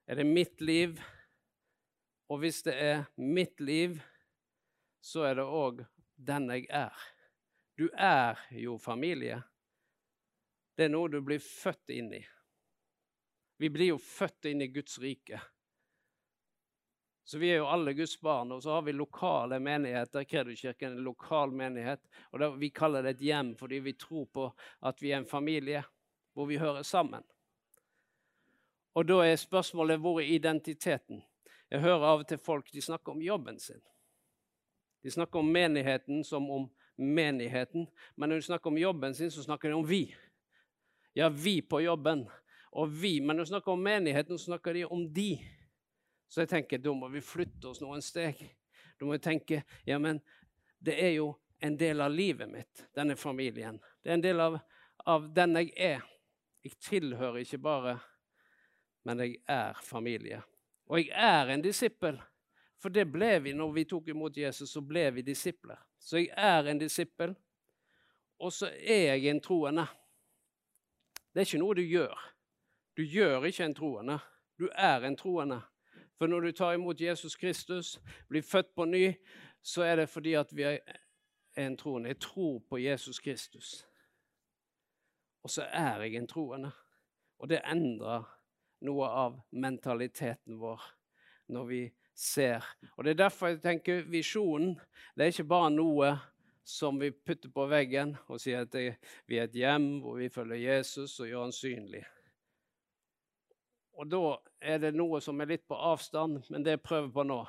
Er 0.07 0.15
det 0.15 0.25
mitt 0.25 0.61
liv? 0.61 0.97
Og 2.29 2.41
hvis 2.41 2.63
det 2.65 2.73
er 2.81 3.03
mitt 3.21 3.59
liv, 3.61 3.99
så 5.01 5.27
er 5.29 5.37
det 5.37 5.45
òg 5.45 5.83
den 6.17 6.49
jeg 6.49 6.65
er. 6.73 6.95
Du 7.77 7.89
er 7.93 8.39
jo 8.49 8.79
familie. 8.81 9.43
Det 10.77 10.87
er 10.87 10.93
noe 10.95 11.11
du 11.11 11.19
blir 11.21 11.43
født 11.43 11.93
inn 11.93 12.13
i. 12.17 12.23
Vi 13.57 13.69
blir 13.69 13.93
jo 13.93 13.97
født 13.97 14.49
inn 14.51 14.61
i 14.61 14.67
Guds 14.67 14.99
rike. 14.99 15.39
Så 17.25 17.37
vi 17.41 17.49
er 17.49 17.57
jo 17.57 17.69
alle 17.71 17.93
Guds 17.93 18.19
barn, 18.21 18.51
og 18.51 18.61
så 18.63 18.75
har 18.75 18.81
vi 18.85 18.91
lokale 18.93 19.57
menigheter. 19.59 20.23
Kredokirken 20.23 20.91
er 20.91 20.97
en 20.97 21.07
lokal 21.07 21.51
menighet. 21.51 22.01
og 22.31 22.39
det, 22.39 22.49
Vi 22.59 22.69
kaller 22.69 23.01
det 23.01 23.15
et 23.15 23.21
hjem 23.21 23.55
fordi 23.55 23.79
vi 23.79 23.93
tror 23.93 24.25
på 24.25 24.51
at 24.81 25.01
vi 25.01 25.11
er 25.11 25.17
en 25.17 25.25
familie 25.25 25.83
hvor 26.33 26.45
vi 26.45 26.57
hører 26.57 26.83
sammen. 26.83 27.23
Og 28.93 29.07
da 29.07 29.23
er 29.25 29.35
spørsmålet 29.35 29.99
hvor 29.99 30.19
er 30.19 30.29
identiteten? 30.35 31.23
Jeg 31.71 31.81
hører 31.81 32.05
av 32.05 32.19
og 32.19 32.27
til 32.27 32.37
folk 32.37 32.71
de 32.71 32.81
snakker 32.81 33.11
om 33.11 33.21
jobben 33.21 33.59
sin. 33.59 33.81
De 35.03 35.11
snakker 35.11 35.39
om 35.39 35.49
menigheten 35.51 36.23
som 36.23 36.49
om 36.51 36.69
menigheten. 36.95 37.87
Men 38.15 38.29
når 38.29 38.35
de 38.35 38.41
snakker 38.41 38.69
om 38.69 38.77
jobben 38.77 39.15
sin, 39.15 39.31
så 39.31 39.43
snakker 39.43 39.69
de 39.69 39.75
om 39.75 39.87
vi. 39.87 40.15
Ja, 41.13 41.29
vi 41.29 41.61
på 41.61 41.81
jobben 41.81 42.27
og 42.75 42.91
vi. 42.91 43.21
Men 43.21 43.37
når 43.37 43.45
de 43.45 43.49
snakker 43.53 43.71
om 43.71 43.83
menigheten, 43.83 44.39
snakker 44.39 44.73
de 44.73 44.85
om 44.85 45.05
de. 45.13 45.39
Så 46.27 46.43
jeg 46.43 46.51
tenker 46.51 46.81
da 46.83 46.93
må 46.93 47.07
vi 47.13 47.23
flytte 47.23 47.71
oss 47.71 47.79
noen 47.83 48.03
steg. 48.03 48.41
Da 48.99 49.07
må 49.07 49.15
vi 49.15 49.23
tenke 49.23 49.61
ja, 49.87 49.99
men 49.99 50.19
det 50.83 50.97
er 50.99 51.15
jo 51.15 51.29
en 51.63 51.77
del 51.79 52.03
av 52.03 52.11
livet 52.11 52.51
mitt, 52.51 52.83
denne 52.95 53.15
familien. 53.15 53.79
Det 54.03 54.11
er 54.11 54.17
en 54.17 54.25
del 54.25 54.43
av, 54.43 54.59
av 55.07 55.31
den 55.33 55.55
jeg 55.61 55.71
er. 55.79 56.03
Jeg 56.65 56.75
tilhører 56.83 57.39
ikke 57.45 57.61
bare, 57.63 57.95
men 59.07 59.23
jeg 59.23 59.39
er 59.47 59.79
familie. 59.85 60.41
Og 60.91 60.99
jeg 60.99 61.13
er 61.15 61.53
en 61.53 61.63
disippel. 61.63 62.19
For 62.81 62.93
det 62.93 63.07
ble 63.09 63.31
vi 63.41 63.55
når 63.55 63.71
vi 63.73 63.87
tok 63.89 64.11
imot 64.11 64.35
Jesus, 64.37 64.75
så 64.75 64.83
ble 64.83 65.07
vi 65.15 65.23
disipler. 65.25 65.79
Så 65.97 66.19
jeg 66.19 66.33
er 66.35 66.67
en 66.69 66.81
disippel, 66.81 67.33
og 68.37 68.51
så 68.53 68.67
er 68.67 69.15
jeg 69.15 69.31
en 69.31 69.41
troende. 69.41 69.87
Det 71.31 71.41
er 71.41 71.47
ikke 71.47 71.63
noe 71.63 71.77
du 71.79 71.85
gjør. 71.87 72.34
Du 72.97 73.03
gjør 73.03 73.43
ikke 73.43 73.65
en 73.65 73.75
troende, 73.75 74.19
du 74.59 74.69
er 74.71 75.03
en 75.03 75.17
troende. 75.17 75.61
For 76.17 76.27
når 76.27 76.39
du 76.39 76.51
tar 76.51 76.73
imot 76.73 77.01
Jesus 77.01 77.35
Kristus, 77.35 77.99
blir 78.29 78.41
født 78.41 78.75
på 78.75 78.85
ny, 78.85 79.13
så 79.61 79.83
er 79.83 79.95
det 79.95 80.09
fordi 80.09 80.33
at 80.33 80.55
vi 80.55 80.63
er 80.63 80.79
en 81.57 81.77
troende. 81.77 82.07
Jeg 82.09 82.19
tror 82.19 82.59
på 82.69 82.77
Jesus 82.77 83.19
Kristus. 83.19 83.85
Og 85.43 85.49
så 85.49 85.67
er 85.71 86.01
jeg 86.01 86.15
en 86.15 86.27
troende. 86.27 86.71
Og 87.39 87.49
det 87.49 87.61
endrer 87.65 88.23
noe 88.81 89.07
av 89.07 89.41
mentaliteten 89.51 90.59
vår 90.59 90.81
når 91.47 91.65
vi 91.65 91.81
ser. 92.15 92.63
Og 92.97 93.03
Det 93.03 93.11
er 93.11 93.23
derfor 93.25 93.47
jeg 93.47 93.61
tenker 93.61 94.07
visjonen 94.07 94.79
det 95.15 95.23
er 95.23 95.33
ikke 95.33 95.51
bare 95.51 95.69
noe 95.69 96.15
som 96.63 96.99
vi 96.99 97.11
putter 97.11 97.51
på 97.53 97.67
veggen 97.69 98.15
og 98.27 98.39
sier 98.41 98.65
at 98.65 98.73
vi 99.27 99.37
er 99.37 99.45
et 99.45 99.55
hjem 99.55 99.99
hvor 100.01 100.17
vi 100.17 100.29
følger 100.29 100.63
Jesus 100.63 101.19
og 101.19 101.27
gjør 101.27 101.43
han 101.43 101.53
synlig. 101.53 102.05
Og 103.95 104.09
da 104.11 104.21
er 104.59 104.79
det 104.83 104.91
noe 104.95 105.21
som 105.23 105.39
er 105.39 105.53
litt 105.53 105.67
på 105.67 105.77
avstand, 105.77 106.41
men 106.49 106.63
det 106.63 106.75
jeg 106.75 106.83
prøver 106.83 107.11
på 107.15 107.23
nå, 107.23 107.39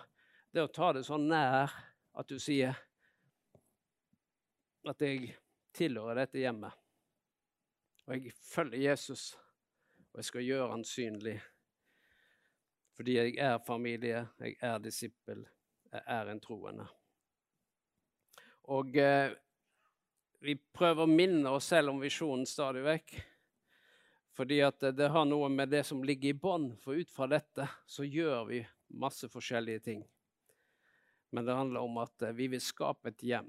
det 0.52 0.62
er 0.62 0.68
å 0.68 0.72
ta 0.72 0.92
det 0.94 1.02
så 1.06 1.18
nær 1.18 1.72
at 2.16 2.28
du 2.30 2.38
sier 2.40 2.76
at 4.86 5.02
jeg 5.02 5.32
tilhører 5.76 6.22
dette 6.22 6.40
hjemmet. 6.40 6.72
Og 8.06 8.14
jeg 8.14 8.34
følger 8.46 8.84
Jesus, 8.84 9.32
og 10.12 10.22
jeg 10.22 10.28
skal 10.30 10.46
gjøre 10.46 10.70
han 10.70 10.86
synlig. 10.86 11.34
Fordi 12.96 13.16
jeg 13.18 13.34
er 13.42 13.58
familie, 13.66 14.22
jeg 14.40 14.54
er 14.64 14.78
disippel, 14.80 15.42
jeg 15.90 16.04
er 16.14 16.30
en 16.30 16.40
troende. 16.40 16.86
Og 18.72 18.96
eh, 18.96 19.34
vi 20.46 20.54
prøver 20.56 21.04
å 21.04 21.10
minne 21.10 21.52
oss 21.58 21.68
selv 21.74 21.92
om 21.92 22.00
visjonen 22.02 22.46
stadig 22.48 22.86
vekk. 22.86 23.18
Fordi 24.36 24.60
det 24.92 25.08
har 25.08 25.24
noe 25.24 25.48
med 25.48 25.70
det 25.72 25.82
som 25.88 26.02
ligger 26.04 26.34
i 26.34 26.36
bånn. 26.36 26.68
For 26.84 26.98
ut 26.98 27.10
fra 27.10 27.28
dette 27.30 27.68
så 27.88 28.04
gjør 28.04 28.44
vi 28.50 28.60
masse 28.92 29.30
forskjellige 29.32 29.80
ting. 29.86 30.02
Men 31.32 31.46
det 31.46 31.56
handler 31.56 31.80
om 31.80 31.96
at 32.04 32.22
eh, 32.22 32.36
vi 32.36 32.50
vil 32.52 32.60
skape 32.62 33.10
et 33.10 33.24
hjem. 33.24 33.48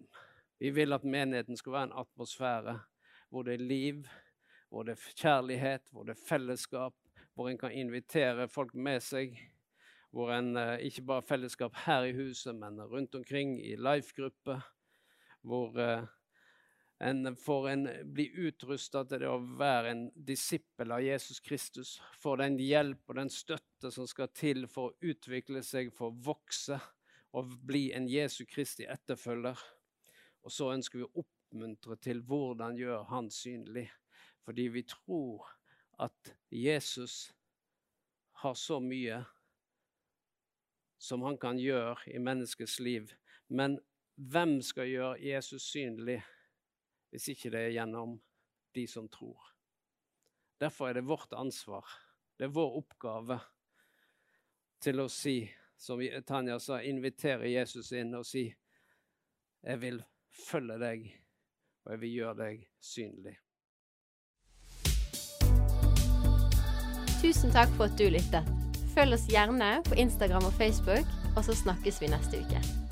Vi 0.57 0.71
vil 0.73 0.95
at 0.95 1.05
menigheten 1.05 1.59
skal 1.59 1.75
være 1.75 1.89
en 1.89 1.99
atmosfære 2.01 2.77
hvor 3.29 3.43
det 3.43 3.57
er 3.57 3.67
liv, 3.67 4.07
hvor 4.71 4.88
det 4.88 4.95
er 4.95 5.19
kjærlighet, 5.19 5.91
hvor 5.91 6.07
det 6.07 6.15
er 6.15 6.25
fellesskap, 6.27 6.95
hvor 7.35 7.49
en 7.49 7.59
kan 7.59 7.75
invitere 7.75 8.47
folk 8.47 8.73
med 8.73 9.03
seg. 9.03 9.35
Hvor 10.15 10.31
en 10.33 10.55
eh, 10.57 10.88
ikke 10.88 11.03
bare 11.11 11.27
fellesskap 11.27 11.75
her 11.83 12.07
i 12.07 12.15
huset, 12.15 12.55
men 12.55 12.79
rundt 12.81 13.15
omkring 13.15 13.57
i 13.59 13.75
life-grupper. 13.75 14.63
Hvor 15.43 15.75
eh, 15.83 16.07
en 16.99 17.35
får 17.35 17.69
en 17.69 17.89
bli 18.13 18.25
utrusta 18.33 19.03
til 19.05 19.21
det 19.21 19.29
å 19.29 19.37
være 19.59 19.91
en 19.91 20.03
disippel 20.15 20.91
av 20.95 21.03
Jesus 21.05 21.39
Kristus. 21.45 21.97
Får 22.17 22.41
den 22.41 22.57
hjelp 22.61 23.09
og 23.11 23.19
den 23.19 23.29
støtte 23.29 23.91
som 23.93 24.07
skal 24.09 24.31
til 24.33 24.65
for 24.71 24.89
å 24.89 25.11
utvikle 25.11 25.61
seg, 25.65 25.91
for 25.93 26.09
å 26.09 26.17
vokse 26.31 26.79
og 27.37 27.53
bli 27.69 27.91
en 27.93 28.07
Jesu 28.09 28.45
Kristi 28.49 28.87
etterfølger. 28.89 29.61
Og 30.41 30.53
så 30.53 30.71
ønsker 30.73 31.01
vi 31.01 31.05
å 31.05 31.21
oppmuntre 31.21 31.99
til 32.01 32.23
hvordan 32.25 32.79
gjør 32.79 33.05
Han 33.11 33.29
synlig. 33.29 33.89
Fordi 34.47 34.67
vi 34.71 34.83
tror 34.87 35.45
at 35.99 36.33
Jesus 36.49 37.33
har 38.41 38.53
så 38.53 38.79
mye 38.79 39.19
som 40.97 41.21
han 41.21 41.37
kan 41.37 41.59
gjøre 41.59 42.09
i 42.09 42.19
menneskets 42.21 42.79
liv. 42.79 43.11
Men 43.49 43.77
hvem 44.15 44.61
skal 44.65 44.89
gjøre 44.89 45.21
Jesus 45.21 45.67
synlig 45.73 46.21
hvis 47.11 47.29
ikke 47.33 47.51
det 47.53 47.61
er 47.65 47.75
gjennom 47.77 48.17
de 48.75 48.87
som 48.89 49.07
tror? 49.11 49.53
Derfor 50.59 50.89
er 50.89 50.97
det 50.97 51.07
vårt 51.07 51.33
ansvar, 51.37 51.85
det 52.37 52.47
er 52.47 52.53
vår 52.53 52.79
oppgave 52.81 53.39
til 54.81 55.01
å 55.01 55.07
si, 55.09 55.41
som 55.77 56.01
Tanja 56.25 56.57
sa, 56.61 56.81
invitere 56.81 57.49
Jesus 57.49 57.91
inn 57.93 58.15
og 58.17 58.25
si 58.25 58.47
jeg 59.67 59.81
vil 59.81 59.99
følge 60.47 60.77
deg, 60.81 61.09
og 61.85 61.93
jeg 61.93 62.01
vil 62.05 62.15
gjøre 62.19 62.37
deg 62.41 62.63
synlig. 62.83 63.35
Tusen 67.17 67.53
takk 67.53 67.71
for 67.75 67.89
at 67.89 67.97
du 67.99 68.07
lyttet. 68.13 68.53
Følg 68.95 69.17
oss 69.17 69.27
gjerne 69.29 69.77
på 69.89 69.97
Instagram 69.99 70.47
og 70.49 70.57
Facebook, 70.57 71.15
og 71.35 71.45
så 71.45 71.57
snakkes 71.57 72.01
vi 72.01 72.13
neste 72.13 72.45
uke. 72.45 72.86